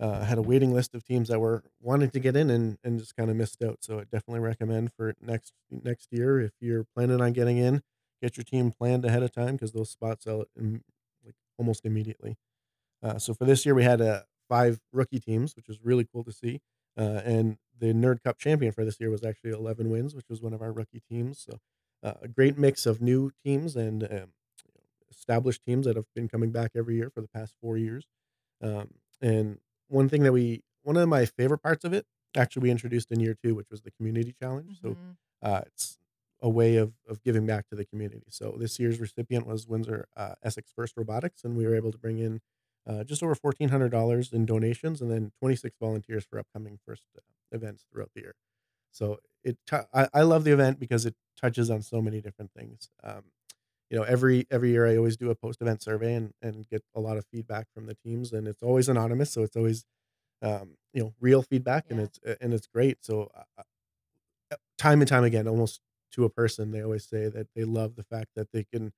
uh, 0.00 0.24
had 0.24 0.36
a 0.36 0.42
waiting 0.42 0.74
list 0.74 0.94
of 0.96 1.04
teams 1.04 1.28
that 1.28 1.38
were 1.38 1.62
wanting 1.80 2.10
to 2.10 2.18
get 2.18 2.34
in 2.34 2.50
and, 2.50 2.76
and 2.82 2.98
just 2.98 3.16
kind 3.16 3.30
of 3.30 3.36
missed 3.36 3.62
out. 3.62 3.78
So 3.80 4.00
I 4.00 4.02
definitely 4.02 4.40
recommend 4.40 4.92
for 4.94 5.14
next 5.20 5.52
next 5.70 6.08
year 6.10 6.40
if 6.40 6.52
you're 6.60 6.84
planning 6.96 7.20
on 7.20 7.32
getting 7.32 7.58
in, 7.58 7.82
get 8.20 8.36
your 8.36 8.44
team 8.44 8.72
planned 8.72 9.04
ahead 9.04 9.22
of 9.22 9.32
time 9.32 9.52
because 9.52 9.72
those 9.72 9.90
spots 9.90 10.24
sell 10.24 10.44
in, 10.58 10.72
like 10.74 10.82
almost 11.58 11.84
immediately. 11.84 12.36
Uh, 13.02 13.18
so 13.18 13.34
for 13.34 13.44
this 13.44 13.64
year, 13.66 13.74
we 13.74 13.84
had 13.84 14.00
uh, 14.00 14.22
five 14.48 14.80
rookie 14.92 15.20
teams, 15.20 15.54
which 15.56 15.68
was 15.68 15.80
really 15.82 16.04
cool 16.04 16.24
to 16.24 16.32
see. 16.32 16.60
Uh, 16.96 17.20
and 17.24 17.58
the 17.78 17.92
Nerd 17.92 18.22
Cup 18.22 18.38
champion 18.38 18.72
for 18.72 18.84
this 18.84 19.00
year 19.00 19.10
was 19.10 19.24
actually 19.24 19.50
11 19.50 19.90
wins, 19.90 20.14
which 20.14 20.28
was 20.28 20.40
one 20.42 20.54
of 20.54 20.62
our 20.62 20.72
rookie 20.72 21.02
teams. 21.10 21.40
So 21.40 21.58
uh, 22.02 22.14
a 22.22 22.28
great 22.28 22.56
mix 22.58 22.86
of 22.86 23.00
new 23.02 23.30
teams 23.44 23.76
and 23.76 24.04
um, 24.04 24.32
established 25.10 25.62
teams 25.64 25.86
that 25.86 25.96
have 25.96 26.06
been 26.14 26.28
coming 26.28 26.50
back 26.50 26.72
every 26.74 26.96
year 26.96 27.10
for 27.10 27.20
the 27.20 27.28
past 27.28 27.54
four 27.60 27.76
years. 27.76 28.06
Um, 28.62 28.94
and 29.20 29.58
one 29.88 30.08
thing 30.08 30.22
that 30.22 30.32
we, 30.32 30.62
one 30.82 30.96
of 30.96 31.08
my 31.08 31.24
favorite 31.26 31.58
parts 31.62 31.84
of 31.84 31.92
it, 31.92 32.06
actually 32.36 32.62
we 32.64 32.70
introduced 32.70 33.10
in 33.12 33.20
year 33.20 33.36
two, 33.42 33.54
which 33.54 33.70
was 33.70 33.82
the 33.82 33.90
community 33.92 34.34
challenge. 34.40 34.80
So 34.80 34.90
Mhm. 34.90 35.16
uh, 35.42 35.62
it's 35.66 35.98
a 36.44 36.48
way 36.48 36.76
of, 36.76 36.92
of 37.08 37.22
giving 37.24 37.46
back 37.46 37.64
to 37.70 37.74
the 37.74 37.86
community. 37.86 38.28
So 38.28 38.44
this 38.62 38.78
year's 38.78 39.00
recipient 39.00 39.46
was 39.46 39.66
Windsor 39.66 40.06
uh, 40.16 40.34
Essex 40.42 40.70
First 40.76 40.94
Robotics, 40.96 41.42
and 41.44 41.56
we 41.56 41.66
were 41.66 41.74
able 41.74 41.90
to 41.90 41.98
bring 41.98 42.18
in 42.18 42.40
uh, 42.86 43.02
just 43.02 43.22
over 43.24 43.34
fourteen 43.34 43.70
hundred 43.70 43.90
dollars 43.90 44.32
in 44.32 44.44
donations, 44.44 45.00
and 45.00 45.10
then 45.10 45.32
twenty 45.40 45.56
six 45.56 45.76
volunteers 45.80 46.24
for 46.28 46.38
upcoming 46.38 46.78
first 46.86 47.02
uh, 47.16 47.20
events 47.50 47.84
throughout 47.90 48.10
the 48.14 48.20
year. 48.20 48.34
So 48.92 49.18
it, 49.42 49.56
tou- 49.66 49.88
I, 49.92 50.08
I 50.14 50.22
love 50.22 50.44
the 50.44 50.52
event 50.52 50.78
because 50.78 51.06
it 51.06 51.14
touches 51.40 51.70
on 51.70 51.80
so 51.82 52.02
many 52.02 52.20
different 52.20 52.52
things. 52.56 52.90
Um, 53.02 53.24
you 53.90 53.96
know, 53.96 54.04
every 54.04 54.46
every 54.50 54.70
year 54.70 54.86
I 54.86 54.96
always 54.98 55.16
do 55.16 55.30
a 55.30 55.34
post 55.34 55.62
event 55.62 55.82
survey 55.82 56.14
and 56.14 56.34
and 56.42 56.68
get 56.68 56.82
a 56.94 57.00
lot 57.00 57.16
of 57.16 57.24
feedback 57.32 57.66
from 57.74 57.86
the 57.86 57.96
teams, 58.04 58.32
and 58.34 58.46
it's 58.46 58.62
always 58.62 58.88
anonymous, 58.88 59.32
so 59.32 59.42
it's 59.42 59.56
always 59.56 59.86
um, 60.42 60.76
you 60.92 61.02
know 61.02 61.14
real 61.20 61.42
feedback, 61.42 61.86
and 61.90 62.00
it's 62.00 62.18
and 62.42 62.52
it's 62.52 62.66
great. 62.66 62.98
So 63.02 63.30
uh, 63.34 63.62
uh, 64.52 64.56
time 64.76 65.00
and 65.00 65.08
time 65.08 65.24
again, 65.24 65.48
almost 65.48 65.80
to 66.14 66.24
a 66.24 66.30
person, 66.30 66.70
they 66.70 66.82
always 66.82 67.06
say 67.06 67.28
that 67.28 67.48
they 67.54 67.64
love 67.64 67.96
the 67.96 68.04
fact 68.04 68.30
that 68.36 68.52
they 68.52 68.64
can 68.64 68.92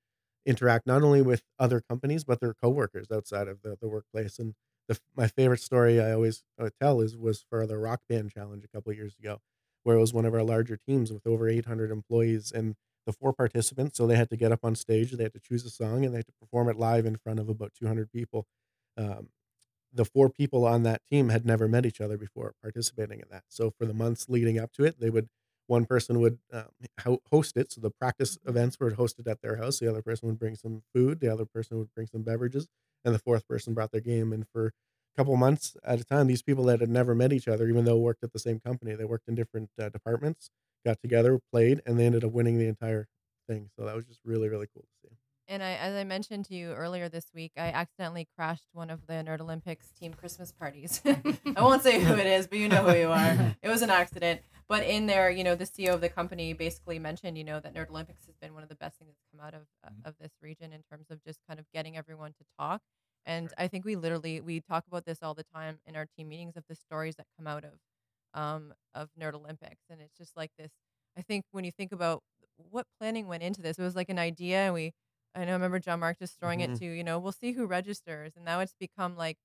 interact 0.44 0.86
not 0.86 1.02
only 1.02 1.22
with 1.22 1.42
other 1.58 1.80
companies 1.80 2.24
but 2.24 2.40
their 2.40 2.54
coworkers 2.54 3.10
outside 3.10 3.48
of 3.48 3.62
the, 3.62 3.76
the 3.80 3.88
workplace. 3.88 4.38
And 4.38 4.54
the, 4.88 4.98
my 5.16 5.26
favorite 5.26 5.60
story 5.60 6.00
I 6.00 6.12
always 6.12 6.44
uh, 6.60 6.70
tell 6.80 7.00
is 7.00 7.16
was 7.16 7.44
for 7.50 7.66
the 7.66 7.78
Rock 7.78 8.00
Band 8.08 8.30
Challenge 8.32 8.64
a 8.64 8.68
couple 8.68 8.92
of 8.92 8.96
years 8.96 9.16
ago, 9.18 9.38
where 9.82 9.96
it 9.96 10.00
was 10.00 10.12
one 10.14 10.24
of 10.24 10.34
our 10.34 10.42
larger 10.44 10.76
teams 10.76 11.12
with 11.12 11.26
over 11.26 11.48
800 11.48 11.90
employees 11.90 12.52
and 12.52 12.76
the 13.06 13.12
four 13.12 13.32
participants. 13.32 13.98
So 13.98 14.06
they 14.06 14.16
had 14.16 14.30
to 14.30 14.36
get 14.36 14.52
up 14.52 14.60
on 14.64 14.74
stage, 14.76 15.12
they 15.12 15.22
had 15.24 15.32
to 15.34 15.40
choose 15.40 15.64
a 15.64 15.70
song, 15.70 16.04
and 16.04 16.12
they 16.14 16.18
had 16.18 16.26
to 16.26 16.32
perform 16.40 16.68
it 16.68 16.76
live 16.78 17.06
in 17.06 17.16
front 17.16 17.40
of 17.40 17.48
about 17.48 17.72
200 17.78 18.10
people. 18.12 18.46
Um, 18.96 19.28
the 19.92 20.04
four 20.04 20.28
people 20.30 20.66
on 20.66 20.82
that 20.82 21.02
team 21.06 21.30
had 21.30 21.46
never 21.46 21.68
met 21.68 21.86
each 21.86 22.00
other 22.00 22.16
before 22.18 22.54
participating 22.62 23.20
in 23.20 23.26
that. 23.30 23.44
So 23.48 23.70
for 23.70 23.86
the 23.86 23.94
months 23.94 24.28
leading 24.28 24.58
up 24.58 24.72
to 24.72 24.84
it, 24.84 25.00
they 25.00 25.10
would 25.10 25.28
one 25.66 25.84
person 25.86 26.20
would 26.20 26.38
um, 26.52 27.18
host 27.30 27.56
it. 27.56 27.72
So 27.72 27.80
the 27.80 27.90
practice 27.90 28.38
events 28.46 28.78
were 28.78 28.92
hosted 28.92 29.26
at 29.28 29.40
their 29.42 29.56
house. 29.56 29.78
The 29.78 29.88
other 29.88 30.02
person 30.02 30.28
would 30.28 30.38
bring 30.38 30.54
some 30.56 30.82
food. 30.94 31.20
The 31.20 31.32
other 31.32 31.44
person 31.46 31.78
would 31.78 31.92
bring 31.94 32.06
some 32.06 32.22
beverages, 32.22 32.68
and 33.04 33.14
the 33.14 33.18
fourth 33.18 33.46
person 33.48 33.74
brought 33.74 33.92
their 33.92 34.00
game. 34.00 34.32
And 34.32 34.46
for 34.48 34.66
a 34.68 34.72
couple 35.16 35.36
months 35.36 35.76
at 35.84 36.00
a 36.00 36.04
time, 36.04 36.26
these 36.26 36.42
people 36.42 36.64
that 36.64 36.80
had 36.80 36.90
never 36.90 37.14
met 37.14 37.32
each 37.32 37.48
other, 37.48 37.68
even 37.68 37.84
though 37.84 37.98
worked 37.98 38.22
at 38.24 38.32
the 38.32 38.38
same 38.38 38.60
company, 38.60 38.94
they 38.94 39.04
worked 39.04 39.28
in 39.28 39.34
different 39.34 39.70
uh, 39.80 39.88
departments, 39.88 40.50
got 40.84 41.00
together, 41.00 41.40
played, 41.52 41.82
and 41.86 41.98
they 41.98 42.06
ended 42.06 42.24
up 42.24 42.32
winning 42.32 42.58
the 42.58 42.68
entire 42.68 43.08
thing. 43.48 43.70
So 43.78 43.84
that 43.86 43.94
was 43.96 44.06
just 44.06 44.20
really 44.24 44.48
really 44.48 44.66
cool 44.72 44.82
to 44.82 45.08
see. 45.08 45.16
And 45.48 45.62
I, 45.62 45.74
as 45.74 45.94
I 45.94 46.02
mentioned 46.04 46.46
to 46.46 46.54
you 46.54 46.72
earlier 46.72 47.08
this 47.08 47.26
week, 47.32 47.52
I 47.56 47.68
accidentally 47.68 48.26
crashed 48.36 48.66
one 48.72 48.90
of 48.90 49.06
the 49.06 49.14
Nerd 49.14 49.40
Olympics 49.40 49.92
team 49.92 50.12
Christmas 50.12 50.50
parties. 50.50 51.00
I 51.06 51.62
won't 51.62 51.82
say 51.82 52.00
who 52.00 52.14
it 52.14 52.26
is, 52.26 52.48
but 52.48 52.58
you 52.58 52.68
know 52.68 52.82
who 52.82 52.96
you 52.98 53.10
are. 53.10 53.54
It 53.62 53.68
was 53.68 53.82
an 53.82 53.90
accident. 53.90 54.40
But 54.68 54.82
in 54.84 55.06
there, 55.06 55.30
you 55.30 55.44
know, 55.44 55.54
the 55.54 55.64
CEO 55.64 55.94
of 55.94 56.00
the 56.00 56.08
company 56.08 56.52
basically 56.52 56.98
mentioned, 56.98 57.38
you 57.38 57.44
know, 57.44 57.60
that 57.60 57.72
Nerd 57.74 57.90
Olympics 57.90 58.26
has 58.26 58.34
been 58.40 58.54
one 58.54 58.64
of 58.64 58.68
the 58.68 58.74
best 58.74 58.98
things 58.98 59.12
that's 59.14 59.28
come 59.30 59.46
out 59.46 59.54
of 59.54 59.62
uh, 59.84 59.90
Mhm. 59.90 60.08
of 60.08 60.14
this 60.18 60.32
region 60.42 60.72
in 60.72 60.82
terms 60.90 61.06
of 61.10 61.22
just 61.22 61.38
kind 61.46 61.60
of 61.60 61.66
getting 61.72 61.96
everyone 61.96 62.32
to 62.32 62.44
talk. 62.58 62.82
And 63.24 63.52
I 63.56 63.68
think 63.68 63.84
we 63.84 63.94
literally 63.94 64.40
we 64.40 64.60
talk 64.60 64.84
about 64.88 65.04
this 65.04 65.22
all 65.22 65.34
the 65.34 65.44
time 65.54 65.78
in 65.86 65.94
our 65.94 66.06
team 66.16 66.28
meetings 66.28 66.56
of 66.56 66.64
the 66.68 66.74
stories 66.74 67.14
that 67.16 67.26
come 67.36 67.46
out 67.46 67.64
of 67.64 67.74
um 68.34 68.74
of 68.94 69.10
Nerd 69.20 69.34
Olympics, 69.34 69.84
and 69.88 70.00
it's 70.00 70.16
just 70.18 70.36
like 70.36 70.50
this. 70.58 70.72
I 71.16 71.22
think 71.22 71.44
when 71.52 71.64
you 71.64 71.70
think 71.70 71.92
about 71.92 72.24
what 72.70 72.86
planning 72.98 73.28
went 73.28 73.44
into 73.44 73.62
this, 73.62 73.78
it 73.78 73.82
was 73.82 73.94
like 73.94 74.08
an 74.08 74.18
idea, 74.18 74.58
and 74.66 74.74
we 74.74 74.92
I 75.36 75.44
know 75.44 75.52
I 75.52 75.54
remember 75.54 75.78
John 75.80 76.00
Mark 76.00 76.18
just 76.18 76.40
throwing 76.40 76.60
it 76.60 76.72
Mhm. 76.72 76.76
to, 76.76 76.86
you 76.86 77.04
know, 77.04 77.18
we'll 77.20 77.32
see 77.32 77.52
who 77.52 77.66
registers. 77.66 78.32
And 78.36 78.44
now 78.44 78.60
it's 78.60 78.74
become 78.80 79.16
like 79.16 79.38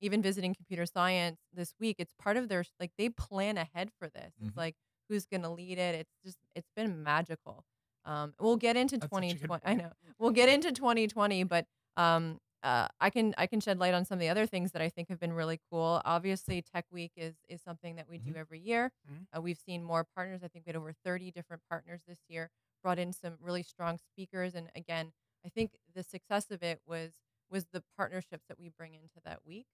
even 0.00 0.22
visiting 0.22 0.54
computer 0.54 0.86
science 0.86 1.40
this 1.52 1.74
week, 1.80 1.96
it's 1.98 2.14
part 2.20 2.36
of 2.36 2.48
their 2.48 2.64
like 2.80 2.92
they 2.98 3.08
plan 3.10 3.58
ahead 3.58 3.90
for 3.98 4.08
this. 4.08 4.34
It's 4.40 4.50
Mhm. 4.50 4.56
like 4.56 4.76
who's 5.08 5.26
gonna 5.26 5.52
lead 5.52 5.78
it. 5.78 5.94
It's 5.96 6.14
just 6.24 6.38
it's 6.54 6.70
been 6.76 7.02
magical. 7.02 7.64
Um 8.04 8.34
we'll 8.40 8.56
get 8.58 8.76
into 8.76 8.98
That's 9.00 9.14
such 9.14 9.32
a 9.32 9.38
good 9.38 9.52
2020. 9.52 9.62
I 9.66 9.74
know. 9.74 9.92
We'll 10.18 10.32
get 10.32 10.48
into 10.48 10.72
2020, 10.72 11.44
but 11.44 11.66
um 11.96 12.40
uh, 12.62 12.88
I 13.00 13.10
can 13.10 13.34
I 13.38 13.46
can 13.46 13.60
shed 13.60 13.78
light 13.78 13.94
on 13.94 14.04
some 14.04 14.16
of 14.16 14.20
the 14.20 14.28
other 14.30 14.46
things 14.46 14.72
that 14.72 14.82
I 14.82 14.88
think 14.88 15.08
have 15.10 15.20
been 15.20 15.32
really 15.32 15.60
cool. 15.70 16.02
Obviously, 16.04 16.62
Tech 16.62 16.86
Week 16.90 17.12
is 17.16 17.36
is 17.48 17.62
something 17.62 17.96
that 17.96 18.08
we 18.08 18.18
do 18.18 18.32
Mhm. 18.32 18.36
every 18.36 18.58
year. 18.60 18.92
Mhm. 19.04 19.26
Uh, 19.36 19.40
we've 19.42 19.58
seen 19.58 19.84
more 19.84 20.04
partners. 20.16 20.42
I 20.42 20.48
think 20.48 20.66
we 20.66 20.70
had 20.70 20.76
over 20.76 20.92
30 21.04 21.30
different 21.30 21.62
partners 21.70 22.02
this 22.06 22.20
year. 22.28 22.50
Brought 22.82 22.98
in 22.98 23.12
some 23.12 23.38
really 23.40 23.62
strong 23.62 23.98
speakers, 23.98 24.54
and 24.56 24.70
again, 24.74 25.12
I 25.46 25.50
think 25.50 25.72
the 25.94 26.02
success 26.02 26.50
of 26.50 26.62
it 26.62 26.80
was 26.86 27.12
was 27.50 27.66
the 27.72 27.82
partnerships 27.96 28.44
that 28.48 28.58
we 28.58 28.70
bring 28.70 28.94
into 28.94 29.20
that 29.24 29.40
week. 29.46 29.66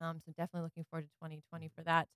Um, 0.00 0.20
so 0.24 0.32
definitely 0.36 0.62
looking 0.64 0.84
forward 0.90 1.02
to 1.04 1.10
2020 1.18 1.68
for 1.74 1.82
that. 1.84 2.08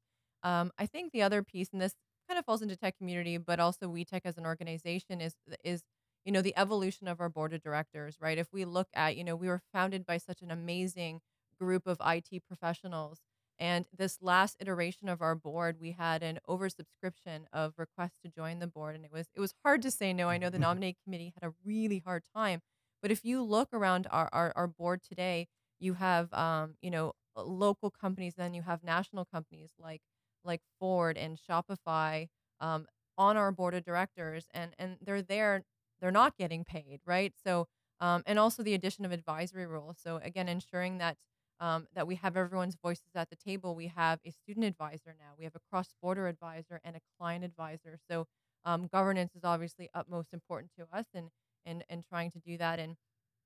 Um, 0.42 0.72
I 0.78 0.86
think 0.86 1.12
the 1.12 1.22
other 1.22 1.42
piece, 1.42 1.68
and 1.72 1.80
this 1.80 1.94
kind 2.28 2.38
of 2.38 2.44
falls 2.44 2.62
into 2.62 2.76
tech 2.76 2.96
community, 2.96 3.36
but 3.38 3.60
also 3.60 3.88
WeTech 3.92 4.22
as 4.24 4.38
an 4.38 4.46
organization 4.46 5.20
is 5.20 5.34
is 5.64 5.82
you 6.24 6.32
know 6.32 6.42
the 6.42 6.56
evolution 6.56 7.08
of 7.08 7.20
our 7.20 7.28
board 7.28 7.52
of 7.52 7.62
directors, 7.62 8.16
right? 8.20 8.38
If 8.38 8.48
we 8.52 8.64
look 8.64 8.88
at 8.94 9.16
you 9.16 9.24
know 9.24 9.36
we 9.36 9.48
were 9.48 9.60
founded 9.72 10.06
by 10.06 10.18
such 10.18 10.42
an 10.42 10.50
amazing 10.50 11.20
group 11.60 11.86
of 11.86 11.98
IT 12.00 12.40
professionals, 12.40 13.20
and 13.58 13.86
this 13.96 14.18
last 14.20 14.56
iteration 14.60 15.08
of 15.08 15.20
our 15.20 15.34
board, 15.34 15.76
we 15.80 15.92
had 15.92 16.22
an 16.22 16.40
oversubscription 16.48 17.44
of 17.52 17.74
requests 17.76 18.18
to 18.24 18.30
join 18.30 18.58
the 18.58 18.66
board, 18.66 18.96
and 18.96 19.04
it 19.04 19.12
was 19.12 19.28
it 19.34 19.40
was 19.40 19.54
hard 19.64 19.82
to 19.82 19.90
say 19.90 20.12
no. 20.12 20.28
I 20.28 20.38
know 20.38 20.50
the 20.50 20.58
nominating 20.68 20.96
committee 21.04 21.32
had 21.40 21.48
a 21.48 21.54
really 21.64 22.02
hard 22.04 22.24
time, 22.34 22.60
but 23.00 23.10
if 23.10 23.24
you 23.24 23.42
look 23.42 23.68
around 23.72 24.06
our 24.10 24.28
our, 24.32 24.52
our 24.56 24.66
board 24.66 25.02
today, 25.02 25.48
you 25.78 25.94
have 25.94 26.32
um, 26.32 26.74
you 26.82 26.90
know 26.90 27.12
uh, 27.36 27.42
local 27.42 27.90
companies, 27.90 28.34
then 28.36 28.54
you 28.54 28.62
have 28.62 28.82
national 28.82 29.24
companies 29.24 29.70
like 29.78 30.02
like 30.44 30.60
Ford 30.80 31.16
and 31.16 31.38
Shopify 31.38 32.28
um, 32.60 32.86
on 33.16 33.36
our 33.36 33.52
board 33.52 33.74
of 33.74 33.84
directors, 33.84 34.46
and 34.52 34.72
and 34.78 34.96
they're 35.00 35.22
there, 35.22 35.62
they're 36.00 36.10
not 36.10 36.36
getting 36.36 36.64
paid, 36.64 37.00
right? 37.06 37.32
So 37.44 37.68
um, 38.00 38.24
and 38.26 38.38
also 38.38 38.64
the 38.64 38.74
addition 38.74 39.04
of 39.04 39.12
advisory 39.12 39.66
roles. 39.66 39.96
So 40.02 40.20
again, 40.24 40.48
ensuring 40.48 40.98
that 40.98 41.16
um, 41.62 41.86
that 41.94 42.08
we 42.08 42.16
have 42.16 42.36
everyone's 42.36 42.76
voices 42.82 43.14
at 43.14 43.30
the 43.30 43.36
table. 43.36 43.76
We 43.76 43.86
have 43.86 44.18
a 44.26 44.32
student 44.32 44.66
advisor 44.66 45.14
now. 45.16 45.34
We 45.38 45.44
have 45.44 45.54
a 45.54 45.60
cross-border 45.70 46.26
advisor 46.26 46.80
and 46.82 46.96
a 46.96 47.00
client 47.16 47.44
advisor. 47.44 47.96
So 48.10 48.26
um, 48.64 48.88
governance 48.88 49.36
is 49.36 49.44
obviously 49.44 49.88
utmost 49.94 50.28
important 50.32 50.72
to 50.78 50.86
us, 50.92 51.06
and 51.14 51.28
and 51.64 51.84
and 51.88 52.04
trying 52.04 52.32
to 52.32 52.40
do 52.40 52.58
that. 52.58 52.80
And 52.80 52.96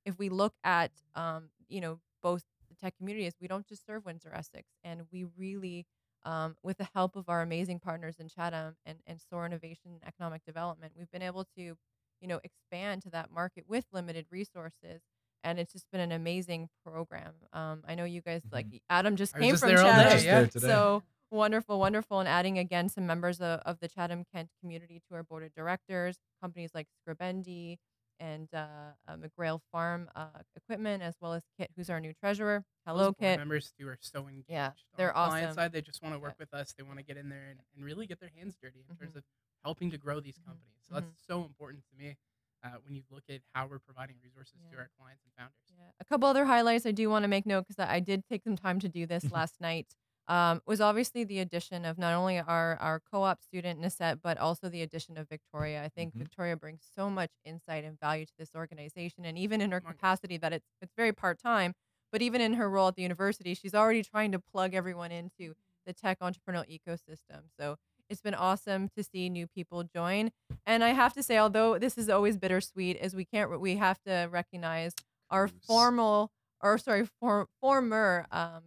if 0.06 0.18
we 0.18 0.30
look 0.30 0.54
at 0.64 0.92
um, 1.14 1.50
you 1.68 1.82
know 1.82 2.00
both 2.22 2.42
the 2.70 2.74
tech 2.74 2.96
communities, 2.96 3.34
we 3.38 3.48
don't 3.48 3.66
just 3.66 3.84
serve 3.86 4.06
Windsor 4.06 4.32
Essex, 4.34 4.64
and 4.82 5.02
we 5.12 5.26
really 5.36 5.86
um, 6.24 6.56
with 6.62 6.78
the 6.78 6.88
help 6.94 7.16
of 7.16 7.28
our 7.28 7.42
amazing 7.42 7.80
partners 7.80 8.16
in 8.18 8.28
Chatham 8.28 8.76
and, 8.86 8.98
and 9.06 9.20
SOAR 9.20 9.46
Innovation 9.46 9.92
and 9.92 10.00
Economic 10.06 10.42
Development, 10.44 10.92
we've 10.98 11.10
been 11.12 11.22
able 11.22 11.44
to, 11.56 11.76
you 12.20 12.28
know, 12.28 12.40
expand 12.42 13.02
to 13.02 13.10
that 13.10 13.30
market 13.30 13.64
with 13.68 13.84
limited 13.92 14.26
resources. 14.30 15.02
And 15.46 15.60
it's 15.60 15.72
just 15.72 15.86
been 15.92 16.00
an 16.00 16.10
amazing 16.10 16.68
program. 16.84 17.32
Um, 17.52 17.84
I 17.86 17.94
know 17.94 18.04
you 18.04 18.20
guys 18.20 18.42
like 18.52 18.66
Adam 18.90 19.14
just 19.14 19.32
Mm-hmm. 19.34 19.42
I 19.42 19.46
came 19.46 19.52
just 19.52 19.60
from 19.62 19.68
there 19.74 19.84
all 19.84 20.02
day, 20.10 20.24
Chatham. 20.24 20.50
Just 20.52 20.64
yeah. 20.66 20.70
So 20.72 21.02
wonderful, 21.30 21.78
wonderful. 21.78 22.18
And 22.18 22.28
adding 22.28 22.58
again 22.58 22.88
some 22.88 23.06
members 23.06 23.40
of, 23.40 23.60
of 23.64 23.78
the 23.80 23.86
Chatham 23.88 24.24
Kent 24.34 24.48
community 24.60 25.00
to 25.08 25.14
our 25.14 25.22
board 25.22 25.44
of 25.44 25.54
directors, 25.54 26.16
companies 26.42 26.70
like 26.74 26.88
Scribendi 27.08 27.76
and 28.18 28.48
uh, 28.54 28.66
uh, 29.06 29.16
McGrail 29.16 29.60
Farm 29.70 30.08
uh, 30.16 30.26
Equipment, 30.56 31.02
as 31.02 31.14
well 31.20 31.32
as 31.34 31.42
Kit, 31.58 31.70
who's 31.76 31.90
our 31.90 32.00
new 32.00 32.12
treasurer. 32.14 32.64
Hello, 32.86 33.04
Those 33.04 33.14
Kit. 33.20 33.38
members 33.38 33.72
who 33.78 33.86
are 33.86 33.98
so 34.00 34.26
engaged. 34.26 34.46
Yeah, 34.48 34.70
they're 34.96 35.08
the 35.08 35.12
client 35.12 35.54
side, 35.54 35.70
they 35.72 35.80
just 35.82 36.02
want 36.02 36.14
to 36.14 36.18
work 36.18 36.34
Yeah. 36.38 36.46
with 36.50 36.54
us. 36.54 36.72
They 36.76 36.82
want 36.82 36.98
to 36.98 37.04
get 37.04 37.16
in 37.18 37.28
there 37.28 37.46
and, 37.50 37.60
and 37.76 37.84
really 37.84 38.06
get 38.06 38.18
their 38.18 38.30
hands 38.36 38.56
dirty 38.60 38.84
in 38.88 38.96
terms 38.96 39.12
Mhm. 39.12 39.18
of 39.18 39.24
helping 39.62 39.90
to 39.92 39.98
grow 39.98 40.18
these 40.20 40.38
Mhm. 40.38 40.46
companies. 40.46 40.76
So 40.88 40.94
that's 40.94 41.20
so 41.28 41.44
important 41.44 41.84
to 41.90 41.96
me 41.96 42.16
uh, 42.66 42.78
when 42.84 42.94
you 42.94 43.02
look 43.10 43.24
at 43.28 43.40
how 43.54 43.66
we're 43.66 43.78
providing 43.78 44.16
resources 44.22 44.60
to 44.70 44.76
our 44.76 44.88
clients 44.98 45.22
and 45.24 45.32
founders. 45.36 45.54
Yeah. 45.76 45.84
A 46.00 46.04
couple 46.04 46.28
other 46.28 46.44
highlights 46.44 46.86
I 46.86 46.90
do 46.92 47.08
want 47.10 47.22
to 47.24 47.28
make 47.28 47.46
note 47.46 47.66
because 47.66 47.78
I 47.78 48.00
did 48.00 48.24
take 48.24 48.42
some 48.42 48.56
time 48.56 48.80
to 48.80 48.88
do 48.88 49.06
this 49.06 49.24
last 49.32 49.60
night. 49.60 49.94
Um, 50.28 50.60
was 50.66 50.80
obviously 50.80 51.22
the 51.22 51.38
addition 51.38 51.84
of 51.84 51.98
not 51.98 52.12
only 52.12 52.40
our 52.40 52.76
our 52.80 53.00
co-op 53.12 53.40
student 53.42 53.80
Nisette, 53.80 54.18
but 54.22 54.38
also 54.38 54.68
the 54.68 54.82
addition 54.82 55.16
of 55.16 55.28
Victoria. 55.28 55.84
I 55.84 55.88
think 55.88 56.14
Mhm. 56.14 56.18
Victoria 56.18 56.56
brings 56.56 56.82
so 56.96 57.08
much 57.08 57.30
insight 57.44 57.84
and 57.84 57.98
value 58.00 58.26
to 58.26 58.32
this 58.36 58.50
organization, 58.56 59.24
and 59.24 59.38
even 59.38 59.60
in 59.60 59.70
her 59.70 59.80
capacity 59.80 60.36
that 60.38 60.52
it's 60.52 60.66
it's 60.82 60.92
very 60.96 61.12
part 61.12 61.38
time, 61.38 61.74
but 62.10 62.22
even 62.22 62.40
in 62.40 62.54
her 62.54 62.68
role 62.68 62.88
at 62.88 62.96
the 62.96 63.02
university, 63.02 63.54
she's 63.54 63.74
already 63.74 64.02
trying 64.02 64.32
to 64.32 64.40
plug 64.40 64.74
everyone 64.74 65.12
into 65.12 65.54
the 65.86 65.92
tech 65.92 66.18
entrepreneurial 66.18 66.66
ecosystem. 66.68 67.42
So 67.56 67.76
it's 68.08 68.20
been 68.20 68.34
awesome 68.34 68.88
to 68.96 69.02
see 69.02 69.28
new 69.28 69.46
people 69.46 69.84
join. 69.84 70.30
And 70.64 70.84
I 70.84 70.90
have 70.90 71.12
to 71.14 71.22
say, 71.22 71.38
although 71.38 71.78
this 71.78 71.98
is 71.98 72.08
always 72.08 72.36
bittersweet, 72.36 72.98
is 73.00 73.14
we 73.14 73.24
can't 73.24 73.60
we 73.60 73.76
have 73.76 73.98
to 74.06 74.28
recognize 74.30 74.94
our 75.30 75.48
formal 75.48 76.30
or 76.62 76.78
sorry 76.78 77.06
for, 77.20 77.46
former 77.60 78.26
um, 78.30 78.62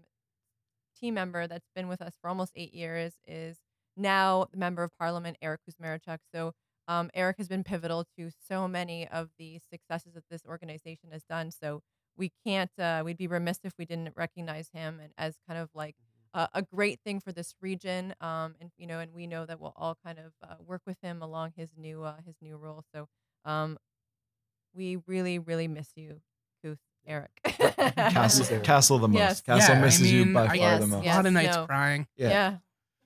team 1.00 1.14
member 1.14 1.48
that's 1.48 1.70
been 1.76 1.88
with 1.88 2.02
us 2.02 2.14
for 2.22 2.30
almost 2.30 2.52
eight 2.56 2.74
years 2.74 3.14
is 3.28 3.58
now 3.96 4.48
the 4.52 4.58
member 4.58 4.84
of 4.84 4.92
parliament 4.98 5.38
irek 5.44 5.58
kusmierczyk 5.70 6.20
so 6.34 6.52
um, 6.88 7.10
eric 7.14 7.38
has 7.38 7.48
been 7.48 7.64
pivotal 7.64 8.06
to 8.18 8.30
so 8.48 8.68
many 8.68 9.08
of 9.08 9.30
the 9.38 9.60
successes 9.72 10.14
that 10.14 10.24
this 10.30 10.42
organization 10.48 11.10
has 11.12 11.24
done 11.24 11.52
so 11.52 11.82
we 12.18 12.32
can't 12.46 12.72
uh, 12.80 13.02
we'd 13.04 13.18
be 13.18 13.28
remiss 13.28 13.60
if 13.64 13.74
we 13.78 13.86
didn't 13.86 14.14
recognize 14.16 14.70
him 14.74 15.00
and 15.02 15.14
as 15.18 15.36
kind 15.48 15.60
of 15.60 15.70
like 15.74 15.96
a, 16.34 16.48
a 16.56 16.62
great 16.62 17.00
thing 17.06 17.20
for 17.20 17.32
this 17.32 17.54
region 17.62 18.14
um, 18.22 18.56
and 18.62 18.72
you 18.78 18.86
know 18.88 19.00
and 19.00 19.14
we 19.14 19.26
know 19.28 19.46
that 19.46 19.60
we'll 19.60 19.74
all 19.76 19.98
kind 20.06 20.20
of 20.20 20.32
uh, 20.48 20.56
work 20.66 20.82
with 20.86 20.98
him 21.02 21.22
along 21.22 21.54
his 21.56 21.72
new 21.78 22.04
uh, 22.04 22.16
his 22.26 22.36
new 22.42 22.56
role 22.58 22.84
so 22.94 23.08
um, 23.46 23.78
we 24.74 24.98
really 25.08 25.40
really 25.40 25.68
miss 25.68 25.90
you 25.96 26.22
Kuth, 26.64 26.78
irek 27.10 27.28
Castle, 27.96 28.60
Castle 28.64 29.00
the 29.00 29.08
most. 29.08 29.18
Yes. 29.20 29.42
Castle 29.42 29.74
Yeah, 29.76 29.80
I 29.80 29.84
misses 29.84 30.12
you 30.12 30.26
by 30.34 30.44
I- 30.44 30.48
far 30.48 30.56
Yes, 30.56 30.80
the 30.82 30.88
most. 30.88 31.06
A 31.06 31.10
lot 31.10 31.26
of 31.26 31.34
nights 31.34 31.56
no. 31.56 31.66
crying. 31.66 32.08
Yeah. 32.18 32.30
yeah 32.30 32.58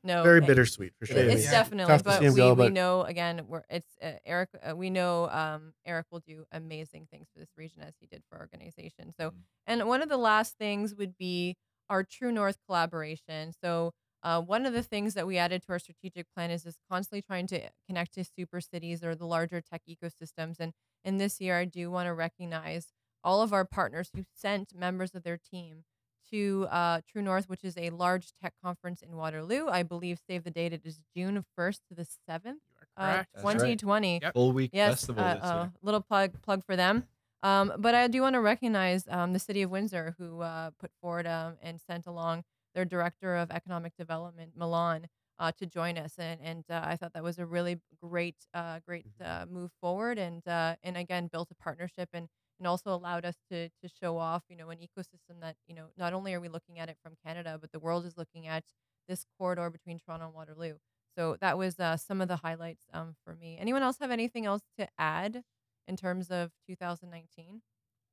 no 0.03 0.23
Very 0.23 0.39
it- 0.39 0.47
bittersweet 0.47 0.93
for 0.99 1.05
sure. 1.05 1.17
It- 1.17 1.27
It's 1.27 1.43
mean, 1.43 1.51
definitely, 1.51 1.97
but 2.03 2.19
we, 2.21 2.29
go, 2.35 2.53
we 2.55 2.69
know 2.69 3.03
again. 3.03 3.41
We're 3.47 3.63
it's 3.69 3.87
uh, 4.01 4.13
Irek. 4.27 4.47
Uh, 4.69 4.75
we 4.75 4.89
know 4.89 5.29
um, 5.29 5.73
Irek 5.87 6.03
will 6.11 6.19
do 6.19 6.43
amazing 6.51 7.07
things 7.09 7.27
for 7.31 7.39
this 7.39 7.49
region 7.55 7.83
as 7.83 7.93
he 8.01 8.07
did 8.07 8.21
for 8.29 8.35
our 8.37 8.41
organization. 8.41 9.13
So, 9.17 9.29
Mm. 9.29 9.33
and 9.67 9.87
one 9.87 10.01
of 10.01 10.09
the 10.09 10.17
last 10.17 10.57
things 10.57 10.93
would 10.95 11.15
be 11.17 11.55
our 11.93 12.03
True 12.03 12.31
North 12.31 12.57
collaboration. 12.65 13.53
So, 13.63 13.93
uh, 14.23 14.41
one 14.41 14.65
of 14.65 14.73
the 14.73 14.81
things 14.81 15.13
that 15.13 15.27
we 15.27 15.37
added 15.37 15.61
to 15.63 15.73
our 15.73 15.79
strategic 15.79 16.25
plan 16.33 16.49
is 16.49 16.65
is 16.65 16.77
constantly 16.89 17.21
trying 17.21 17.45
to 17.47 17.59
connect 17.87 18.13
to 18.15 18.23
super 18.23 18.59
cities 18.61 19.03
or 19.03 19.13
the 19.15 19.25
larger 19.27 19.61
tech 19.61 19.81
ecosystems. 19.87 20.55
And 20.59 20.73
in 21.05 21.17
this 21.17 21.39
year, 21.39 21.57
I 21.59 21.65
do 21.65 21.91
want 21.91 22.07
to 22.07 22.13
recognize 22.13 22.87
all 23.23 23.41
of 23.41 23.53
our 23.53 23.63
partners 23.65 24.09
who 24.15 24.23
sent 24.33 24.73
members 24.75 25.13
of 25.13 25.23
their 25.23 25.37
team 25.37 25.83
to 26.31 26.67
uh, 26.71 27.01
True 27.11 27.21
North, 27.21 27.47
which 27.47 27.63
is 27.63 27.77
a 27.77 27.89
large 27.91 28.31
tech 28.41 28.53
conference 28.63 29.01
in 29.01 29.15
Waterloo. 29.15 29.67
I 29.67 29.83
believe, 29.83 30.19
save 30.27 30.43
the 30.43 30.51
date, 30.51 30.73
it 30.73 30.81
is 30.83 30.99
June 31.15 31.43
1st 31.59 31.79
to 31.89 31.95
the 31.95 32.07
7th, 32.29 32.55
uh, 32.97 33.01
correct. 33.01 33.29
That's 33.35 33.43
right. 33.45 33.53
2020. 33.53 34.19
Yep. 34.23 34.33
Full 34.33 34.51
week 34.53 34.71
Yes, 34.73 34.91
festival 34.93 35.23
uh, 35.23 35.33
this 35.35 35.43
uh, 35.43 35.53
year. 35.55 35.71
little 35.81 36.01
plug 36.01 36.41
plug 36.41 36.63
for 36.65 36.75
them. 36.75 37.03
Um, 37.43 37.73
but 37.77 37.93
I 37.93 38.07
do 38.07 38.21
want 38.21 38.35
to 38.35 38.41
recognize 38.41 39.05
um, 39.09 39.33
the 39.33 39.39
city 39.39 39.61
of 39.63 39.69
Windsor 39.71 40.15
who 40.17 40.41
uh, 40.41 40.71
put 40.79 40.91
forward 41.01 41.27
um, 41.27 41.57
and 41.61 41.79
sent 41.81 42.07
along 42.07 42.43
their 42.73 42.85
director 42.85 43.35
of 43.35 43.51
economic 43.51 43.93
development, 43.97 44.53
Milan, 44.55 45.07
uh, 45.39 45.51
to 45.59 45.65
join 45.65 45.97
us, 45.97 46.13
and 46.17 46.39
and 46.41 46.63
uh, 46.69 46.81
I 46.85 46.95
thought 46.95 47.13
that 47.13 47.23
was 47.23 47.39
a 47.39 47.45
really 47.45 47.79
great 48.01 48.37
uh, 48.53 48.79
great 48.87 49.05
uh, 49.23 49.45
move 49.49 49.71
forward, 49.81 50.17
and 50.17 50.47
uh, 50.47 50.75
and 50.83 50.95
again 50.97 51.27
built 51.31 51.49
a 51.51 51.55
partnership 51.55 52.09
and 52.13 52.29
and 52.59 52.67
also 52.67 52.91
allowed 52.95 53.25
us 53.25 53.35
to 53.51 53.67
to 53.69 53.89
show 54.01 54.17
off 54.17 54.43
you 54.49 54.55
know 54.55 54.69
an 54.69 54.77
ecosystem 54.77 55.41
that 55.41 55.55
you 55.67 55.75
know 55.75 55.87
not 55.97 56.13
only 56.13 56.33
are 56.33 56.39
we 56.39 56.49
looking 56.49 56.79
at 56.79 56.87
it 56.89 56.97
from 57.03 57.13
Canada, 57.25 57.57
but 57.59 57.71
the 57.71 57.79
world 57.79 58.05
is 58.05 58.15
looking 58.17 58.47
at 58.47 58.63
this 59.07 59.25
corridor 59.37 59.69
between 59.69 59.99
Toronto 59.99 60.25
and 60.27 60.33
Waterloo. 60.35 60.75
So 61.17 61.35
that 61.41 61.57
was 61.57 61.79
uh, 61.79 61.97
some 61.97 62.21
of 62.21 62.27
the 62.27 62.37
highlights 62.37 62.85
um, 62.93 63.15
for 63.25 63.35
me. 63.35 63.57
Anyone 63.59 63.83
else 63.83 63.97
have 63.99 64.11
anything 64.11 64.45
else 64.45 64.61
to 64.79 64.87
add 64.97 65.43
in 65.87 65.95
terms 65.97 66.29
of 66.31 66.51
2019 66.67 67.61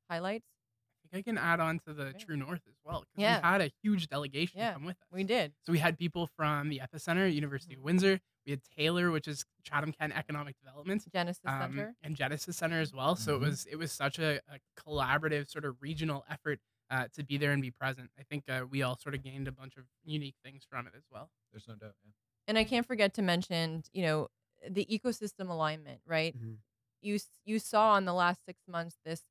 highlights? 0.09 0.47
I 1.05 1.09
think 1.09 1.27
I 1.27 1.31
can 1.31 1.39
add 1.39 1.61
on 1.61 1.79
to 1.81 1.95
the 1.95 2.07
Yeah. 2.07 2.25
True 2.25 2.37
North 2.37 2.63
as 2.69 2.75
well. 2.85 3.01
'cause 3.01 3.09
Yeah. 3.17 3.39
We 3.39 3.43
had 3.47 3.61
a 3.63 3.71
huge 3.83 4.09
delegation 4.09 4.59
Yeah, 4.59 4.75
come 4.75 4.85
with 4.85 5.01
us. 5.01 5.09
We 5.11 5.25
did. 5.25 5.55
So 5.63 5.73
we 5.73 5.79
had 5.79 5.99
people 5.99 6.27
from 6.27 6.69
the 6.69 6.79
Epicenter, 6.79 7.33
University 7.33 7.75
Mhm. 7.75 7.79
of 7.79 7.83
Windsor. 7.85 8.21
We 8.45 8.51
had 8.53 8.63
Taylor, 8.65 9.11
which 9.11 9.27
is 9.27 9.45
Chatham 9.63 9.93
Kent 9.93 10.15
Economic 10.17 10.57
Development, 10.59 11.03
Genesis 11.11 11.43
um, 11.47 11.61
Center. 11.77 11.97
and 12.03 12.17
Genesis 12.17 12.57
Center 12.57 12.81
as 12.81 12.93
well. 12.93 13.17
So 13.17 13.37
it 13.37 13.39
Mhm. 13.39 13.43
was 13.43 13.67
it 13.67 13.77
was 13.77 13.93
such 13.93 14.19
a, 14.19 14.41
a 14.49 14.61
collaborative 14.77 15.49
sort 15.49 15.65
of 15.65 15.81
regional 15.83 16.25
effort 16.29 16.61
uh, 16.91 17.07
to 17.09 17.23
be 17.23 17.37
there 17.39 17.53
and 17.53 17.63
be 17.63 17.71
present. 17.71 18.11
I 18.19 18.25
think 18.25 18.49
uh, 18.49 18.67
we 18.69 18.83
all 18.83 18.97
sort 18.97 19.15
of 19.15 19.23
gained 19.23 19.47
a 19.47 19.53
bunch 19.53 19.77
of 19.77 19.87
unique 20.03 20.37
things 20.43 20.65
from 20.65 20.87
it 20.89 20.95
as 20.97 21.05
well. 21.11 21.31
There's 21.53 21.67
no 21.69 21.77
doubt. 21.77 21.95
Yeah. 22.05 22.11
And 22.49 22.59
I 22.59 22.65
can't 22.65 22.85
forget 22.87 23.15
to 23.15 23.23
mention, 23.23 23.85
you 23.93 24.03
know, 24.03 24.29
the 24.69 24.85
ecosystem 24.87 25.49
alignment, 25.49 26.03
right? 26.05 26.37
Mhm. 26.37 26.59
You 27.03 27.19
you 27.45 27.59
saw 27.59 27.97
in 27.97 28.05
the 28.05 28.15
last 28.15 28.41
six 28.47 28.61
months 28.69 28.97
this 29.05 29.23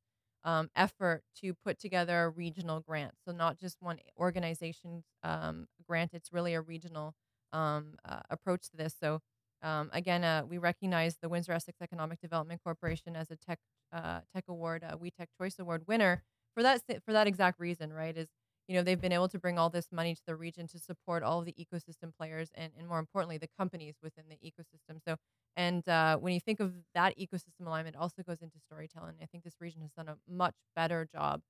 um, 0.44 0.70
effort 0.76 1.24
to 1.42 1.54
put 1.54 1.80
together 1.80 2.24
a 2.24 2.30
regional 2.30 2.80
grant. 2.80 3.14
So 3.26 3.32
not 3.32 3.58
just 3.58 3.78
one 3.82 4.00
organization's 4.18 5.06
um, 5.24 5.68
grant; 5.88 6.12
it's 6.14 6.32
really 6.34 6.54
a 6.54 6.62
regional 6.62 7.14
um, 7.54 7.96
uh, 8.06 8.22
approach 8.30 8.70
to 8.72 8.78
this. 8.78 8.96
So 9.00 9.20
um, 9.62 9.90
again, 9.94 10.24
uh, 10.24 10.44
we 10.48 10.58
recognize 10.58 11.18
the 11.22 11.30
Windsor 11.30 11.52
Essex 11.54 11.78
Economic 11.82 12.20
Development 12.22 12.62
Corporation 12.64 13.16
as 13.16 13.30
a 13.32 13.36
tech 13.36 13.60
uh, 13.92 14.22
tech 14.34 14.46
award, 14.48 14.84
uh, 14.84 14.98
We 14.98 15.12
Tech 15.12 15.30
Choice 15.40 15.60
Award 15.60 15.84
winner 15.88 16.24
for 16.56 16.64
that 16.64 16.82
for 17.06 17.14
that 17.14 17.28
exact 17.28 17.60
reason, 17.60 17.92
right? 17.94 18.16
Is 18.18 18.30
you 18.70 18.76
know 18.76 18.84
they've 18.84 19.02
been 19.02 19.12
able 19.12 19.28
to 19.28 19.40
bring 19.40 19.58
all 19.58 19.70
this 19.72 19.88
money 19.92 20.14
to 20.14 20.22
the 20.28 20.36
region 20.36 20.68
to 20.68 20.78
support 20.78 21.24
all 21.24 21.40
of 21.40 21.46
the 21.46 21.56
ecosystem 21.60 22.16
players 22.16 22.52
and, 22.54 22.72
and 22.78 22.88
more 22.88 23.00
importantly 23.00 23.40
the 23.40 23.50
companies 23.58 23.96
within 24.04 24.26
the 24.30 24.38
ecosystem. 24.48 25.00
So 25.06 25.16
and 25.58 25.86
uh, 25.90 26.18
when 26.18 26.34
you 26.34 26.40
think 26.40 26.60
of 26.60 26.74
that 26.94 27.18
ecosystem 27.18 27.66
alignment 27.66 27.96
it 27.96 28.00
also 28.00 28.22
goes 28.22 28.42
into 28.42 28.60
storytelling. 28.60 29.16
I 29.22 29.26
think 29.26 29.44
this 29.44 29.56
region 29.60 29.82
has 29.82 29.92
done 29.92 30.08
a 30.08 30.18
much 30.32 30.54
better 30.76 31.08
job 31.12 31.42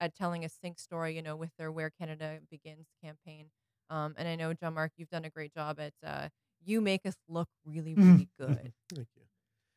at 0.00 0.16
telling 0.16 0.44
a 0.44 0.48
sync 0.48 0.78
story 0.78 1.14
you 1.14 1.22
know 1.22 1.36
with 1.36 1.50
their 1.58 1.70
where 1.70 1.90
canada 1.90 2.38
begins 2.50 2.86
campaign. 3.04 3.46
Um, 3.90 4.14
and 4.16 4.26
i 4.26 4.36
know 4.36 4.54
john 4.54 4.72
mark 4.72 4.92
you've 4.96 5.10
done 5.10 5.26
a 5.26 5.30
great 5.30 5.52
job 5.52 5.78
at 5.78 5.92
uh, 6.06 6.28
you 6.64 6.80
make 6.80 7.04
us 7.04 7.16
look 7.28 7.48
really 7.66 7.94
really 7.94 8.28
good. 8.40 8.72
Thank 8.94 9.08
you. 9.16 9.22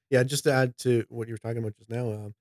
Yeah, 0.10 0.24
just 0.24 0.46
to 0.46 0.54
add 0.54 0.78
to 0.80 1.04
what 1.10 1.28
you 1.28 1.34
were 1.34 1.40
talking 1.40 1.58
about 1.58 1.76
just 1.76 1.90
now, 1.90 2.12
um, 2.12 2.36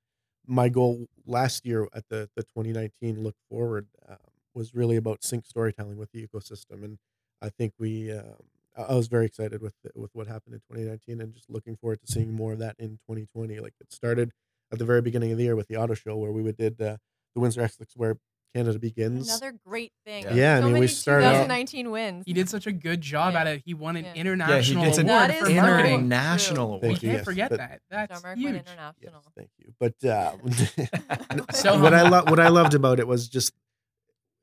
my 0.47 0.69
goal 0.69 1.07
last 1.27 1.65
year 1.67 1.89
at 1.95 2.05
the 2.09 2.29
the 2.37 2.43
2019 2.43 3.23
look 3.23 3.35
forward 3.49 3.89
um, 4.09 4.17
was 4.55 4.75
really 4.75 4.97
about 4.97 5.23
sync 5.25 5.47
storytelling 5.47 5.97
with 5.97 6.11
the 6.13 6.27
ecosystem, 6.27 6.85
and 6.85 6.99
I 7.43 7.49
think 7.49 7.73
we. 7.79 8.13
Um, 8.13 8.25
I 8.77 8.83
I 8.83 8.95
was 8.95 9.07
very 9.09 9.27
excited 9.27 9.63
with 9.63 9.75
the, 9.85 9.91
with 9.95 10.11
what 10.15 10.27
happened 10.27 10.55
in 10.55 10.61
2019, 10.61 11.21
and 11.21 11.33
just 11.33 11.49
looking 11.51 11.77
forward 11.77 12.01
to 12.05 12.13
seeing 12.13 12.33
more 12.33 12.53
of 12.53 12.59
that 12.61 12.75
in 12.79 12.99
2020. 13.09 13.61
Like 13.61 13.75
it 13.81 13.93
started 13.93 14.33
at 14.73 14.79
the 14.79 14.85
very 14.85 15.01
beginning 15.03 15.31
of 15.33 15.39
the 15.39 15.45
year 15.45 15.55
with 15.57 15.69
the 15.69 15.77
auto 15.77 15.95
show, 15.95 16.17
where 16.17 16.33
we 16.33 16.51
did 16.53 16.81
uh, 16.81 16.97
the 17.35 17.41
Windsor 17.41 17.61
Essex 17.61 17.93
where 17.97 18.17
Canada 18.55 18.79
begins. 18.79 19.29
another 19.29 19.53
great 19.67 19.93
thing 20.07 20.23
Yeah. 20.25 20.35
Yeah, 20.35 20.57
I 20.57 20.59
so 20.61 20.65
mean, 20.67 20.73
we 20.75 20.81
many 20.81 20.87
started 20.87 21.27
out- 21.27 21.33
2019 21.33 21.91
wins 21.91 22.23
He 22.25 22.33
did 22.33 22.49
such 22.49 22.69
a 22.69 22.73
good 22.73 23.01
job 23.01 23.33
Yeah. 23.35 23.41
at 23.41 23.47
it. 23.49 23.63
He 23.65 23.75
won 23.75 23.97
an 23.97 24.05
Yeah. 24.05 24.11
Yeah, 24.11 24.15
he 24.15 24.21
international 24.21 24.85
gets 24.85 24.99
an 24.99 25.09
award 25.09 25.31
That 25.31 25.39
for 25.41 25.47
is 25.49 25.55
marketing. 25.57 25.85
true. 25.85 25.95
international 26.07 26.67
True. 26.67 26.75
We 26.75 26.81
Thank 26.95 27.03
you, 27.03 27.09
can't 27.09 27.19
yes, 27.19 27.25
forget 27.25 27.51
but- 27.51 27.57
that. 27.59 27.81
That's 27.91 28.13
john 28.13 28.23
mark 28.23 28.39
huge. 28.39 28.55
went 28.55 28.69
Yes, 29.01 29.13
thank 29.37 29.51
you. 29.59 29.75
But 29.81 30.05
uh, 30.05 30.37
So 31.53 31.81
what 31.81 31.95
I 31.95 31.99
humble. 32.01 32.19
lo- 32.19 32.25
what 32.31 32.39
I 32.41 32.49
loved 32.49 32.75
about 32.75 33.01
it 33.01 33.09
was 33.09 33.29
just 33.29 33.53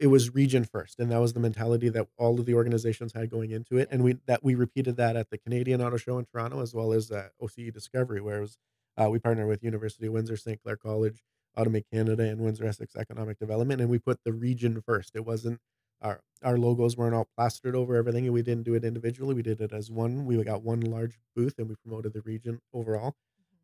it 0.02 0.08
was 0.08 0.34
region 0.34 0.66
first, 0.66 1.00
and 1.00 1.12
that 1.12 1.20
was 1.20 1.34
the 1.34 1.40
mentality 1.40 1.88
that 1.88 2.08
all 2.18 2.40
of 2.40 2.48
the 2.48 2.56
organizations 2.56 3.14
had 3.14 3.30
going 3.30 3.52
into 3.52 3.78
it, 3.78 3.88
and 3.92 4.04
we 4.04 4.18
that 4.26 4.44
we 4.44 4.56
repeated 4.56 4.98
that 4.98 5.16
at 5.16 5.30
the 5.30 5.38
Canadian 5.38 5.80
Auto 5.80 5.96
Show 5.98 6.18
in 6.18 6.26
Toronto 6.26 6.60
as 6.60 6.74
well 6.74 6.92
as 6.92 7.12
uh, 7.12 7.30
OCE 7.40 7.72
Discovery, 7.72 8.20
where 8.20 8.38
it 8.38 8.42
was 8.42 8.58
uh, 8.98 9.10
we 9.12 9.20
partnered 9.20 9.48
with 9.48 9.64
University 9.64 10.08
of 10.08 10.14
Windsor, 10.14 10.38
St. 10.38 10.60
Clair 10.64 10.76
College, 10.76 11.24
Automate 11.56 11.86
Canada, 11.94 12.24
and 12.24 12.42
Windsor 12.42 12.66
Essex 12.66 12.96
Economic 12.96 13.38
Development, 13.38 13.80
and 13.80 13.92
we 13.92 14.00
put 14.00 14.20
the 14.26 14.34
region 14.34 14.82
first. 14.82 15.16
It 15.16 15.24
wasn't 15.24 15.60
our 16.02 16.22
our 16.42 16.58
logos 16.58 16.98
weren't 16.98 17.14
all 17.14 17.28
plastered 17.38 17.76
over 17.76 17.96
everything, 17.96 18.26
and 18.26 18.34
we 18.34 18.42
didn't 18.42 18.64
do 18.64 18.74
it 18.74 18.84
individually. 18.84 19.36
We 19.36 19.44
did 19.44 19.62
it 19.62 19.72
as 19.72 19.92
one. 19.92 20.26
We 20.26 20.44
got 20.44 20.64
one 20.64 20.82
large 20.82 21.20
booth, 21.36 21.60
and 21.60 21.70
we 21.70 21.76
promoted 21.76 22.14
the 22.14 22.22
region 22.22 22.60
overall. 22.74 23.14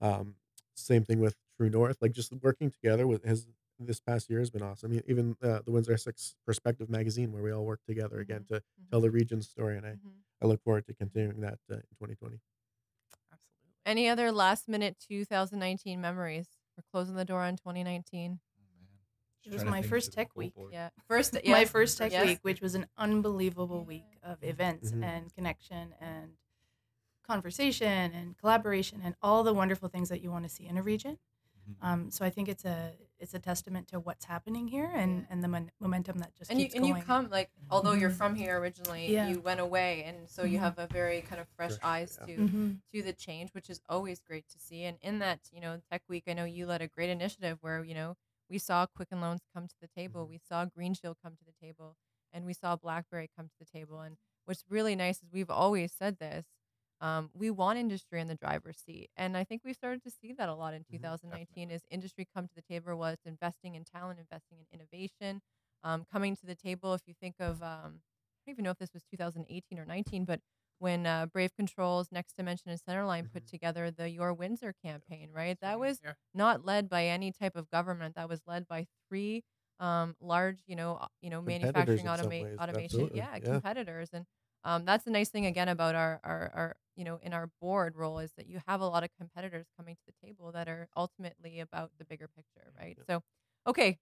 Um, 0.02 0.36
same 0.76 1.04
thing 1.04 1.19
with 1.19 1.36
True 1.58 1.71
North. 1.71 1.97
Like 2.00 2.12
just 2.12 2.32
working 2.43 2.69
together 2.69 3.08
with 3.08 3.23
has 3.26 3.47
this 3.80 4.00
past 4.00 4.30
year 4.30 4.40
has 4.40 4.50
been 4.50 4.62
awesome. 4.63 4.94
Even 5.08 5.36
uh, 5.42 5.60
the 5.66 5.72
Windsor 5.72 5.94
Essex 5.94 6.36
Perspective 6.46 6.90
magazine, 6.90 7.32
where 7.32 7.44
we 7.44 7.52
all 7.52 7.66
work 7.66 7.82
together 7.86 8.20
again 8.20 8.46
to 8.46 8.62
tell 8.92 9.02
the 9.02 9.12
region's 9.12 9.48
story, 9.50 9.78
and 9.78 9.86
I, 9.86 9.92
Mhm. 9.92 10.24
I 10.42 10.46
look 10.48 10.62
forward 10.63 10.86
to 10.88 10.94
continuing 10.94 11.42
that 11.42 11.60
uh, 11.72 11.76
in 11.76 11.84
2020. 11.98 12.40
Absolutely. 13.32 13.74
Any 13.86 14.10
other 14.10 14.32
last 14.32 14.68
minute 14.68 14.98
2019 15.00 16.02
memories? 16.02 16.48
We're 16.76 16.84
closing 16.92 17.16
the 17.16 17.26
door 17.26 17.42
on 17.44 17.56
2019. 17.58 18.40
Oh, 18.60 18.63
man. 18.80 18.88
Just 19.44 19.48
It 19.48 19.54
was 19.54 19.63
my 19.66 19.82
first 19.94 20.13
tech 20.13 20.36
week. 20.36 20.54
board. 20.54 20.74
Yeah. 20.74 20.90
First, 21.08 21.34
my 21.46 21.66
first 21.66 21.98
tech 21.98 22.12
Yes. 22.12 22.26
week, 22.26 22.40
which 22.44 22.62
was 22.62 22.76
an 22.76 22.88
unbelievable 22.98 23.84
week 23.86 24.18
of 24.24 24.44
events 24.44 24.92
Mhm. 24.92 25.04
and 25.04 25.34
connection 25.34 25.94
and 26.00 26.38
conversation 27.24 28.13
and 28.13 28.38
collaboration 28.38 29.02
and 29.04 29.16
all 29.22 29.44
the 29.44 29.54
wonderful 29.54 29.90
things 29.90 30.10
that 30.10 30.22
you 30.22 30.32
want 30.32 30.46
to 30.46 30.50
see 30.50 30.66
in 30.66 30.78
a 30.78 30.84
region. 30.84 31.20
Mhm. 31.70 31.76
Um, 31.82 32.12
so 32.12 32.26
I 32.26 32.30
think 32.30 32.48
it's 32.50 32.66
a 32.66 32.98
it's 33.19 33.34
a 33.34 33.39
testament 33.39 33.88
to 33.88 33.99
what's 33.99 34.25
happening 34.25 34.67
here 34.67 34.89
and, 34.93 35.25
and 35.30 35.43
the 35.43 35.47
mon- 35.47 35.71
momentum 35.80 36.19
that 36.19 36.36
just 36.36 36.51
and 36.51 36.60
you 36.60 36.65
keeps 36.65 36.75
and 36.75 36.86
you 36.86 36.95
come 36.95 37.30
like 37.30 37.49
although 37.69 37.93
you're 37.93 38.10
Mhm. 38.12 38.17
from 38.17 38.36
here 38.36 38.60
originally 38.60 39.12
Yeah. 39.12 39.27
you 39.27 39.39
went 39.39 39.60
away 39.60 40.03
and 40.03 40.30
so 40.30 40.43
you 40.43 40.58
Mhm. 40.58 40.62
have 40.62 40.80
a 40.80 40.88
very 40.88 41.21
kind 41.21 41.41
of 41.41 41.47
fresh 41.49 41.71
Fresh, 41.71 41.80
eyes 41.84 42.19
yeah. 42.21 42.36
to 42.36 42.41
Mhm. 42.41 42.77
to 42.93 43.01
the 43.01 43.13
change 43.13 43.53
which 43.53 43.69
is 43.69 43.82
always 43.89 44.19
great 44.19 44.47
to 44.49 44.60
see 44.60 44.84
and 44.84 44.97
in 45.01 45.19
that 45.19 45.39
you 45.51 45.60
know 45.62 45.82
tech 45.91 46.03
week 46.08 46.25
i 46.27 46.34
know 46.34 46.45
you 46.45 46.65
led 46.65 46.82
a 46.82 46.88
great 46.88 47.10
initiative 47.10 47.58
where 47.62 47.84
you 47.84 47.93
know 47.95 48.15
we 48.49 48.58
saw 48.58 48.86
quicken 48.86 49.19
loans 49.19 49.41
come 49.53 49.67
to 49.67 49.75
the 49.82 49.88
table 49.88 50.25
Mhm. 50.25 50.30
we 50.30 50.38
saw 50.38 50.65
green 50.65 50.93
shield 50.93 51.17
come 51.23 51.36
to 51.36 51.43
the 51.45 51.53
table 51.60 51.97
and 52.32 52.45
we 52.45 52.53
saw 52.53 52.75
blackberry 52.75 53.30
come 53.36 53.47
to 53.47 53.56
the 53.60 53.65
table 53.65 54.01
and 54.01 54.17
what's 54.45 54.63
really 54.69 54.95
nice 54.95 55.23
is 55.23 55.32
we've 55.32 55.49
always 55.49 55.91
said 55.91 56.17
this 56.19 56.45
um, 57.01 57.29
we 57.33 57.49
want 57.51 57.77
industry 57.79 58.19
in 58.21 58.27
the 58.27 58.36
driver's 58.36 58.77
seat 58.77 59.10
and 59.17 59.38
i 59.38 59.43
think 59.43 59.62
we 59.65 59.73
started 59.73 60.01
to 60.03 60.10
see 60.12 60.33
that 60.33 60.49
a 60.49 60.53
lot 60.55 60.73
in 60.73 60.83
2019 60.89 61.71
as 61.71 61.83
industry 61.91 62.27
come 62.33 62.45
to 62.47 62.53
the 62.55 62.62
table 62.62 62.95
was 62.97 63.17
investing 63.25 63.75
in 63.75 63.83
talent 63.83 64.19
investing 64.19 64.57
in 64.60 64.65
innovation 64.79 65.41
um, 65.83 66.05
coming 66.12 66.36
to 66.36 66.45
the 66.45 66.55
table 66.55 66.93
if 66.93 67.01
you 67.05 67.13
think 67.21 67.36
of 67.39 67.62
um, 67.62 68.01
i 68.01 68.49
don't 68.49 68.55
even 68.55 68.63
know 68.63 68.71
if 68.71 68.77
this 68.77 68.93
was 68.93 69.03
2018 69.03 69.79
or 69.79 69.86
19 69.86 70.25
but 70.25 70.41
when 70.79 71.05
uh, 71.05 71.25
brave 71.27 71.53
controls 71.55 72.07
next 72.12 72.36
dimension 72.38 72.69
and 72.69 72.79
centerline 72.79 73.25
put 73.31 73.43
Mhm. 73.43 73.47
together 73.47 73.91
the 73.91 74.10
your 74.10 74.33
windsor 74.33 74.73
campaign 74.83 75.29
right 75.33 75.57
that 75.62 75.79
was 75.79 76.01
Yeah. 76.03 76.13
not 76.33 76.65
led 76.65 76.89
by 76.89 77.05
any 77.05 77.31
type 77.31 77.55
of 77.55 77.69
government 77.69 78.15
that 78.15 78.29
was 78.29 78.41
led 78.47 78.67
by 78.67 78.86
three 79.10 79.43
um, 79.79 80.15
large 80.21 80.60
you 80.67 80.75
know 80.75 81.05
you 81.21 81.29
know 81.29 81.41
manufacturing 81.41 82.07
in 82.07 82.07
automa- 82.07 82.41
ways, 82.41 82.60
automation 82.60 83.10
yeah, 83.13 83.38
yeah. 83.41 83.62
competitors 83.62 84.10
and 84.13 84.25
um, 84.63 84.86
that's 84.86 85.05
the 85.05 85.12
nice 85.12 85.29
thing 85.29 85.45
again 85.45 85.69
about 85.69 85.95
our, 85.95 86.19
our 86.23 86.51
our 86.53 86.75
you 86.97 87.05
know 87.05 87.19
in 87.23 87.33
our 87.33 87.49
board 87.62 87.95
role 87.95 88.19
is 88.19 88.33
that 88.38 88.47
you 88.47 88.62
have 88.67 88.81
a 88.81 88.88
lot 88.88 89.03
of 89.03 89.10
competitors 89.19 89.67
coming 89.77 89.95
to 89.95 90.01
the 90.07 90.27
table 90.27 90.51
that 90.53 90.67
are 90.67 90.89
ultimately 90.97 91.60
about 91.62 91.91
the 91.99 92.05
bigger 92.05 92.27
picture 92.27 92.73
right? 92.79 92.97
so 93.10 93.21
okay 93.67 93.99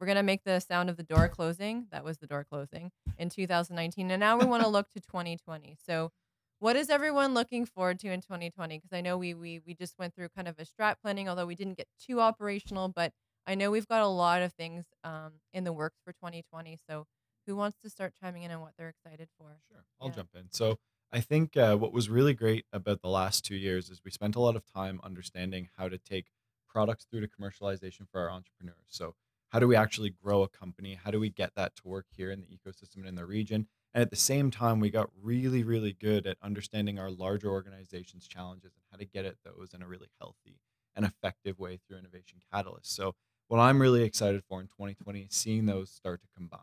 we're 0.00 0.06
gonna 0.06 0.22
make 0.22 0.44
the 0.44 0.60
sound 0.60 0.88
of 0.90 0.96
the 0.96 1.02
door 1.02 1.28
closing. 1.28 1.86
That 1.92 2.04
was 2.04 2.18
the 2.18 2.26
door 2.26 2.44
closing 2.44 2.90
in 3.18 3.28
2019 3.28 4.10
and 4.10 4.20
now 4.20 4.38
we 4.38 4.46
want 4.46 4.62
to 4.62 4.68
look 4.68 4.90
to 4.92 5.00
2020 5.00 5.76
so 5.84 6.10
what 6.58 6.76
is 6.76 6.90
everyone 6.90 7.34
looking 7.34 7.64
forward 7.66 7.98
to 8.00 8.10
in 8.10 8.20
2020 8.22 8.78
because 8.78 8.92
i 8.92 9.00
know 9.00 9.18
we, 9.18 9.34
we 9.34 9.60
we 9.66 9.74
just 9.74 9.98
went 9.98 10.14
through 10.14 10.28
kind 10.30 10.48
of 10.48 10.58
a 10.58 10.64
strat 10.64 10.96
planning 11.02 11.28
although 11.28 11.46
we 11.46 11.54
didn't 11.54 11.76
get 11.76 11.88
too 11.98 12.20
operational 12.20 12.88
but 12.88 13.12
i 13.46 13.54
know 13.54 13.70
we've 13.70 13.86
got 13.88 14.02
a 14.02 14.06
lot 14.06 14.42
of 14.42 14.52
things 14.54 14.86
um, 15.04 15.34
in 15.52 15.64
the 15.64 15.72
works 15.72 15.98
for 16.04 16.12
2020 16.14 16.78
so 16.88 17.06
who 17.46 17.56
wants 17.56 17.78
to 17.82 17.90
start 17.90 18.14
chiming 18.14 18.42
in 18.42 18.50
on 18.50 18.60
what 18.60 18.72
they're 18.76 18.90
excited 18.90 19.28
for? 19.38 19.58
Sure, 19.68 19.84
I'll 20.00 20.08
Yeah. 20.08 20.14
jump 20.14 20.34
in. 20.34 20.50
So 20.52 20.78
I 21.12 21.20
think 21.20 21.56
uh, 21.56 21.76
what 21.76 21.92
was 21.92 22.08
really 22.08 22.34
great 22.34 22.66
about 22.72 23.02
the 23.02 23.08
last 23.08 23.44
two 23.44 23.56
years 23.56 23.90
is 23.90 24.00
we 24.04 24.12
spent 24.12 24.36
a 24.36 24.40
lot 24.40 24.54
of 24.54 24.64
time 24.64 25.00
understanding 25.02 25.68
how 25.76 25.88
to 25.88 25.98
take 25.98 26.26
products 26.68 27.04
through 27.04 27.22
to 27.22 27.28
commercialization 27.28 28.08
for 28.10 28.20
our 28.20 28.30
entrepreneurs. 28.30 28.86
So 28.86 29.16
how 29.48 29.58
do 29.58 29.66
we 29.66 29.74
actually 29.74 30.10
grow 30.10 30.42
a 30.42 30.48
company? 30.48 30.94
How 31.02 31.10
do 31.10 31.18
we 31.18 31.28
get 31.28 31.56
that 31.56 31.74
to 31.76 31.88
work 31.88 32.06
here 32.16 32.30
in 32.30 32.40
the 32.40 32.46
ecosystem 32.46 32.98
and 32.98 33.06
in 33.06 33.14
the 33.16 33.26
region? 33.26 33.66
And 33.92 34.02
at 34.02 34.10
the 34.10 34.16
same 34.16 34.52
time, 34.52 34.78
we 34.78 34.88
got 34.88 35.10
really, 35.20 35.64
really 35.64 35.92
good 35.92 36.28
at 36.28 36.36
understanding 36.42 37.00
our 37.00 37.10
larger 37.10 37.48
organizations' 37.48 38.28
challenges 38.28 38.72
and 38.76 38.84
how 38.92 38.98
to 38.98 39.04
get 39.04 39.24
at 39.24 39.34
those 39.44 39.74
in 39.74 39.82
a 39.82 39.88
really 39.88 40.10
healthy 40.20 40.60
and 40.94 41.04
effective 41.04 41.58
way 41.58 41.76
through 41.76 41.98
Innovation 41.98 42.38
Catalyst. 42.52 42.94
So 42.94 43.16
what 43.48 43.58
I'm 43.58 43.82
really 43.82 44.04
excited 44.04 44.44
for 44.48 44.60
in 44.60 44.68
2020 44.68 45.22
is 45.22 45.34
seeing 45.34 45.66
those 45.66 45.90
start 45.90 46.22
to 46.22 46.28
combine. 46.36 46.60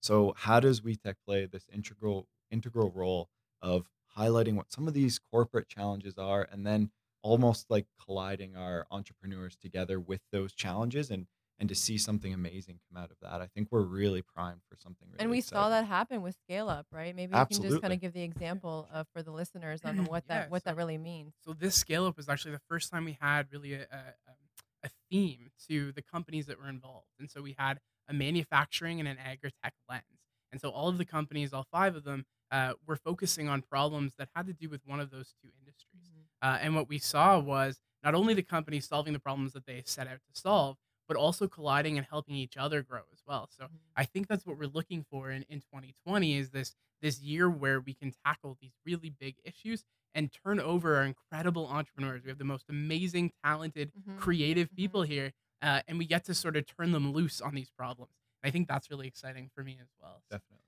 So 0.00 0.34
how 0.36 0.60
does 0.60 0.82
WeTech 0.82 1.14
play 1.24 1.46
this 1.46 1.66
integral 1.72 2.28
integral 2.50 2.92
role 2.94 3.30
of 3.62 3.86
highlighting 4.16 4.54
what 4.54 4.72
some 4.72 4.88
of 4.88 4.94
these 4.94 5.18
corporate 5.30 5.68
challenges 5.68 6.16
are 6.18 6.48
and 6.50 6.66
then 6.66 6.90
almost 7.22 7.66
like 7.70 7.86
colliding 8.04 8.56
our 8.56 8.86
entrepreneurs 8.90 9.56
together 9.56 9.98
with 10.00 10.20
those 10.32 10.52
challenges 10.54 11.10
and 11.10 11.26
and 11.58 11.70
to 11.70 11.74
see 11.74 11.96
something 11.96 12.34
amazing 12.34 12.78
come 12.86 13.02
out 13.02 13.10
of 13.10 13.16
that. 13.22 13.40
I 13.40 13.46
think 13.46 13.68
we're 13.70 13.80
really 13.80 14.20
primed 14.20 14.60
for 14.68 14.76
something 14.76 15.08
really 15.08 15.22
and 15.22 15.30
we 15.30 15.40
saw 15.40 15.70
that 15.70 15.86
happen 15.86 16.20
with 16.20 16.36
scale 16.44 16.68
up 16.68 16.86
right? 16.92 17.16
Maybe 17.16 17.34
you 17.36 17.46
can 17.46 17.62
just 17.62 17.80
kind 17.80 17.92
of 17.94 18.00
give 18.00 18.12
the 18.12 18.22
example 18.22 18.88
uh, 18.92 19.04
for 19.14 19.22
the 19.22 19.30
listeners 19.30 19.80
on 19.84 20.04
what 20.04 20.24
Yeah, 20.28 20.40
that 20.40 20.50
what 20.50 20.64
that 20.64 20.76
really 20.76 20.98
means. 20.98 21.32
So 21.44 21.52
this 21.54 21.74
scale 21.74 22.06
up 22.06 22.16
was 22.16 22.28
actually 22.28 22.52
the 22.52 22.62
first 22.68 22.90
time 22.90 23.04
we 23.06 23.16
had 23.20 23.46
really 23.52 23.72
a, 23.72 23.86
a, 23.90 23.96
um, 24.28 24.36
a 24.84 24.90
theme 25.10 25.48
to 25.68 25.92
the 25.92 26.02
companies 26.02 26.46
that 26.46 26.58
were 26.60 26.68
involved, 26.68 27.08
and 27.18 27.30
so 27.30 27.40
we 27.42 27.56
had 27.58 27.80
a 28.08 28.12
manufacturing 28.12 29.00
and 29.00 29.08
an 29.08 29.16
agri-tech 29.18 29.72
lens, 29.88 30.04
and 30.52 30.60
so 30.60 30.68
all 30.70 30.88
of 30.88 30.98
the 30.98 31.04
companies, 31.06 31.52
all 31.54 31.66
five 31.72 31.96
of 31.96 32.04
them, 32.04 32.24
uh, 32.50 32.74
were 32.86 32.96
focusing 32.96 33.48
on 33.48 33.62
problems 33.62 34.14
that 34.16 34.28
had 34.34 34.46
to 34.46 34.52
do 34.52 34.68
with 34.68 34.80
one 34.86 35.00
of 35.00 35.10
those 35.10 35.34
two 35.42 35.50
industries. 35.58 36.10
Uh, 36.42 36.58
and 36.60 36.74
what 36.74 36.88
we 36.88 36.98
saw 36.98 37.38
was 37.38 37.80
not 38.02 38.14
only 38.14 38.34
the 38.34 38.42
companies 38.42 38.86
solving 38.86 39.12
the 39.12 39.18
problems 39.18 39.52
that 39.52 39.66
they 39.66 39.82
set 39.84 40.06
out 40.06 40.20
to 40.32 40.40
solve, 40.40 40.76
but 41.08 41.16
also 41.16 41.46
colliding 41.48 41.96
and 41.98 42.06
helping 42.06 42.34
each 42.34 42.56
other 42.56 42.82
grow 42.82 43.02
as 43.12 43.22
well. 43.26 43.48
So 43.50 43.64
Mhm. 43.64 43.78
I 43.96 44.04
think 44.04 44.26
that's 44.28 44.44
what 44.44 44.58
we're 44.58 44.66
looking 44.66 45.04
for 45.04 45.30
in, 45.30 45.42
in 45.48 45.60
2020 45.60 46.34
is 46.36 46.50
this 46.50 46.74
this 47.02 47.20
year 47.20 47.48
where 47.50 47.80
we 47.80 47.94
can 47.94 48.10
tackle 48.24 48.56
these 48.60 48.72
really 48.84 49.10
big 49.10 49.36
issues 49.44 49.84
and 50.14 50.32
turn 50.32 50.58
over 50.58 50.96
our 50.96 51.04
incredible 51.04 51.66
entrepreneurs. 51.68 52.22
We 52.24 52.30
have 52.30 52.38
the 52.38 52.44
most 52.44 52.70
amazing, 52.70 53.32
talented, 53.44 53.92
Mhm. 53.94 54.16
creative 54.18 54.70
Mhm. 54.70 54.76
people 54.76 55.02
here, 55.02 55.32
uh, 55.62 55.82
and 55.86 55.98
we 55.98 56.06
get 56.06 56.24
to 56.24 56.34
sort 56.34 56.56
of 56.56 56.66
turn 56.66 56.92
them 56.92 57.12
loose 57.12 57.40
on 57.40 57.54
these 57.54 57.70
problems. 57.70 58.12
I 58.42 58.50
think 58.50 58.66
that's 58.66 58.90
really 58.90 59.06
exciting 59.08 59.50
for 59.54 59.62
me 59.62 59.78
as 59.80 59.88
well. 60.00 60.22
So- 60.22 60.38
definitely. 60.38 60.65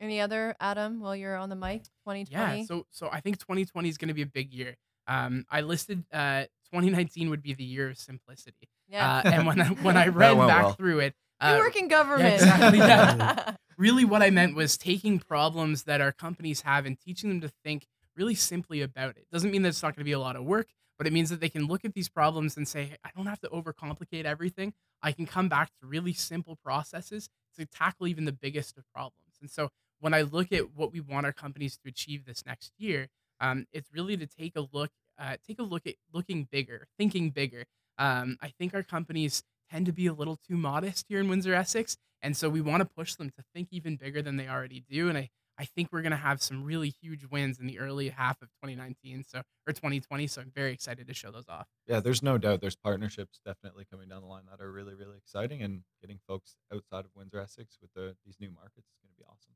Any 0.00 0.20
other 0.20 0.54
adam 0.60 1.00
while 1.00 1.16
you're 1.16 1.36
on 1.36 1.48
the 1.48 1.56
mic 1.56 1.84
2020 2.04 2.26
Yeah, 2.30 2.64
so 2.66 2.86
so 2.90 3.08
I 3.10 3.20
think 3.20 3.38
2020 3.38 3.88
is 3.88 3.98
going 3.98 4.08
to 4.08 4.14
be 4.14 4.22
a 4.22 4.26
big 4.26 4.52
year. 4.52 4.76
Um, 5.08 5.46
I 5.50 5.60
listed 5.60 6.04
uh, 6.12 6.42
2019 6.72 7.30
would 7.30 7.42
be 7.42 7.54
the 7.54 7.64
year 7.64 7.88
of 7.90 7.98
simplicity. 7.98 8.68
yeah 8.88 9.18
Uh, 9.24 9.30
and 9.30 9.46
when 9.46 9.60
I, 9.60 9.66
when 9.82 9.96
I 9.96 10.08
read 10.08 10.36
back 10.36 10.64
well. 10.64 10.72
through 10.72 11.00
it, 11.00 11.14
you 11.40 11.48
uh, 11.48 11.58
work 11.58 11.76
in 11.76 11.88
government 11.88 12.34
exactly, 12.34 12.78
yeah. 12.78 13.54
really 13.78 14.04
what 14.04 14.22
I 14.22 14.30
meant 14.30 14.54
was 14.56 14.76
taking 14.76 15.18
problems 15.18 15.84
that 15.84 16.00
our 16.00 16.12
companies 16.12 16.62
have 16.62 16.86
and 16.86 16.98
teaching 16.98 17.28
them 17.28 17.40
to 17.42 17.48
think 17.64 17.86
really 18.16 18.34
simply 18.34 18.80
about 18.82 19.16
it. 19.16 19.26
Doesn't 19.30 19.50
mean 19.50 19.62
that 19.62 19.68
it's 19.68 19.82
not 19.82 19.94
going 19.94 20.00
to 20.00 20.04
be 20.04 20.12
a 20.12 20.18
lot 20.18 20.36
of 20.36 20.44
work, 20.44 20.68
but 20.98 21.06
it 21.06 21.12
means 21.12 21.28
that 21.28 21.40
they 21.40 21.50
can 21.50 21.66
look 21.66 21.84
at 21.84 21.92
these 21.92 22.08
problems 22.08 22.56
and 22.56 22.66
say, 22.66 22.84
"Hey, 22.86 22.96
I 23.04 23.10
don't 23.14 23.26
have 23.26 23.40
to 23.40 23.48
overcomplicate 23.48 24.24
everything. 24.24 24.72
I 25.02 25.12
can 25.12 25.26
come 25.26 25.48
back 25.48 25.70
to 25.80 25.86
really 25.86 26.14
simple 26.14 26.56
processes 26.56 27.28
to 27.58 27.66
tackle 27.66 28.06
even 28.06 28.24
the 28.24 28.32
biggest 28.32 28.76
of 28.78 28.84
problems. 28.92 29.36
And 29.40 29.50
so 29.50 29.70
when 30.00 30.14
I 30.14 30.22
look 30.22 30.52
at 30.52 30.74
what 30.74 30.92
we 30.92 31.00
want 31.00 31.26
our 31.26 31.32
companies 31.32 31.76
to 31.78 31.88
achieve 31.88 32.24
this 32.24 32.44
next 32.46 32.72
year, 32.78 33.08
um, 33.40 33.66
it's 33.72 33.90
really 33.92 34.16
to 34.16 34.26
take 34.26 34.56
a 34.56 34.66
look, 34.72 34.90
uh, 35.18 35.36
take 35.46 35.58
a 35.58 35.62
look 35.62 35.86
at 35.86 35.94
looking 36.12 36.48
bigger, 36.50 36.88
thinking 36.98 37.30
bigger. 37.30 37.64
Um, 37.98 38.36
I 38.42 38.48
think 38.48 38.74
our 38.74 38.82
companies 38.82 39.42
tend 39.70 39.86
to 39.86 39.92
be 39.92 40.06
a 40.06 40.12
little 40.12 40.36
too 40.36 40.56
modest 40.56 41.06
here 41.08 41.20
in 41.20 41.28
Windsor, 41.28 41.54
Essex, 41.54 41.96
and 42.22 42.36
so 42.36 42.48
we 42.48 42.60
want 42.60 42.80
to 42.80 42.88
push 42.96 43.14
them 43.14 43.30
to 43.30 43.44
think 43.54 43.68
even 43.70 43.96
bigger 43.96 44.22
than 44.22 44.36
they 44.36 44.48
already 44.48 44.84
do. 44.88 45.08
And 45.08 45.18
I, 45.18 45.30
I 45.58 45.64
think 45.64 45.88
we're 45.92 46.02
going 46.02 46.12
to 46.12 46.16
have 46.16 46.42
some 46.42 46.64
really 46.64 46.90
huge 46.90 47.24
wins 47.24 47.58
in 47.58 47.66
the 47.66 47.78
early 47.78 48.10
half 48.10 48.42
of 48.42 48.48
2019, 48.62 49.24
so 49.26 49.42
or 49.66 49.72
2020. 49.72 50.26
So 50.26 50.42
I'm 50.42 50.52
very 50.54 50.72
excited 50.72 51.06
to 51.08 51.14
show 51.14 51.30
those 51.30 51.48
off. 51.48 51.66
Yeah, 51.86 52.00
there's 52.00 52.22
no 52.22 52.38
doubt 52.38 52.60
there's 52.60 52.76
partnerships 52.76 53.40
definitely 53.44 53.86
coming 53.90 54.08
down 54.08 54.22
the 54.22 54.28
line 54.28 54.44
that 54.50 54.62
are 54.62 54.70
really, 54.70 54.94
really 54.94 55.16
exciting 55.16 55.62
and 55.62 55.82
getting 56.00 56.20
folks 56.26 56.56
outside 56.72 57.04
of 57.04 57.10
Windsor 57.14 57.40
Essex 57.40 57.78
with 57.80 57.92
the, 57.94 58.16
these 58.24 58.36
new 58.40 58.50
markets 58.50 58.86
is 58.88 58.98
going 59.02 59.12
to 59.14 59.16
be 59.16 59.24
awesome. 59.24 59.55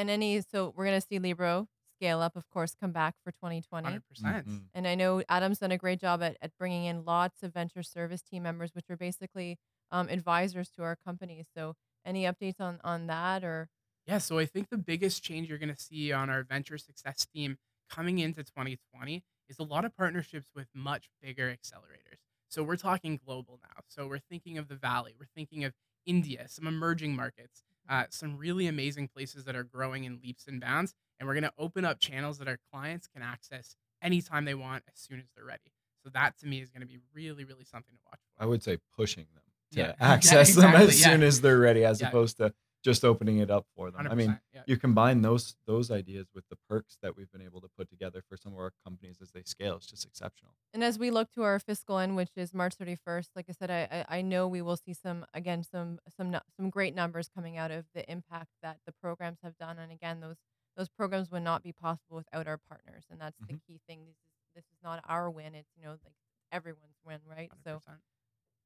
Absolutely, 0.00 0.10
and 0.10 0.10
any 0.10 0.40
so 0.40 0.72
we're 0.76 0.84
gonna 0.84 1.00
see 1.00 1.18
libro 1.18 1.68
scale 1.96 2.20
up 2.20 2.36
of 2.36 2.48
course 2.48 2.74
come 2.74 2.92
back 2.92 3.14
for 3.24 3.32
2020 3.32 4.02
100. 4.02 4.04
percent 4.06 4.46
Mhm. 4.46 4.70
and 4.74 4.86
i 4.88 4.94
know 4.94 5.22
adam's 5.28 5.58
done 5.58 5.72
a 5.72 5.78
great 5.78 6.00
job 6.00 6.22
at, 6.22 6.36
at 6.40 6.56
bringing 6.58 6.84
in 6.84 7.04
lots 7.04 7.42
of 7.42 7.52
venture 7.54 7.82
service 7.82 8.22
team 8.22 8.42
members 8.42 8.74
which 8.74 8.88
are 8.90 8.96
basically 8.96 9.58
um, 9.90 10.08
advisors 10.08 10.70
to 10.70 10.82
our 10.82 10.96
companies 10.96 11.46
so 11.56 11.74
any 12.04 12.24
updates 12.24 12.60
on 12.60 12.80
on 12.84 13.06
that 13.06 13.44
or 13.44 13.68
Yeah, 14.06 14.18
so 14.18 14.38
I 14.38 14.46
think 14.46 14.68
the 14.70 14.78
biggest 14.78 15.22
change 15.22 15.48
you're 15.48 15.58
going 15.58 15.74
to 15.74 15.80
see 15.80 16.12
on 16.12 16.30
our 16.30 16.42
venture 16.42 16.78
success 16.78 17.26
team 17.26 17.58
coming 17.88 18.18
into 18.18 18.42
2020 18.44 19.24
is 19.48 19.58
a 19.58 19.62
lot 19.62 19.84
of 19.84 19.96
partnerships 19.96 20.48
with 20.54 20.68
much 20.74 21.10
bigger 21.20 21.54
accelerators. 21.54 22.18
So 22.48 22.62
we're 22.64 22.76
talking 22.76 23.16
global 23.16 23.60
now. 23.62 23.82
So 23.88 24.06
we're 24.08 24.18
thinking 24.18 24.58
of 24.58 24.68
the 24.68 24.76
Valley, 24.76 25.14
we're 25.18 25.26
thinking 25.26 25.64
of 25.64 25.74
India, 26.06 26.48
some 26.48 26.66
emerging 26.66 27.14
markets. 27.14 27.62
Uh, 27.90 28.04
some 28.08 28.38
really 28.38 28.68
amazing 28.68 29.08
places 29.08 29.44
that 29.44 29.56
are 29.56 29.64
growing 29.64 30.04
in 30.04 30.20
leaps 30.22 30.46
and 30.46 30.60
bounds. 30.60 30.94
And 31.18 31.26
we're 31.28 31.34
going 31.34 31.44
to 31.44 31.52
open 31.58 31.84
up 31.84 31.98
channels 31.98 32.38
that 32.38 32.48
our 32.48 32.58
clients 32.72 33.06
can 33.08 33.22
access 33.22 33.76
anytime 34.00 34.46
they 34.46 34.54
want 34.54 34.84
as 34.88 34.98
soon 34.98 35.18
as 35.18 35.26
they're 35.36 35.44
ready. 35.44 35.72
So 36.02 36.10
that 36.14 36.38
to 36.38 36.46
me 36.46 36.60
is 36.60 36.70
going 36.70 36.80
to 36.80 36.86
be 36.86 36.98
really, 37.12 37.44
really 37.44 37.64
something 37.64 37.94
to 37.94 38.02
watch 38.06 38.20
for. 38.36 38.42
I 38.42 38.46
would 38.46 38.62
say 38.62 38.78
pushing 38.96 39.26
them 39.34 39.42
to 39.72 39.78
Yeah. 39.78 39.86
Yeah, 39.88 39.94
access 40.00 40.54
them 40.54 40.74
as 40.74 40.98
yeah. 41.00 41.08
soon 41.12 41.22
as 41.22 41.42
they're 41.42 41.58
ready, 41.58 41.84
as 41.84 42.00
opposed 42.00 42.38
to 42.38 42.54
just 42.82 43.04
opening 43.04 43.38
it 43.38 43.50
up 43.50 43.66
for 43.76 43.90
them. 43.90 44.06
I 44.08 44.14
mean, 44.14 44.38
yeah. 44.54 44.62
you 44.66 44.76
combine 44.76 45.22
those 45.22 45.56
those 45.66 45.90
ideas 45.90 46.26
with 46.34 46.44
the 46.48 46.56
perks 46.68 46.96
that 47.02 47.16
we've 47.16 47.30
been 47.30 47.42
able 47.42 47.60
to 47.60 47.68
put 47.76 47.88
together 47.90 48.22
for 48.28 48.36
some 48.36 48.52
of 48.52 48.58
our 48.58 48.72
companies 48.84 49.18
as 49.20 49.30
they 49.32 49.42
scale. 49.42 49.76
It's 49.76 49.86
just 49.86 50.04
exceptional. 50.06 50.52
And 50.72 50.82
as 50.82 50.98
we 50.98 51.10
look 51.10 51.30
to 51.32 51.42
our 51.42 51.58
fiscal 51.58 51.98
end, 51.98 52.16
which 52.16 52.30
is 52.36 52.54
March 52.54 52.74
31st, 52.78 53.28
like 53.36 53.46
I 53.48 53.52
said, 53.52 53.70
I, 53.70 54.04
I 54.08 54.18
I 54.18 54.22
know 54.22 54.48
we 54.48 54.62
will 54.62 54.76
see 54.76 54.94
some 54.94 55.26
again 55.34 55.62
some 55.62 55.98
some 56.16 56.30
nu- 56.30 56.38
some 56.56 56.70
great 56.70 56.94
numbers 56.94 57.28
coming 57.28 57.56
out 57.58 57.70
of 57.70 57.84
the 57.94 58.10
impact 58.10 58.50
that 58.62 58.78
the 58.86 58.92
programs 58.92 59.38
have 59.42 59.56
done. 59.58 59.78
And 59.78 59.92
again, 59.92 60.20
those 60.20 60.36
those 60.76 60.88
programs 60.88 61.30
would 61.30 61.42
not 61.42 61.62
be 61.62 61.72
possible 61.72 62.16
without 62.16 62.46
our 62.46 62.58
partners, 62.68 63.04
and 63.10 63.20
that's 63.20 63.36
the 63.48 63.54
Mhm. 63.54 63.60
key 63.66 63.80
thing. 63.86 64.06
This 64.06 64.16
is 64.16 64.32
this 64.54 64.64
is 64.64 64.78
not 64.82 65.02
our 65.06 65.30
win; 65.30 65.54
it's 65.54 65.70
you 65.76 65.84
know 65.84 65.90
like 65.90 66.14
everyone's 66.52 66.96
win, 67.04 67.20
right? 67.26 67.50
So, 67.64 67.80
100%. 67.86 68.00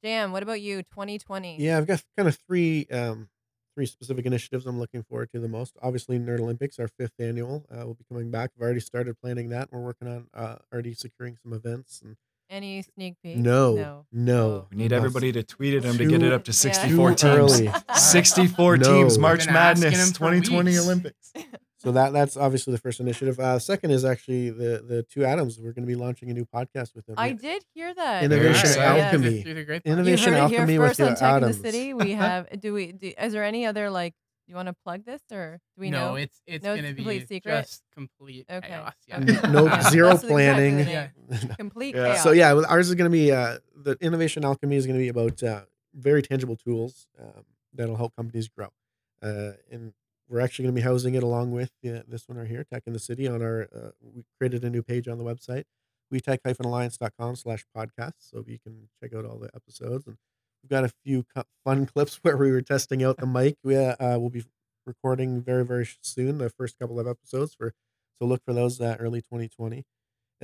Jam, 0.02 0.32
what 0.32 0.42
about 0.42 0.60
you? 0.60 0.82
2020. 0.82 1.56
Yeah, 1.60 1.78
I've 1.78 1.86
got 1.86 2.04
kind 2.16 2.28
of 2.28 2.36
three 2.46 2.86
um, 2.92 3.28
three 3.74 3.86
specific 3.86 4.24
initiatives 4.26 4.66
I'm 4.66 4.78
looking 4.78 5.02
forward 5.02 5.30
to 5.32 5.40
the 5.40 5.48
most. 5.48 5.76
Obviously, 5.82 6.18
Nerd 6.18 6.40
Olympics, 6.40 6.78
our 6.78 6.88
fifth 6.88 7.14
annual, 7.18 7.64
uh, 7.70 7.86
will 7.86 7.94
be 7.94 8.04
coming 8.08 8.30
back. 8.30 8.50
We've 8.56 8.64
already 8.64 8.80
started 8.80 9.20
planning 9.20 9.48
that. 9.50 9.68
We're 9.72 9.80
working 9.80 10.08
on 10.08 10.26
uh, 10.34 10.56
already 10.72 10.94
securing 10.94 11.36
some 11.42 11.52
events. 11.52 12.00
And 12.04 12.16
Any 12.50 12.82
sneak 12.82 13.14
peek? 13.22 13.36
no, 13.36 13.74
No. 13.74 14.06
no, 14.12 14.42
Oh. 14.46 14.66
We 14.70 14.76
need 14.76 14.90
no, 14.92 14.96
everybody 14.98 15.32
to 15.32 15.42
tweet 15.42 15.74
at 15.74 15.82
them 15.82 15.98
to 15.98 16.06
get 16.06 16.22
it 16.22 16.32
up 16.32 16.44
to 16.44 16.52
64 16.52 17.14
too 17.14 17.48
teams. 17.48 17.70
64 17.96 18.76
No. 18.78 18.84
teams, 18.84 19.18
March 19.18 19.46
Madness, 19.46 20.12
2020 20.12 20.70
weeks. 20.70 20.82
Olympics. 20.84 21.32
So 21.84 21.92
that 21.92 22.12
that's 22.12 22.36
obviously 22.36 22.72
the 22.72 22.78
first 22.78 22.98
initiative. 23.00 23.38
Uh, 23.38 23.58
second 23.58 23.90
is 23.90 24.04
actually 24.04 24.50
the 24.50 24.82
the 24.86 25.02
two 25.04 25.24
Adams. 25.24 25.58
We're 25.60 25.72
going 25.72 25.84
to 25.86 25.86
be 25.86 25.94
launching 25.94 26.30
a 26.30 26.34
new 26.34 26.44
podcast 26.46 26.94
with 26.94 27.06
them. 27.06 27.14
I 27.18 27.32
did 27.32 27.62
hear 27.74 27.94
that. 27.94 28.24
Innovation 28.24 28.52
Yes, 28.64 28.76
Alchemy. 28.76 28.96
yes. 28.98 29.12
Alchemy. 29.14 29.42
Through 29.42 29.54
the 29.54 29.64
grapevine. 29.64 29.90
You 29.90 29.92
Innovation 29.98 30.32
heard 30.32 30.38
it 30.38 30.42
Alchemy 30.42 30.72
here 30.72 30.80
with 30.80 30.88
first 30.90 30.98
the 30.98 31.06
on 31.08 31.14
Tech 31.16 31.22
Adams. 31.22 31.56
in 31.56 31.62
the 31.62 31.68
City. 31.72 31.94
We 31.94 32.12
have. 32.12 32.60
Do 32.60 32.72
we? 32.74 32.92
Do, 32.92 33.12
is 33.18 33.32
there 33.32 33.44
any 33.44 33.66
other 33.66 33.90
like? 33.90 34.14
Do 34.46 34.50
you 34.50 34.56
want 34.56 34.68
to 34.68 34.74
plug 34.84 35.06
this 35.06 35.22
or 35.32 35.58
do 35.74 35.80
we 35.80 35.88
no, 35.90 36.10
know? 36.10 36.14
it's 36.16 36.42
it's 36.46 36.62
No, 36.62 36.74
it's 36.74 36.82
gonna 36.82 36.92
be 36.92 36.96
complete 37.02 37.28
secret? 37.28 37.62
just 37.62 37.82
complete 37.94 38.44
Okay. 38.50 38.68
chaos. 38.68 38.92
Yeah. 39.08 39.20
Okay. 39.20 39.48
no 39.50 39.64
Yeah, 39.64 39.80
zero 39.88 40.08
that's 40.08 40.24
exactly 40.24 40.28
the 40.28 41.10
planning. 41.32 41.46
Complete 41.56 41.94
Yeah. 41.94 42.08
chaos. 42.08 42.22
So 42.22 42.32
yeah, 42.32 42.52
well, 42.52 42.66
ours 42.68 42.88
is 42.90 42.94
going 42.94 43.10
to 43.10 43.16
be 43.16 43.32
uh, 43.32 43.56
the 43.74 43.96
innovation 44.02 44.44
alchemy 44.44 44.76
is 44.76 44.86
going 44.86 44.98
to 44.98 45.02
be 45.02 45.08
about 45.08 45.42
uh, 45.42 45.62
very 45.94 46.20
tangible 46.20 46.56
tools 46.56 47.06
um, 47.18 47.44
that'll 47.72 47.96
help 47.96 48.14
companies 48.16 48.48
grow, 48.48 48.68
uh, 49.22 49.52
and 49.70 49.94
we're 50.28 50.40
actually 50.40 50.64
going 50.64 50.74
to 50.74 50.80
be 50.80 50.84
housing 50.84 51.14
it 51.14 51.22
along 51.22 51.52
with 51.52 51.70
this 51.82 52.28
one 52.28 52.38
right 52.38 52.48
here, 52.48 52.64
Tech 52.64 52.82
in 52.86 52.92
the 52.92 52.98
City. 52.98 53.28
On 53.28 53.42
our, 53.42 53.68
uh, 53.74 53.90
we 54.00 54.24
created 54.38 54.64
a 54.64 54.70
new 54.70 54.82
page 54.82 55.08
on 55.08 55.18
the 55.18 55.24
website, 55.24 55.64
wetech-alliance.com 56.12 57.36
slash 57.36 57.64
podcast, 57.76 58.14
so 58.18 58.44
you 58.46 58.58
can 58.58 58.88
check 59.02 59.14
out 59.14 59.24
all 59.24 59.38
the 59.38 59.50
episodes. 59.54 60.06
And 60.06 60.16
we've 60.62 60.70
got 60.70 60.84
a 60.84 60.92
few 61.04 61.24
fun 61.64 61.86
clips 61.94 62.18
where 62.22 62.36
we 62.36 62.50
were 62.50 62.62
testing 62.62 63.02
out 63.04 63.18
the 63.18 63.26
mic. 63.26 63.56
We 63.62 63.76
uh, 63.76 64.18
will 64.18 64.30
be 64.30 64.44
recording 64.86 65.40
very 65.42 65.64
very 65.64 65.88
soon 66.02 66.38
the 66.38 66.50
first 66.50 66.78
couple 66.78 67.00
of 67.00 67.06
episodes 67.06 67.54
for, 67.54 67.72
so 68.18 68.26
look 68.26 68.42
for 68.44 68.52
those 68.52 68.80
uh, 68.80 68.96
early 68.98 69.20
2020. 69.20 69.84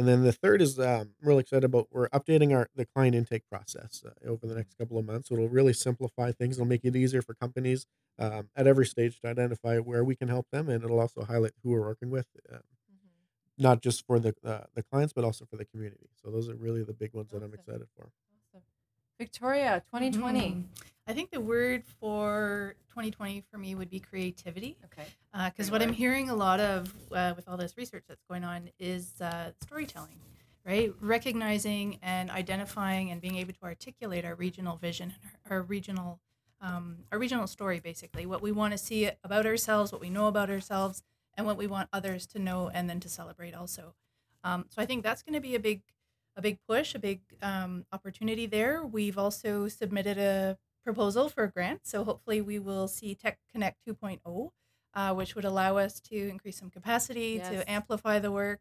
And 0.01 0.09
then 0.09 0.23
the 0.25 0.33
third 0.33 0.63
is 0.63 0.79
um, 0.79 0.87
I'm 1.21 1.29
really 1.29 1.43
excited 1.43 1.63
about. 1.65 1.89
We're 1.91 2.09
updating 2.09 2.57
our 2.57 2.71
the 2.75 2.87
client 2.87 3.15
intake 3.15 3.47
process 3.51 4.03
uh, 4.07 4.15
over 4.27 4.47
the 4.47 4.55
next 4.55 4.79
couple 4.79 4.97
of 4.97 5.05
months. 5.05 5.29
So 5.29 5.35
it'll 5.35 5.51
really 5.51 5.75
simplify 5.75 6.33
things. 6.33 6.57
It'll 6.57 6.67
make 6.67 6.87
it 6.87 6.97
easier 6.97 7.21
for 7.21 7.35
companies 7.35 7.85
um, 8.19 8.49
at 8.57 8.67
every 8.67 8.87
stage 8.87 9.21
to 9.21 9.29
identify 9.29 9.77
where 9.79 10.03
we 10.03 10.17
can 10.17 10.29
help 10.29 10.47
them, 10.53 10.71
and 10.71 10.83
it'll 10.83 11.01
also 11.01 11.23
highlight 11.23 11.53
who 11.63 11.73
we're 11.73 11.83
working 11.83 12.09
with, 12.09 12.29
um, 12.51 12.61
Mhm. 12.61 13.25
not 13.59 13.83
just 13.83 14.07
for 14.07 14.19
the 14.19 14.35
uh, 14.43 14.65
the 14.75 14.83
clients, 14.83 15.13
but 15.13 15.23
also 15.25 15.45
for 15.45 15.59
the 15.59 15.67
community. 15.67 16.09
So 16.15 16.31
those 16.31 16.49
are 16.49 16.57
really 16.57 16.83
the 16.83 16.95
big 16.95 17.13
ones 17.13 17.31
that 17.33 17.43
I'm 17.43 17.53
excited 17.53 17.89
for. 17.95 18.11
Victoria, 19.21 19.83
2020. 19.91 20.41
Mhm. 20.41 20.65
I 21.07 21.13
think 21.13 21.31
the 21.31 21.43
word 21.43 21.85
for 22.01 22.75
2020 22.89 23.45
for 23.51 23.59
me 23.59 23.75
would 23.75 23.91
be 23.91 24.01
creativity. 24.01 24.79
Okay. 24.87 25.07
Because 25.33 25.69
Great 25.69 25.73
what 25.73 25.83
I'm 25.83 25.93
hearing 25.93 26.31
a 26.31 26.35
lot 26.35 26.59
of 26.59 26.95
uh, 27.13 27.35
with 27.37 27.47
all 27.47 27.59
this 27.59 27.77
research 27.77 28.05
that's 28.09 28.25
going 28.31 28.45
on 28.45 28.71
is 28.79 29.21
uh, 29.21 29.53
storytelling, 29.63 30.19
right? 30.65 30.95
Recognizing 31.01 31.99
and 32.01 32.31
identifying 32.31 33.11
and 33.11 33.21
being 33.21 33.37
able 33.37 33.53
to 33.53 33.63
articulate 33.63 34.25
our 34.25 34.35
regional 34.35 34.79
vision 34.79 35.13
and 35.23 35.33
our, 35.51 35.59
our 35.59 35.63
regional 35.63 36.19
um, 36.63 36.99
our 37.13 37.19
regional 37.19 37.47
story, 37.47 37.79
basically 37.81 38.25
what 38.25 38.41
we 38.41 38.53
want 38.53 38.73
to 38.73 38.79
see 38.79 39.11
about 39.23 39.45
ourselves, 39.47 39.93
what 39.93 40.01
we 40.01 40.11
know 40.11 40.29
about 40.29 40.49
ourselves, 40.51 41.03
and 41.35 41.47
what 41.47 41.59
we 41.59 41.67
want 41.67 41.89
others 41.93 42.27
to 42.29 42.39
know 42.39 42.71
and 42.73 42.89
then 42.89 43.01
to 43.01 43.09
celebrate 43.09 43.55
also. 43.55 43.95
Um, 44.45 44.65
so 44.71 44.81
I 44.81 44.87
think 44.87 45.03
that's 45.03 45.23
going 45.23 45.35
to 45.35 45.41
be 45.41 45.55
a 45.55 45.61
big 45.61 45.83
a 46.41 46.43
big 46.43 46.59
push, 46.67 46.95
a 46.95 46.99
big 46.99 47.21
um, 47.43 47.85
opportunity 47.93 48.47
there. 48.47 48.85
We've 48.85 49.19
also 49.19 49.69
submitted 49.69 50.19
a 50.19 50.59
proposal 50.85 51.29
for 51.29 51.45
a 51.45 51.51
grant, 51.51 51.81
so 51.85 52.03
hopefully 52.05 52.41
we 52.41 52.59
will 52.59 52.89
see 52.89 53.15
Tech 53.15 53.39
Connect 53.53 53.77
2.0 53.87 54.51
uh, 54.95 55.15
which 55.15 55.35
would 55.35 55.45
allow 55.45 55.77
us 55.77 56.01
to 56.01 56.17
increase 56.17 56.59
some 56.59 56.71
capacity, 56.71 57.41
Yes. 57.43 57.49
to 57.51 57.71
amplify 57.71 58.19
the 58.19 58.33
work, 58.33 58.61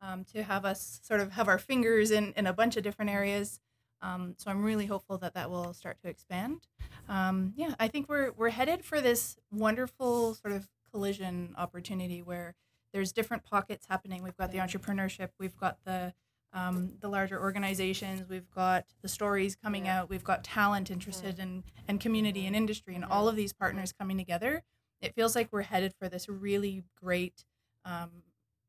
um, 0.00 0.24
to 0.32 0.42
have 0.42 0.64
us 0.64 1.00
sort 1.02 1.20
of 1.20 1.32
have 1.32 1.48
our 1.48 1.58
fingers 1.58 2.10
in, 2.10 2.32
in 2.36 2.46
a 2.46 2.52
bunch 2.52 2.76
of 2.76 2.82
different 2.82 3.10
areas. 3.10 3.60
Um, 4.00 4.34
so 4.38 4.50
I'm 4.50 4.64
really 4.64 4.86
hopeful 4.86 5.18
that 5.18 5.34
that 5.34 5.50
will 5.50 5.72
start 5.74 6.00
to 6.02 6.08
expand. 6.08 6.66
Um, 7.08 7.52
yeah, 7.56 7.74
I 7.80 7.88
think 7.88 8.08
we're 8.08 8.30
we're 8.32 8.50
headed 8.50 8.84
for 8.84 9.00
this 9.00 9.36
wonderful 9.50 10.34
sort 10.34 10.52
of 10.54 10.68
collision 10.92 11.54
opportunity 11.56 12.22
where 12.22 12.54
there's 12.92 13.12
different 13.12 13.44
pockets 13.44 13.86
happening. 13.88 14.22
We've 14.22 14.36
got 14.36 14.52
the 14.52 14.58
entrepreneurship, 14.58 15.30
we've 15.38 15.56
got 15.56 15.78
the 15.84 16.14
um, 16.52 16.94
the 17.00 17.08
larger 17.08 17.40
organizations, 17.40 18.28
we've 18.28 18.50
got 18.50 18.84
the 19.02 19.08
stories 19.08 19.54
coming 19.56 19.86
Yeah. 19.86 20.00
out, 20.02 20.08
we've 20.10 20.24
got 20.24 20.44
talent 20.44 20.90
interested 20.90 21.38
in 21.38 21.64
and 21.86 22.00
community 22.00 22.46
and 22.46 22.56
industry, 22.56 22.94
and 22.94 23.04
all 23.04 23.28
of 23.28 23.36
these 23.36 23.52
partners 23.52 23.92
coming 23.92 24.16
together. 24.18 24.62
It 25.00 25.14
feels 25.14 25.36
like 25.36 25.48
we're 25.52 25.62
headed 25.62 25.94
for 25.98 26.08
this 26.08 26.28
really 26.28 26.84
great 27.00 27.44
um, 27.84 28.22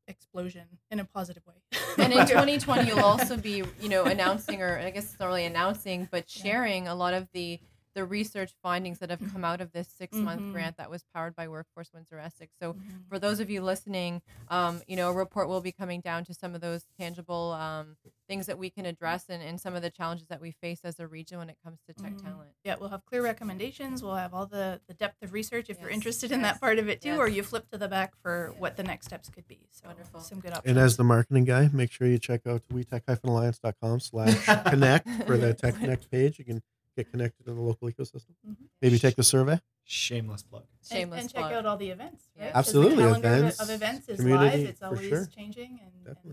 explosion 0.06 0.66
in 0.90 1.00
a 1.00 1.04
positive 1.04 1.42
way. 1.46 1.54
and 1.98 2.12
in 2.12 2.18
2020 2.26 2.86
you'll 2.88 2.98
also 3.00 3.36
be 3.36 3.62
you 3.80 3.88
know 3.88 4.04
announcing 4.04 4.60
or 4.60 4.78
i 4.78 4.90
guess 4.90 5.04
it's 5.04 5.20
not 5.20 5.26
really 5.26 5.44
announcing 5.44 6.08
but 6.10 6.28
sharing 6.28 6.88
a 6.88 6.94
lot 6.94 7.14
of 7.14 7.28
the 7.32 7.60
the 7.94 8.04
research 8.04 8.52
findings 8.62 8.98
that 9.00 9.10
have 9.10 9.20
come 9.32 9.44
out 9.44 9.60
of 9.60 9.72
this 9.72 9.88
six 9.88 10.16
month 10.16 10.40
Mhm. 10.42 10.52
grant 10.52 10.76
that 10.76 10.90
was 10.90 11.04
powered 11.14 11.34
by 11.34 11.48
workforce 11.48 11.90
windsor 11.92 12.18
essex 12.18 12.52
so 12.60 12.74
Mhm. 12.74 13.08
for 13.08 13.18
those 13.18 13.40
of 13.40 13.50
you 13.50 13.60
listening 13.62 14.22
um, 14.48 14.80
you 14.86 14.96
know 14.96 15.10
a 15.10 15.12
report 15.12 15.48
will 15.48 15.60
be 15.60 15.72
coming 15.72 16.00
down 16.00 16.24
to 16.24 16.34
some 16.34 16.54
of 16.54 16.60
those 16.60 16.84
tangible 16.98 17.52
um, 17.52 17.96
things 18.28 18.46
that 18.46 18.58
we 18.58 18.70
can 18.70 18.86
address 18.86 19.24
and, 19.28 19.42
and 19.42 19.60
some 19.60 19.74
of 19.74 19.82
the 19.82 19.90
challenges 19.90 20.28
that 20.28 20.40
we 20.40 20.52
face 20.52 20.80
as 20.84 21.00
a 21.00 21.06
region 21.06 21.38
when 21.38 21.50
it 21.50 21.56
comes 21.64 21.78
to 21.88 21.92
tech 21.94 22.12
Mhm. 22.12 22.22
talent 22.22 22.50
yeah, 22.64 22.76
we'll 22.78 22.90
have 22.90 23.04
clear 23.06 23.22
recommendations. 23.22 24.02
We'll 24.02 24.16
have 24.16 24.34
all 24.34 24.46
the, 24.46 24.80
the 24.86 24.92
depth 24.94 25.22
of 25.22 25.32
research 25.32 25.70
if 25.70 25.80
you're 25.80 25.88
interested 25.90 26.30
in 26.30 26.40
yes, 26.40 26.52
that 26.54 26.60
part 26.60 26.78
of 26.78 26.88
it 26.88 27.00
too, 27.00 27.16
or 27.16 27.26
you 27.26 27.42
flip 27.42 27.68
to 27.70 27.78
the 27.78 27.88
back 27.88 28.14
for 28.22 28.50
Yeah. 28.54 28.60
what 28.60 28.76
the 28.76 28.82
next 28.82 29.06
steps 29.06 29.28
could 29.30 29.48
be. 29.48 29.66
So 29.70 29.86
Wonderful. 29.88 30.20
some 30.20 30.40
good 30.40 30.52
options. 30.52 30.70
And 30.70 30.78
as 30.78 30.96
the 30.98 31.04
marketing 31.04 31.44
guy, 31.46 31.68
make 31.72 31.90
sure 31.90 32.06
you 32.06 32.18
check 32.18 32.46
out 32.46 32.62
wetech-alliance.com 32.68 34.00
slash 34.00 34.44
connect 34.66 35.08
for 35.26 35.36
the 35.36 35.54
Tech 35.54 35.74
Connect 35.76 36.10
page. 36.10 36.38
You 36.38 36.44
can 36.44 36.62
get 37.02 37.10
connected 37.10 37.46
in 37.48 37.54
the 37.56 37.60
local 37.62 37.88
ecosystem. 37.88 38.34
Mhm. 38.46 38.56
Maybe 38.82 38.98
take 38.98 39.16
the 39.16 39.22
survey. 39.22 39.60
Shameless 39.84 40.42
plug. 40.44 40.62
and, 40.62 40.98
shameless 40.98 41.20
and 41.22 41.30
check 41.32 41.40
plug. 41.40 41.52
out 41.52 41.66
all 41.66 41.76
the 41.76 41.90
events. 41.90 42.24
Yeah. 42.36 42.52
Absolutely, 42.54 42.96
The 42.96 43.02
calendar 43.20 43.28
of- 43.28 43.34
events, 43.38 43.60
of 43.60 43.70
events 43.70 44.08
is 44.08 44.20
community, 44.20 44.56
live. 44.58 44.68
It's 44.68 44.82
always 44.82 45.08
sure. 45.08 45.26
changing 45.26 45.80
and, 45.82 45.92
and 46.06 46.16
yeah, 46.24 46.32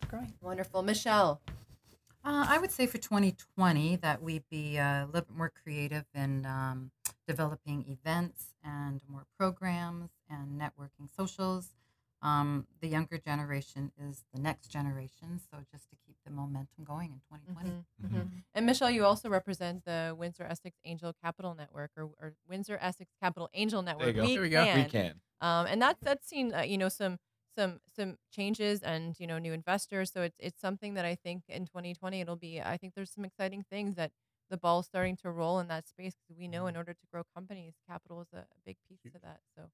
it's 0.00 0.08
growing. 0.08 0.32
wonderful 0.40 0.82
michelle 0.82 1.40
Uh, 2.22 2.44
I 2.48 2.58
would 2.58 2.70
say 2.70 2.86
for 2.86 2.98
2020 2.98 3.96
that 3.96 4.20
we 4.22 4.40
be 4.50 4.78
uh, 4.78 5.04
a 5.04 5.06
little 5.06 5.22
bit 5.22 5.36
more 5.36 5.48
creative 5.62 6.04
in 6.14 6.44
um, 6.44 6.90
developing 7.26 7.86
events 7.88 8.52
and 8.62 9.00
more 9.08 9.24
programs 9.38 10.10
and 10.28 10.60
networking 10.60 11.08
socials. 11.16 11.70
Um, 12.22 12.66
the 12.80 12.88
younger 12.88 13.18
generation 13.18 13.92
is 13.98 14.24
the 14.34 14.40
next 14.40 14.68
generation, 14.68 15.40
so 15.50 15.58
just 15.72 15.88
to 15.90 15.96
keep 16.06 16.16
the 16.24 16.30
momentum 16.30 16.84
going 16.84 17.12
in 17.12 17.20
2020. 17.28 17.70
Mhm, 17.70 17.84
Mhm. 18.02 18.10
mhm. 18.10 18.44
And 18.54 18.66
Michelle, 18.66 18.90
you 18.90 19.04
also 19.04 19.28
represent 19.30 19.84
the 19.84 20.14
Windsor 20.18 20.44
Essex 20.44 20.78
Angel 20.84 21.12
Capital 21.14 21.54
Network 21.54 21.90
or, 21.96 22.10
or 22.20 22.34
Windsor 22.46 22.76
Essex 22.80 23.10
Capital 23.20 23.48
Angel 23.54 23.82
Network. 23.82 24.08
you 24.08 24.12
go. 24.14 24.22
We 24.22 24.34
There 24.34 24.42
we 24.42 24.50
go. 24.50 24.64
can. 24.64 24.84
We 24.84 24.90
can. 24.90 25.20
Um, 25.40 25.66
and 25.66 25.80
that's 25.80 25.98
that's 26.02 26.28
seen 26.28 26.52
uh, 26.54 26.60
you 26.62 26.76
know 26.76 26.90
some 26.90 27.18
some 27.56 27.80
some 27.96 28.18
changes 28.30 28.82
and 28.82 29.18
you 29.18 29.26
know 29.26 29.38
new 29.38 29.52
investors. 29.54 30.12
So 30.12 30.22
it's 30.22 30.36
it's 30.38 30.60
something 30.60 30.94
that 30.94 31.06
I 31.06 31.14
think 31.14 31.44
in 31.48 31.64
2020 31.66 32.20
it'll 32.20 32.36
be. 32.36 32.60
I 32.60 32.76
think 32.76 32.94
there's 32.94 33.10
some 33.12 33.24
exciting 33.24 33.64
things 33.70 33.96
that 33.96 34.12
the 34.50 34.58
ball's 34.58 34.86
starting 34.86 35.16
to 35.18 35.30
roll 35.30 35.58
in 35.60 35.68
that 35.68 35.88
space 35.88 36.14
because 36.16 36.38
we 36.38 36.48
know 36.48 36.66
in 36.66 36.76
order 36.76 36.92
to 36.92 37.06
grow 37.12 37.22
companies, 37.34 37.74
capital 37.88 38.20
is 38.20 38.28
a, 38.34 38.38
a 38.40 38.60
big 38.66 38.76
piece 38.88 39.00
to 39.12 39.18
that. 39.22 39.40
So, 39.56 39.70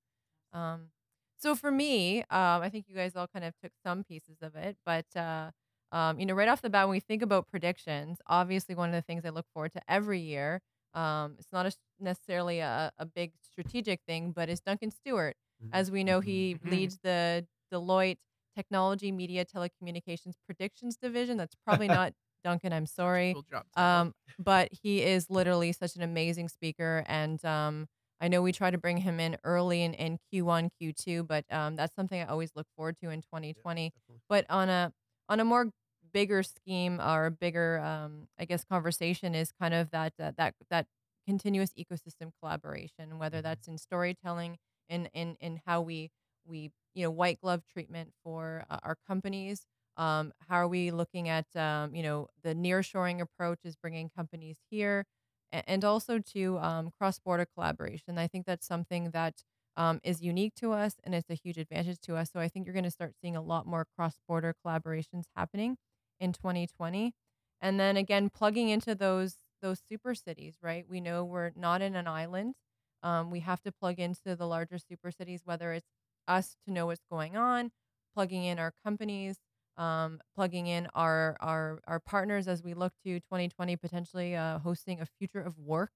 um, 0.59 0.91
so 1.39 1.55
for 1.55 1.71
me, 1.71 2.21
um, 2.23 2.63
I 2.63 2.69
think 2.71 2.87
you 2.89 2.95
guys 2.95 3.15
all 3.17 3.27
kind 3.29 3.45
of 3.45 3.55
took 3.63 3.73
some 3.85 4.05
pieces 4.05 4.39
of 4.43 4.55
it, 4.57 4.77
but 4.85 5.07
uh, 5.17 5.51
um, 5.93 6.19
you 6.19 6.27
know, 6.27 6.35
right 6.35 6.49
off 6.49 6.63
the 6.63 6.71
bat, 6.71 6.87
when 6.87 6.93
we 6.97 7.01
think 7.01 7.23
about 7.23 7.47
predictions, 7.49 8.19
obviously 8.27 8.75
one 8.75 8.89
of 8.89 8.95
the 8.95 9.03
things 9.03 9.25
I 9.25 9.31
look 9.31 9.47
forward 9.55 9.73
to 9.73 9.83
every 9.89 10.21
year 10.21 10.61
Um, 10.95 11.37
it's 11.39 11.53
not 11.53 11.67
a, 11.67 11.73
necessarily 12.01 12.61
a, 12.61 12.91
a 12.99 13.05
big 13.07 13.33
strategic 13.43 14.01
thing, 14.09 14.33
but 14.33 14.49
it's 14.49 14.61
Duncan 14.63 14.91
Stewart. 14.91 15.37
As 15.73 15.91
we 15.91 16.05
know, 16.05 16.21
he 16.21 16.57
Mhm. 16.63 16.71
leads 16.71 16.99
the 17.03 17.47
Deloitte 17.73 18.19
Technology, 18.57 19.13
Media, 19.13 19.45
Telecommunications 19.45 20.35
Predictions 20.47 20.97
Division. 20.97 21.37
That's 21.37 21.55
probably 21.55 21.89
not 21.99 22.15
Duncan. 22.45 22.73
I'm 22.73 22.87
sorry. 22.87 23.35
Cool 23.35 23.43
job. 23.51 23.67
Um, 23.77 24.13
but 24.39 24.69
he 24.73 25.03
is 25.03 25.29
literally 25.31 25.73
such 25.73 25.97
an 25.97 26.03
amazing 26.03 26.49
speaker, 26.49 27.05
and 27.07 27.43
um, 27.45 27.87
I 28.21 28.29
know 28.29 28.43
we 28.43 28.53
try 28.53 28.71
to 28.71 28.79
bring 28.79 28.99
him 28.99 29.21
in 29.21 29.37
early 29.45 29.83
in, 29.83 29.95
in 29.95 30.19
Q1, 30.31 30.71
Q2, 30.81 31.23
but 31.25 31.45
um, 31.53 31.77
that's 31.77 31.95
something 31.95 32.21
I 32.21 32.27
always 32.27 32.51
look 32.55 32.67
forward 32.77 32.97
to 33.03 33.11
in 33.11 33.23
2020. 33.23 33.93
definitely. 33.95 34.21
But 34.29 34.47
on 34.51 34.69
a 34.69 34.93
on 35.29 35.41
a 35.41 35.45
more 35.45 35.71
bigger 36.13 36.43
scheme 36.43 37.01
or 37.01 37.27
a 37.27 37.31
bigger, 37.31 37.79
um, 37.81 38.29
I 38.39 38.45
guess, 38.45 38.65
conversation 38.65 39.35
is 39.35 39.53
kind 39.53 39.75
of 39.75 39.91
that 39.91 40.15
uh, 40.21 40.33
that 40.39 40.55
that 40.71 40.87
continuous 41.27 41.71
ecosystem 41.79 42.31
collaboration, 42.41 43.19
whether 43.19 43.43
Mhm. 43.43 43.43
that's 43.43 43.69
in 43.69 43.79
storytelling, 43.79 44.59
in 44.89 45.07
in 45.15 45.37
in 45.41 45.61
how 45.67 45.81
we 45.83 46.11
we 46.45 46.73
you 46.95 47.03
know 47.05 47.11
white 47.11 47.41
glove 47.41 47.63
treatment 47.73 48.13
for 48.25 48.65
uh, 48.71 48.79
our 48.83 48.97
companies 49.07 49.67
um, 49.97 50.33
how 50.49 50.57
are 50.57 50.69
we 50.69 50.91
looking 50.91 51.29
at 51.29 51.47
um, 51.57 51.95
you 51.95 52.03
know 52.03 52.29
the 52.43 52.55
nearshoring 52.55 53.21
approach 53.21 53.59
is 53.65 53.77
bringing 53.77 54.09
companies 54.09 54.59
here 54.71 55.05
and 55.53 55.85
also 55.85 56.19
to 56.19 56.59
um, 56.59 56.91
cross-border 56.99 57.47
collaboration. 57.55 58.19
I 58.19 58.27
think 58.27 58.47
that's 58.47 58.67
something 58.67 59.11
that 59.11 59.43
um, 59.77 60.01
is 60.03 60.23
unique 60.23 60.55
to 60.57 60.73
us 60.73 60.97
and 61.05 61.15
it's 61.15 61.31
a 61.31 61.35
huge 61.35 61.59
advantage 61.59 62.01
to 62.03 62.17
us. 62.17 62.31
So 62.33 62.41
i 62.41 62.49
think 62.49 62.67
you're 62.67 62.73
going 62.75 62.85
to 62.85 62.91
start 62.91 63.15
seeing 63.21 63.37
a 63.37 63.43
lot 63.43 63.67
more 63.67 63.87
cross-border 63.97 64.55
collaborations 64.65 65.25
happening 65.37 65.77
in 66.21 66.33
2020 66.33 67.15
and 67.61 67.79
then 67.79 67.97
again 67.97 68.31
plugging 68.31 68.69
into 68.71 68.95
those 68.95 69.37
those 69.63 69.81
super 69.91 70.15
cities 70.15 70.57
right? 70.63 70.87
We 70.89 71.01
know 71.01 71.25
we're 71.25 71.53
not 71.57 71.83
in 71.83 71.97
an 71.97 72.07
island. 72.09 72.55
Um, 73.03 73.31
we 73.31 73.41
have 73.41 73.61
to 73.63 73.73
plug 73.73 73.99
into 73.99 74.35
the 74.37 74.47
larger 74.47 74.79
super 74.79 75.11
cities 75.11 75.43
whether 75.45 75.73
it's 75.73 75.89
us 76.29 76.57
to 76.67 76.73
know 76.73 76.87
what's 76.87 77.05
going 77.11 77.37
on 77.37 77.71
plugging 78.15 78.45
in 78.45 78.59
our 78.59 78.73
companies 78.85 79.37
um, 79.79 80.21
plugging 80.35 80.67
in 80.67 80.89
our, 80.95 81.37
our 81.41 81.81
our 81.87 82.01
partners 82.01 82.49
as 82.49 82.63
we 82.63 82.75
look 82.75 82.93
to 83.05 83.21
2020 83.21 83.77
potentially 83.77 84.35
uh, 84.37 84.59
hosting 84.61 85.01
a 85.01 85.07
future 85.07 85.41
of 85.41 85.59
work 85.59 85.91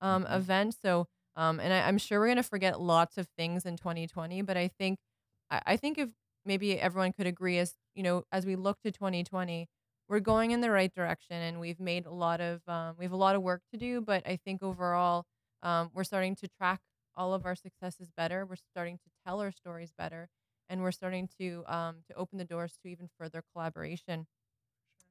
um, 0.00 0.24
Mhm. 0.24 0.36
event. 0.36 0.74
So 0.82 1.06
um, 1.36 1.60
and 1.60 1.72
I, 1.72 1.86
i'm 1.86 1.98
sure 1.98 2.18
we're 2.20 2.26
going 2.26 2.36
to 2.38 2.42
forget 2.42 2.80
lots 2.80 3.16
of 3.16 3.28
things 3.38 3.64
in 3.64 3.76
2020 3.76 4.42
but 4.42 4.56
i 4.56 4.66
think 4.68 4.98
I, 5.50 5.62
I 5.66 5.76
think 5.76 5.98
if 5.98 6.10
maybe 6.44 6.78
everyone 6.78 7.12
could 7.12 7.26
agree 7.26 7.58
as 7.58 7.74
you 7.94 8.02
know 8.02 8.24
as 8.32 8.46
we 8.46 8.56
look 8.56 8.80
to 8.82 8.90
2020 8.90 9.68
we're 10.08 10.20
going 10.20 10.50
in 10.50 10.60
the 10.60 10.70
right 10.70 10.92
direction 10.92 11.36
and 11.36 11.60
we've 11.60 11.78
made 11.80 12.06
a 12.06 12.10
lot 12.10 12.40
of 12.40 12.62
um, 12.68 12.96
we 12.98 13.04
have 13.04 13.12
a 13.12 13.16
lot 13.16 13.36
of 13.36 13.42
work 13.42 13.62
to 13.72 13.78
do 13.78 14.00
but 14.00 14.26
i 14.26 14.36
think 14.36 14.62
overall 14.62 15.24
um, 15.62 15.90
we're 15.94 16.04
starting 16.04 16.34
to 16.36 16.48
track 16.48 16.80
all 17.16 17.34
of 17.34 17.44
our 17.44 17.54
successes 17.56 18.08
better. 18.16 18.46
We're 18.46 18.56
starting 18.56 18.96
to 18.96 19.10
tell 19.26 19.40
our 19.40 19.50
stories 19.52 19.92
better 19.98 20.28
and 20.70 20.82
we're 20.82 20.92
starting 20.92 21.28
to 21.40 21.64
um, 21.68 21.96
to 22.08 22.14
open 22.16 22.38
the 22.38 22.46
doors 22.46 22.78
to 22.84 22.88
even 22.90 23.10
further 23.18 23.44
collaboration. 23.54 24.26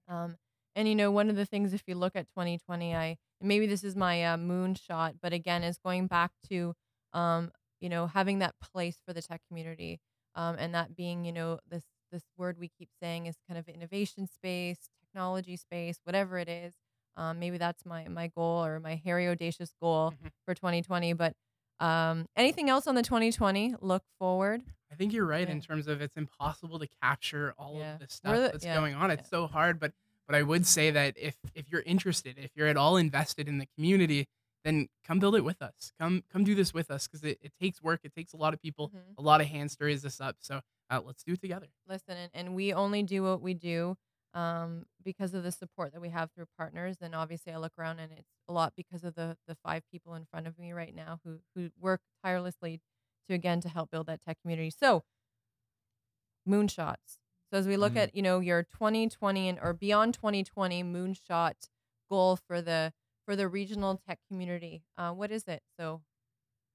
Um, 0.07 0.37
and 0.75 0.87
you 0.87 0.95
know 0.95 1.11
one 1.11 1.29
of 1.29 1.35
the 1.35 1.45
things 1.45 1.73
if 1.73 1.83
you 1.87 1.95
look 1.95 2.15
at 2.15 2.27
2020 2.33 2.95
i 2.95 3.05
and 3.41 3.47
maybe 3.49 3.67
this 3.67 3.83
is 3.83 3.95
my 3.95 4.23
uh, 4.23 4.37
moonshot 4.37 5.15
but 5.21 5.33
again 5.33 5.63
is 5.63 5.77
going 5.77 6.07
back 6.07 6.31
to 6.49 6.73
um, 7.13 7.51
you 7.79 7.89
know 7.89 8.07
having 8.07 8.39
that 8.39 8.55
place 8.61 8.97
for 9.05 9.13
the 9.13 9.21
tech 9.21 9.41
community 9.47 9.99
um, 10.35 10.55
and 10.59 10.73
that 10.75 10.95
being 10.95 11.25
you 11.25 11.31
know 11.33 11.59
this 11.69 11.83
this 12.11 12.23
word 12.37 12.57
we 12.59 12.69
keep 12.69 12.89
saying 13.01 13.27
is 13.27 13.35
kind 13.47 13.57
of 13.59 13.67
innovation 13.67 14.27
space 14.27 14.89
technology 15.01 15.57
space 15.57 15.99
whatever 16.03 16.37
it 16.37 16.49
is. 16.49 16.73
Um, 17.17 17.39
maybe 17.39 17.57
that's 17.57 17.85
my 17.85 18.07
my 18.07 18.27
goal 18.27 18.63
or 18.65 18.79
my 18.79 18.95
hairy 18.95 19.27
audacious 19.27 19.73
goal 19.81 20.11
Mhm. 20.11 20.31
for 20.45 20.53
2020 20.55 21.13
but 21.13 21.33
um, 21.79 22.27
anything 22.35 22.69
else 22.69 22.87
on 22.87 22.95
the 22.95 23.03
2020 23.03 23.75
look 23.81 24.03
forward 24.19 24.61
I 24.91 24.95
think 24.95 25.13
you're 25.13 25.25
right 25.27 25.47
in 25.47 25.61
terms 25.61 25.87
of 25.87 26.01
it's 26.01 26.17
impossible 26.17 26.79
to 26.79 26.87
capture 27.01 27.53
all 27.59 27.75
Yeah. 27.77 27.93
of 27.93 27.99
the 27.99 28.07
stuff 28.09 28.35
the- 28.35 28.41
that's 28.51 28.65
yeah, 28.65 28.73
going 28.75 28.95
on. 28.95 29.11
It's 29.11 29.23
yeah. 29.25 29.29
so 29.29 29.47
hard, 29.47 29.79
but 29.79 29.93
but 30.25 30.35
I 30.35 30.41
would 30.43 30.65
say 30.65 30.89
that 30.91 31.15
if 31.17 31.35
if 31.53 31.69
you're 31.69 31.81
interested, 31.83 32.37
if 32.39 32.51
you're 32.55 32.67
at 32.67 32.75
all 32.75 32.97
invested 32.97 33.47
in 33.47 33.59
the 33.59 33.67
community, 33.75 34.27
then 34.63 34.87
come 35.05 35.19
build 35.19 35.35
it 35.35 35.43
with 35.45 35.61
us. 35.61 35.93
Come 35.99 36.23
come 36.33 36.43
do 36.43 36.55
this 36.55 36.73
with 36.73 36.89
us 36.89 37.07
because 37.07 37.23
it, 37.23 37.37
it 37.41 37.53
takes 37.61 37.83
work. 37.83 38.01
It 38.03 38.13
takes 38.15 38.33
a 38.33 38.37
lot 38.37 38.53
of 38.55 38.61
people, 38.61 38.89
Mhm. 38.89 39.15
a 39.19 39.21
lot 39.21 39.41
of 39.41 39.47
hands 39.47 39.75
to 39.77 39.85
raise 39.85 40.01
this 40.01 40.19
up. 40.19 40.37
So 40.39 40.61
uh, 40.89 41.01
let's 41.05 41.23
do 41.23 41.33
it 41.33 41.41
together. 41.41 41.67
listen 41.87 42.17
and, 42.17 42.31
and 42.33 42.55
we 42.55 42.73
only 42.73 43.03
do 43.03 43.21
what 43.21 43.41
we 43.43 43.53
do 43.53 43.95
um, 44.33 44.85
because 45.03 45.33
of 45.33 45.43
the 45.43 45.51
support 45.51 45.91
that 45.93 46.01
we 46.01 46.09
have 46.09 46.31
through 46.31 46.45
partners 46.57 46.97
and 47.01 47.15
obviously 47.15 47.51
i 47.51 47.57
look 47.57 47.73
around 47.77 47.99
and 47.99 48.11
it's 48.13 48.29
a 48.47 48.53
lot 48.53 48.73
because 48.75 49.03
of 49.03 49.15
the 49.15 49.37
the 49.47 49.55
five 49.63 49.83
people 49.91 50.13
in 50.15 50.25
front 50.25 50.47
of 50.47 50.57
me 50.59 50.71
right 50.71 50.93
now 50.95 51.19
who 51.23 51.39
who 51.55 51.69
work 51.79 52.01
tirelessly 52.23 52.81
to 53.27 53.33
again 53.35 53.59
to 53.61 53.69
help 53.69 53.91
build 53.91 54.07
that 54.07 54.21
tech 54.23 54.37
community. 54.41 54.69
So 54.71 55.03
moonshots. 56.47 57.19
So 57.51 57.57
as 57.57 57.67
we 57.67 57.77
look 57.77 57.95
Mhm. 57.95 57.97
at 57.97 58.15
you 58.15 58.21
know 58.21 58.39
your 58.39 58.63
2020 58.63 59.49
and 59.49 59.59
or 59.59 59.73
beyond 59.73 60.13
2020 60.13 60.83
moonshot 60.83 61.69
goal 62.09 62.35
for 62.35 62.61
the 62.61 62.93
for 63.25 63.35
the 63.35 63.47
regional 63.47 63.97
tech 63.97 64.19
community 64.27 64.83
uh, 64.97 65.11
what 65.13 65.31
is 65.31 65.43
it? 65.47 65.63
So 65.79 66.03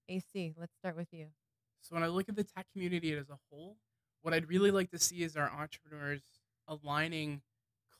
ac 0.08 0.54
let's 0.58 0.76
start 0.78 0.96
with 0.96 1.08
you. 1.12 1.32
So 1.80 1.94
when 1.94 2.02
I 2.02 2.08
look 2.08 2.28
at 2.28 2.36
the 2.36 2.44
tech 2.44 2.66
community 2.72 3.12
as 3.12 3.30
a 3.30 3.38
whole, 3.50 3.78
what 4.22 4.32
I'd 4.34 4.48
really 4.48 4.70
like 4.70 4.90
to 4.90 4.98
see 4.98 5.22
is 5.22 5.36
our 5.36 5.50
entrepreneurs 5.50 6.22
aligning 6.68 7.42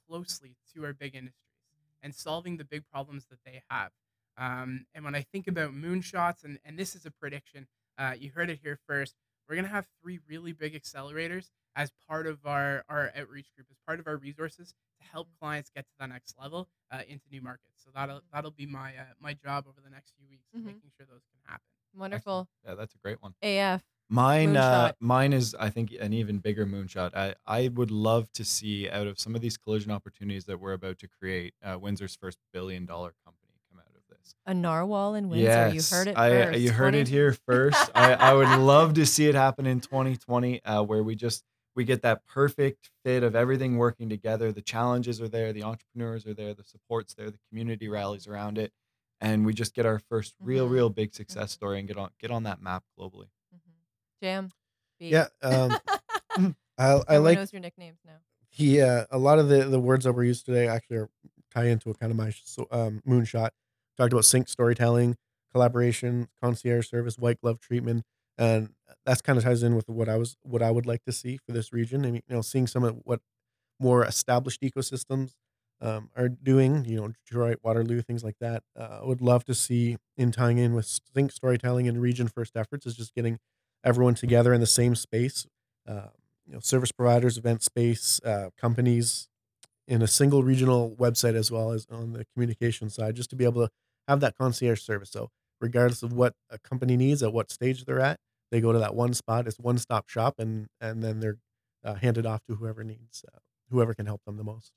closely 0.07 0.57
to 0.75 0.85
our 0.85 0.93
big 0.93 1.15
industries 1.15 1.41
and 2.03 2.15
solving 2.15 2.57
the 2.57 2.65
big 2.65 2.85
problems 2.93 3.27
that 3.31 3.39
they 3.45 3.62
have. 3.71 3.91
Um, 4.37 4.87
and 4.95 5.05
when 5.05 5.15
I 5.15 5.23
think 5.23 5.47
about 5.47 5.73
moonshots, 5.73 6.45
and, 6.45 6.59
and 6.65 6.79
this 6.79 6.95
is 6.95 7.07
a 7.07 7.11
prediction, 7.11 7.67
uh, 7.99 8.15
you 8.19 8.31
heard 8.35 8.51
it 8.51 8.59
here 8.62 8.79
first, 8.87 9.15
we're 9.49 9.55
going 9.55 9.67
to 9.67 9.71
have 9.71 9.87
three 10.03 10.19
really 10.29 10.53
big 10.53 10.75
accelerators 10.75 11.51
as 11.77 11.93
part 12.09 12.27
of 12.27 12.39
our, 12.45 12.85
our 12.89 13.12
outreach 13.17 13.47
group, 13.55 13.69
as 13.71 13.77
part 13.87 14.01
of 14.01 14.07
our 14.07 14.17
resources 14.17 14.75
to 15.01 15.07
help 15.12 15.29
clients 15.41 15.71
get 15.75 15.85
to 15.87 15.93
the 15.99 16.07
next 16.07 16.35
level 16.41 16.69
uh, 16.91 17.01
into 17.09 17.25
new 17.31 17.43
markets. 17.43 17.83
So 17.85 17.91
that'll 17.95 18.23
that'll 18.33 18.51
be 18.53 18.67
my 18.67 18.91
uh, 18.91 19.12
my 19.21 19.35
job 19.35 19.67
over 19.69 19.81
the 19.85 19.91
next 19.91 20.12
few 20.17 20.27
weeks, 20.29 20.49
Mhm. 20.57 20.65
making 20.65 20.91
sure 20.97 21.07
those 21.07 21.23
can 21.31 21.41
happen. 21.51 21.67
Wonderful 21.97 22.49
Yeah, 22.66 22.74
that's 22.74 22.95
a 22.95 22.99
great 22.99 23.22
one. 23.22 23.34
af 23.42 23.82
Mine, 24.11 24.55
uh, 24.57 24.92
mine 25.01 25.32
is, 25.32 25.55
I 25.59 25.70
think, 25.70 25.95
an 25.99 26.12
even 26.12 26.38
bigger 26.38 26.66
moonshot. 26.66 27.14
I, 27.16 27.34
I 27.47 27.68
would 27.68 27.90
love 27.90 28.30
to 28.32 28.45
see 28.45 28.88
out 28.88 29.07
of 29.07 29.18
some 29.18 29.34
of 29.34 29.40
these 29.40 29.57
collision 29.57 29.90
opportunities 29.90 30.45
that 30.45 30.61
we're 30.61 30.74
about 30.74 30.99
to 30.99 31.09
create, 31.09 31.55
uh, 31.64 31.78
Windsor's 31.78 32.14
first 32.14 32.38
billion 32.53 32.84
dollar 32.84 33.14
company 33.24 33.55
come 33.70 33.80
out 33.80 33.95
of 33.97 34.03
this. 34.14 34.34
a 34.47 34.53
narwhal 34.53 35.14
in 35.14 35.30
windsor 35.30 35.70
you 35.70 35.80
heard 35.90 36.09
it 36.09 36.18
I, 36.18 36.28
first 36.30 36.61
You 36.61 36.70
heard 36.70 36.90
20 36.92 37.01
it 37.01 37.09
here 37.09 37.32
first. 37.49 37.90
I, 37.95 38.12
I 38.12 38.34
would 38.34 38.49
love 38.61 38.92
to 38.95 39.07
see 39.07 39.26
it 39.26 39.34
happen 39.34 39.66
in 39.66 39.80
2020, 39.80 40.62
uh, 40.64 40.82
where 40.82 41.03
we 41.03 41.14
just 41.16 41.42
we 41.74 41.84
get 41.84 42.03
that 42.03 42.24
perfect 42.26 42.90
fit 43.05 43.22
of 43.22 43.34
everything 43.34 43.78
working 43.78 44.09
together. 44.11 44.53
The 44.53 44.62
challenges 44.62 45.20
are 45.20 45.28
there, 45.28 45.53
the 45.53 45.64
entrepreneurs 45.64 46.26
are 46.26 46.34
there, 46.34 46.55
the 46.55 46.62
support's 46.62 47.14
there, 47.14 47.30
the 47.30 47.40
community 47.49 47.88
rallies 47.88 48.28
around 48.28 48.59
it, 48.59 48.70
and 49.21 49.47
we 49.47 49.55
just 49.55 49.75
get 49.75 49.87
our 49.87 49.99
first 49.99 50.35
real, 50.41 50.67
Mhm. 50.67 50.71
real 50.71 50.91
big 50.91 51.15
success 51.15 51.51
Mhm. 51.51 51.55
story 51.55 51.79
and 51.79 51.89
get 51.89 51.97
on 51.97 52.11
get 52.19 52.31
on 52.31 52.43
that 52.45 52.61
map 52.61 52.85
globally. 52.99 53.29
Mhm. 53.55 53.75
Jam. 54.23 54.53
B. 54.99 55.11
Yeah, 55.11 55.29
um, 55.43 55.79
I, 56.79 57.03
I 57.09 57.17
Everyone 57.17 57.25
like 57.25 57.37
knows 57.37 57.53
your 57.53 57.61
nicknames 57.61 58.01
now. 58.05 58.19
he 58.51 58.81
uh, 58.81 59.07
a 59.11 59.19
lot 59.19 59.39
of 59.39 59.49
the 59.49 59.65
the 59.65 59.81
words 59.81 60.05
that 60.05 60.12
were 60.12 60.25
used 60.25 60.47
today 60.47 60.69
actually 60.69 60.97
are 60.99 61.11
tie 61.53 61.67
into 61.67 61.91
a 61.91 61.95
kind 61.95 62.11
of 62.11 62.17
my 62.17 62.31
so, 62.31 62.67
um, 62.71 63.03
moonshot. 63.07 63.51
Talked 63.97 64.12
about 64.12 64.25
sync 64.25 64.49
storytelling, 64.49 65.17
collaboration, 65.53 66.29
concierge 66.43 66.89
service, 66.89 67.17
white 67.17 67.41
glove 67.41 67.61
treatment, 67.61 68.05
and 68.39 68.75
that's 69.07 69.21
kind 69.23 69.39
of 69.39 69.45
ties 69.45 69.62
in 69.62 69.77
with 69.77 69.89
what 69.89 70.09
I 70.09 70.17
was 70.17 70.37
what 70.43 70.62
I 70.62 70.71
would 70.71 70.87
like 70.87 71.05
to 71.05 71.12
see 71.12 71.37
for 71.47 71.53
this 71.53 71.73
region. 71.73 72.05
I 72.05 72.11
mean, 72.11 72.23
you 72.29 72.35
know, 72.35 72.43
seeing 72.43 72.67
some 72.67 72.85
of 72.85 72.97
what 73.05 73.21
more 73.81 74.05
established 74.05 74.62
ecosystems 74.62 75.35
um, 75.85 76.11
are 76.16 76.28
doing. 76.28 76.85
You 76.87 76.97
know, 76.97 77.09
Detroit, 77.09 77.59
Waterloo, 77.62 78.03
things 78.03 78.24
like 78.24 78.39
that. 78.41 78.62
Uh, 78.78 79.01
I 79.03 79.05
would 79.05 79.20
love 79.20 79.45
to 79.45 79.55
see 79.55 79.97
in 80.16 80.32
tying 80.32 80.59
in 80.59 80.74
with 80.74 80.87
sync 81.14 81.30
storytelling 81.30 81.87
and 81.87 82.01
region 82.01 82.26
first 82.28 82.57
efforts 82.57 82.87
is 82.87 82.97
just 82.97 83.14
getting 83.14 83.39
everyone 83.85 84.14
together 84.14 84.53
in 84.53 84.61
the 84.61 84.66
same 84.66 84.95
space. 84.95 85.47
Uh, 85.87 86.09
you 86.47 86.55
know, 86.55 86.61
service 86.61 86.91
providers, 86.93 87.39
event 87.39 87.62
space, 87.62 88.20
uh, 88.24 88.51
companies 88.59 89.28
in 89.87 90.01
a 90.03 90.07
single 90.07 90.43
regional 90.43 90.97
website 90.99 91.35
as 91.35 91.51
well 91.51 91.72
as 91.72 91.87
on 91.91 92.12
the 92.12 92.24
communication 92.35 92.89
side, 92.89 93.14
just 93.14 93.30
to 93.30 93.37
be 93.37 93.45
able 93.45 93.66
to 93.66 93.70
have 94.09 94.20
that 94.20 94.37
concierge 94.39 94.80
service. 94.80 95.11
So, 95.11 95.30
regardless 95.61 96.03
of 96.03 96.12
what 96.12 96.35
a 96.51 96.59
company 96.59 96.97
needs 96.97 97.22
at 97.22 97.32
what 97.32 97.51
stage 97.51 97.85
they're 97.85 98.01
at, 98.01 98.18
they 98.51 98.61
go 98.61 98.72
to 98.72 98.78
that 98.78 98.95
one 98.95 99.14
spot. 99.14 99.47
It's 99.47 99.59
one 99.59 99.78
stop 99.78 100.09
shop, 100.09 100.37
and 100.39 100.68
and 100.80 101.03
then 101.03 101.20
they're 101.20 101.39
uh, 101.85 101.95
handed 101.95 102.24
off 102.26 102.43
to 102.49 102.57
whoever 102.57 102.85
needs, 102.85 103.24
uh, 103.35 103.39
whoever 103.70 103.95
can 103.95 104.07
help 104.07 104.22
them 104.24 104.37
the 104.39 104.45
most. 104.45 104.72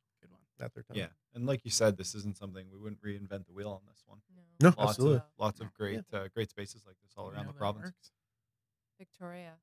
At 0.61 0.73
their 0.73 0.83
time. 0.83 0.97
Yeah, 0.97 1.07
and 1.33 1.45
like 1.45 1.63
you 1.65 1.71
said, 1.71 1.97
this 1.97 2.15
isn't 2.15 2.37
something 2.37 2.67
we 2.71 2.77
wouldn't 2.79 3.01
reinvent 3.01 3.45
the 3.47 3.53
wheel 3.53 3.69
on 3.69 3.81
this 3.89 4.03
one. 4.05 4.19
No, 4.59 4.69
Lots 4.77 4.91
absolutely. 4.91 5.17
of 5.17 5.23
lots 5.37 5.59
of 5.59 5.67
Yeah. 5.67 5.77
great 5.77 6.03
uh, 6.13 6.27
great 6.33 6.49
spaces 6.49 6.83
like 6.85 6.95
this 7.03 7.13
all 7.15 7.29
around 7.29 7.45
know 7.45 7.51
the 7.51 7.57
province. 7.57 7.85
works. 7.85 8.11
Victoria. 8.97 9.53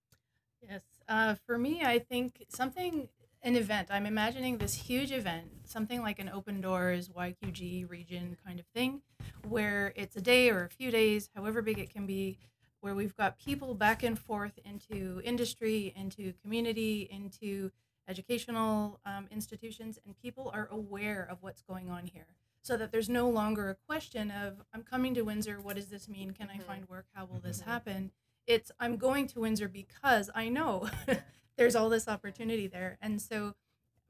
Yes. 0.62 0.82
Uh, 1.09 1.34
for 1.47 1.59
me, 1.59 1.82
I 1.82 1.99
think 1.99 2.45
something, 2.49 3.09
an 3.42 3.57
event. 3.57 3.88
I'm 3.90 4.07
imagining 4.07 4.57
this 4.59 4.74
huge 4.74 5.12
event, 5.12 5.47
something 5.64 6.01
like 6.01 6.18
an 6.18 6.30
open 6.30 6.61
doors 6.61 7.09
YQG 7.11 7.90
region 7.90 8.36
kind 8.47 8.59
of 8.61 8.66
thing, 8.74 9.03
where 9.49 9.92
it's 9.97 10.16
a 10.16 10.20
day 10.22 10.49
or 10.51 10.64
a 10.64 10.68
few 10.70 10.90
days, 10.90 11.28
however 11.34 11.61
big 11.61 11.78
it 11.78 11.90
can 11.90 12.07
be, 12.07 12.38
where 12.80 12.95
we've 12.95 13.14
got 13.16 13.36
people 13.38 13.74
back 13.74 14.03
and 14.03 14.18
forth 14.18 14.59
into 14.64 15.20
industry, 15.24 15.92
into 15.97 16.32
community, 16.42 17.09
into 17.11 17.70
educational 18.09 19.00
um, 19.05 19.26
institutions, 19.30 19.98
and 20.05 20.16
people 20.20 20.50
are 20.55 20.68
aware 20.70 21.26
of 21.30 21.42
what's 21.42 21.62
going 21.62 21.90
on 21.90 22.07
here. 22.07 22.26
So 22.62 22.76
that 22.78 22.92
there's 22.92 23.09
no 23.11 23.28
longer 23.28 23.68
a 23.68 23.74
question 23.74 24.30
of, 24.30 24.62
I'm 24.72 24.82
coming 24.82 25.14
to 25.14 25.22
Windsor, 25.22 25.61
what 25.61 25.76
does 25.76 25.88
this 25.88 26.09
mean? 26.09 26.30
Can 26.32 26.48
I 26.50 26.57
Mhm. 26.59 26.62
find 26.62 26.88
work? 26.88 27.07
How 27.12 27.26
will 27.26 27.40
this 27.40 27.61
Mhm. 27.61 27.64
happen? 27.66 28.12
It's, 28.46 28.70
I'm 28.80 28.96
going 28.96 29.26
to 29.28 29.40
Windsor 29.40 29.68
because 29.68 30.30
I 30.34 30.48
know 30.48 30.88
there's 31.57 31.76
all 31.76 31.88
this 31.90 32.09
opportunity 32.09 32.66
there. 32.66 32.96
And 33.02 33.20
so 33.20 33.55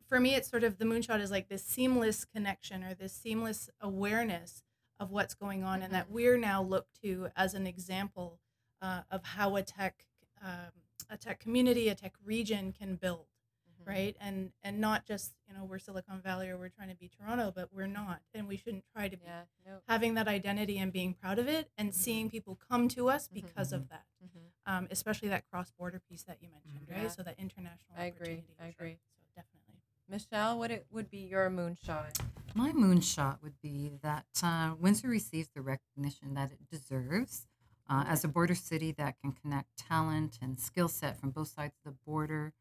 for 0.09 0.20
me, 0.20 0.34
it's 0.36 0.49
sort 0.49 0.62
of 0.64 0.78
the 0.78 0.84
moonshot 0.84 1.20
is 1.20 1.30
like 1.32 1.49
this 1.49 1.64
seamless 1.64 2.24
connection 2.24 2.84
or 2.84 2.95
this 2.95 3.12
seamless 3.12 3.70
awareness 3.80 4.62
of 5.01 5.11
what's 5.11 5.34
going 5.34 5.64
on, 5.64 5.82
and 5.82 5.92
that 5.92 6.09
we're 6.11 6.38
now 6.38 6.62
looked 6.62 7.01
to 7.03 7.28
as 7.36 7.55
an 7.55 7.66
example 7.66 8.38
uh, 8.80 9.03
of 9.11 9.24
how 9.24 9.57
a 9.57 9.62
tech 9.62 10.07
um, 10.40 10.70
a 11.11 11.16
tech 11.16 11.40
community, 11.40 11.88
a 11.88 11.95
tech 11.95 12.14
region 12.24 12.72
can 12.72 12.95
build, 12.97 13.26
Mm-hmm. 13.26 13.34
Right? 13.87 14.16
And 14.20 14.51
and 14.62 14.80
not 14.80 15.05
just 15.07 15.32
you 15.49 15.55
know 15.55 15.64
we're 15.64 15.78
Silicon 15.78 16.20
Valley 16.20 16.49
or 16.49 16.57
we're 16.57 16.68
trying 16.68 16.89
to 16.91 16.95
be 16.95 17.09
Toronto, 17.09 17.53
but 17.55 17.68
we're 17.72 17.87
not, 17.87 18.20
and 18.35 18.47
we 18.49 18.57
shouldn't 18.57 18.85
try 18.95 19.09
to 19.09 19.16
be. 19.16 19.24
Yeah. 19.26 19.43
No. 19.66 19.78
Having 19.89 20.14
that 20.14 20.28
identity 20.28 20.78
and 20.78 20.93
being 20.93 21.14
proud 21.14 21.39
of 21.39 21.49
it, 21.49 21.70
and 21.78 21.91
Mhm. 21.91 21.95
seeing 21.95 22.30
people 22.30 22.57
come 22.57 22.89
to 22.89 23.09
us 23.09 23.28
Mhm. 23.28 23.35
because 23.35 23.72
of 23.72 23.89
that, 23.89 24.07
Mhm. 24.24 24.41
um, 24.66 24.89
especially 24.91 25.28
that 25.28 25.49
cross 25.51 25.70
border 25.72 26.01
piece 26.01 26.22
that 26.24 26.43
you 26.43 26.49
mentioned, 26.51 26.87
Mhm. 26.89 26.93
right? 26.95 27.03
Yeah. 27.05 27.09
So 27.09 27.22
that 27.22 27.39
international. 27.39 27.97
I 27.97 28.05
agree, 28.07 28.39
opportunity, 28.39 28.55
I 28.59 28.62
sure. 28.72 28.87
agree. 28.87 28.99
So 29.16 29.24
definitely. 29.37 29.80
Michelle, 30.09 30.59
what 30.59 30.70
it 30.70 30.87
would 30.91 31.11
be 31.11 31.26
your 31.26 31.49
moonshot? 31.51 32.18
My 32.55 32.72
moonshot 32.72 33.43
would 33.43 33.61
be 33.61 33.89
that 34.03 34.26
uh, 34.43 34.74
Windsor 34.78 35.09
receives 35.09 35.49
the 35.51 35.61
recognition 35.62 36.35
that 36.35 36.53
it 36.53 36.68
deserves 36.70 37.47
uh, 37.89 38.05
as 38.07 38.24
a 38.24 38.28
border 38.28 38.55
city 38.55 38.93
that 38.93 39.18
can 39.20 39.32
connect 39.32 39.76
talent 39.76 40.39
and 40.41 40.59
skill 40.59 40.89
set 40.89 41.16
from 41.18 41.30
both 41.30 41.49
sides 41.49 41.74
of 41.85 41.93
the 41.93 41.99
border 42.07 42.53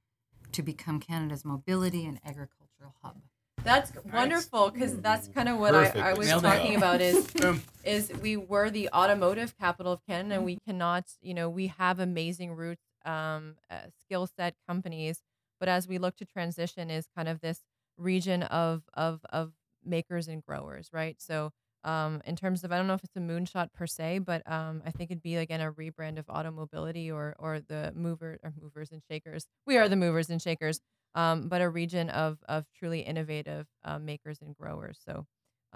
to 0.53 0.63
become 0.63 0.99
Canada's 0.99 1.43
mobility 1.43 2.05
and 2.05 2.19
agricultural 2.25 2.95
hub. 3.01 3.17
That's 3.63 3.91
wonderful 4.11 4.71
because 4.71 4.97
that's 4.99 5.27
kind 5.27 5.47
of 5.47 5.57
what 5.57 5.73
I, 5.73 6.09
I 6.09 6.13
was 6.13 6.27
Nailed 6.27 6.43
talking 6.43 6.75
about 6.75 6.99
is 7.01 7.27
is 7.83 8.11
we 8.21 8.35
were 8.35 8.69
the 8.69 8.89
automotive 8.93 9.57
capital 9.57 9.93
of 9.93 10.05
Canada 10.05 10.35
and 10.35 10.45
we 10.45 10.57
cannot, 10.67 11.05
you 11.21 11.33
know, 11.33 11.49
we 11.49 11.67
have 11.67 11.99
amazing 11.99 12.53
roots, 12.53 12.83
um, 13.05 13.55
uh, 13.69 13.77
skill 14.01 14.27
set 14.27 14.55
companies, 14.67 15.21
but 15.59 15.69
as 15.69 15.87
we 15.87 15.97
look 15.97 16.17
to 16.17 16.25
transition 16.25 16.89
is 16.89 17.07
kind 17.15 17.29
of 17.29 17.39
this 17.39 17.61
region 17.97 18.43
of 18.43 18.83
of 18.93 19.21
of 19.29 19.53
makers 19.85 20.27
and 20.27 20.43
growers, 20.43 20.89
right? 20.91 21.21
So 21.21 21.51
um, 21.83 22.21
in 22.25 22.35
terms 22.35 22.63
of 22.63 22.71
I 22.71 22.77
don't 22.77 22.87
know 22.87 22.93
if 22.93 23.03
it's 23.03 23.15
a 23.15 23.19
moonshot 23.19 23.73
per 23.73 23.87
se, 23.87 24.19
but 24.19 24.49
um, 24.49 24.81
I 24.85 24.91
think 24.91 25.11
it'd 25.11 25.23
be 25.23 25.35
again 25.35 25.61
a 25.61 25.71
rebrand 25.71 26.17
of 26.17 26.29
automobility 26.29 27.11
or 27.11 27.35
or 27.39 27.59
the 27.59 27.91
mover 27.95 28.39
or 28.43 28.53
movers 28.61 28.91
and 28.91 29.01
shakers. 29.09 29.45
We 29.65 29.77
are 29.77 29.89
the 29.89 29.95
movers 29.95 30.29
and 30.29 30.41
shakers, 30.41 30.79
um, 31.15 31.47
but 31.49 31.61
a 31.61 31.69
region 31.69 32.09
of 32.09 32.39
of 32.47 32.65
truly 32.77 33.01
innovative 33.01 33.67
uh, 33.83 33.99
makers 33.99 34.39
and 34.41 34.55
growers. 34.55 34.99
So 35.05 35.25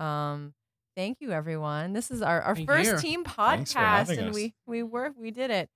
um, 0.02 0.54
thank 0.96 1.18
you 1.20 1.32
everyone. 1.32 1.94
This 1.94 2.12
is 2.12 2.22
our, 2.22 2.42
our 2.42 2.56
Thank 2.56 2.70
first 2.70 2.92
you. 2.92 2.98
team 2.98 3.24
podcast 3.24 4.18
and 4.18 4.30
us. 4.30 4.36
we 4.36 4.54
we 4.66 4.84
were 4.84 5.14
we 5.18 5.32
did 5.32 5.52
it. 5.52 5.70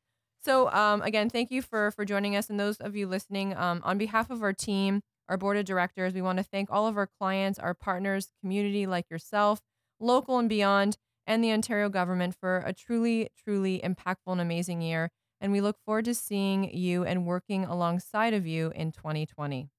So 0.43 0.71
um, 0.71 1.01
again, 1.01 1.29
thank 1.29 1.51
you 1.51 1.61
for 1.61 1.91
for 1.91 2.05
joining 2.05 2.35
us 2.35 2.49
and 2.49 2.59
those 2.59 2.77
of 2.77 2.95
you 2.95 3.07
listening. 3.07 3.55
Um, 3.55 3.81
on 3.83 3.97
behalf 3.97 4.29
of 4.29 4.41
our 4.41 4.53
team, 4.53 5.01
our 5.29 5.37
board 5.37 5.57
of 5.57 5.65
directors, 5.65 6.13
we 6.13 6.21
want 6.21 6.37
to 6.37 6.43
thank 6.43 6.71
all 6.71 6.87
of 6.87 6.97
our 6.97 7.07
clients, 7.19 7.59
our 7.59 7.73
partners, 7.73 8.29
community 8.41 8.87
like 8.87 9.09
yourself, 9.09 9.61
local 10.01 10.39
and 10.39 10.49
beyond, 10.49 10.97
and 11.27 11.43
the 11.43 11.51
Ontario 11.51 11.89
government 11.89 12.35
for 12.35 12.57
a 12.65 12.73
truly, 12.73 13.29
truly 13.43 13.79
impactful 13.83 14.27
and 14.27 14.41
amazing 14.41 14.81
year. 14.81 15.11
And 15.39 15.51
we 15.51 15.61
look 15.61 15.77
forward 15.85 16.05
to 16.05 16.15
seeing 16.15 16.75
you 16.75 17.03
and 17.03 17.25
working 17.25 17.65
alongside 17.65 18.33
of 18.33 18.45
you 18.45 18.71
in 18.75 18.91
2020. 18.91 19.69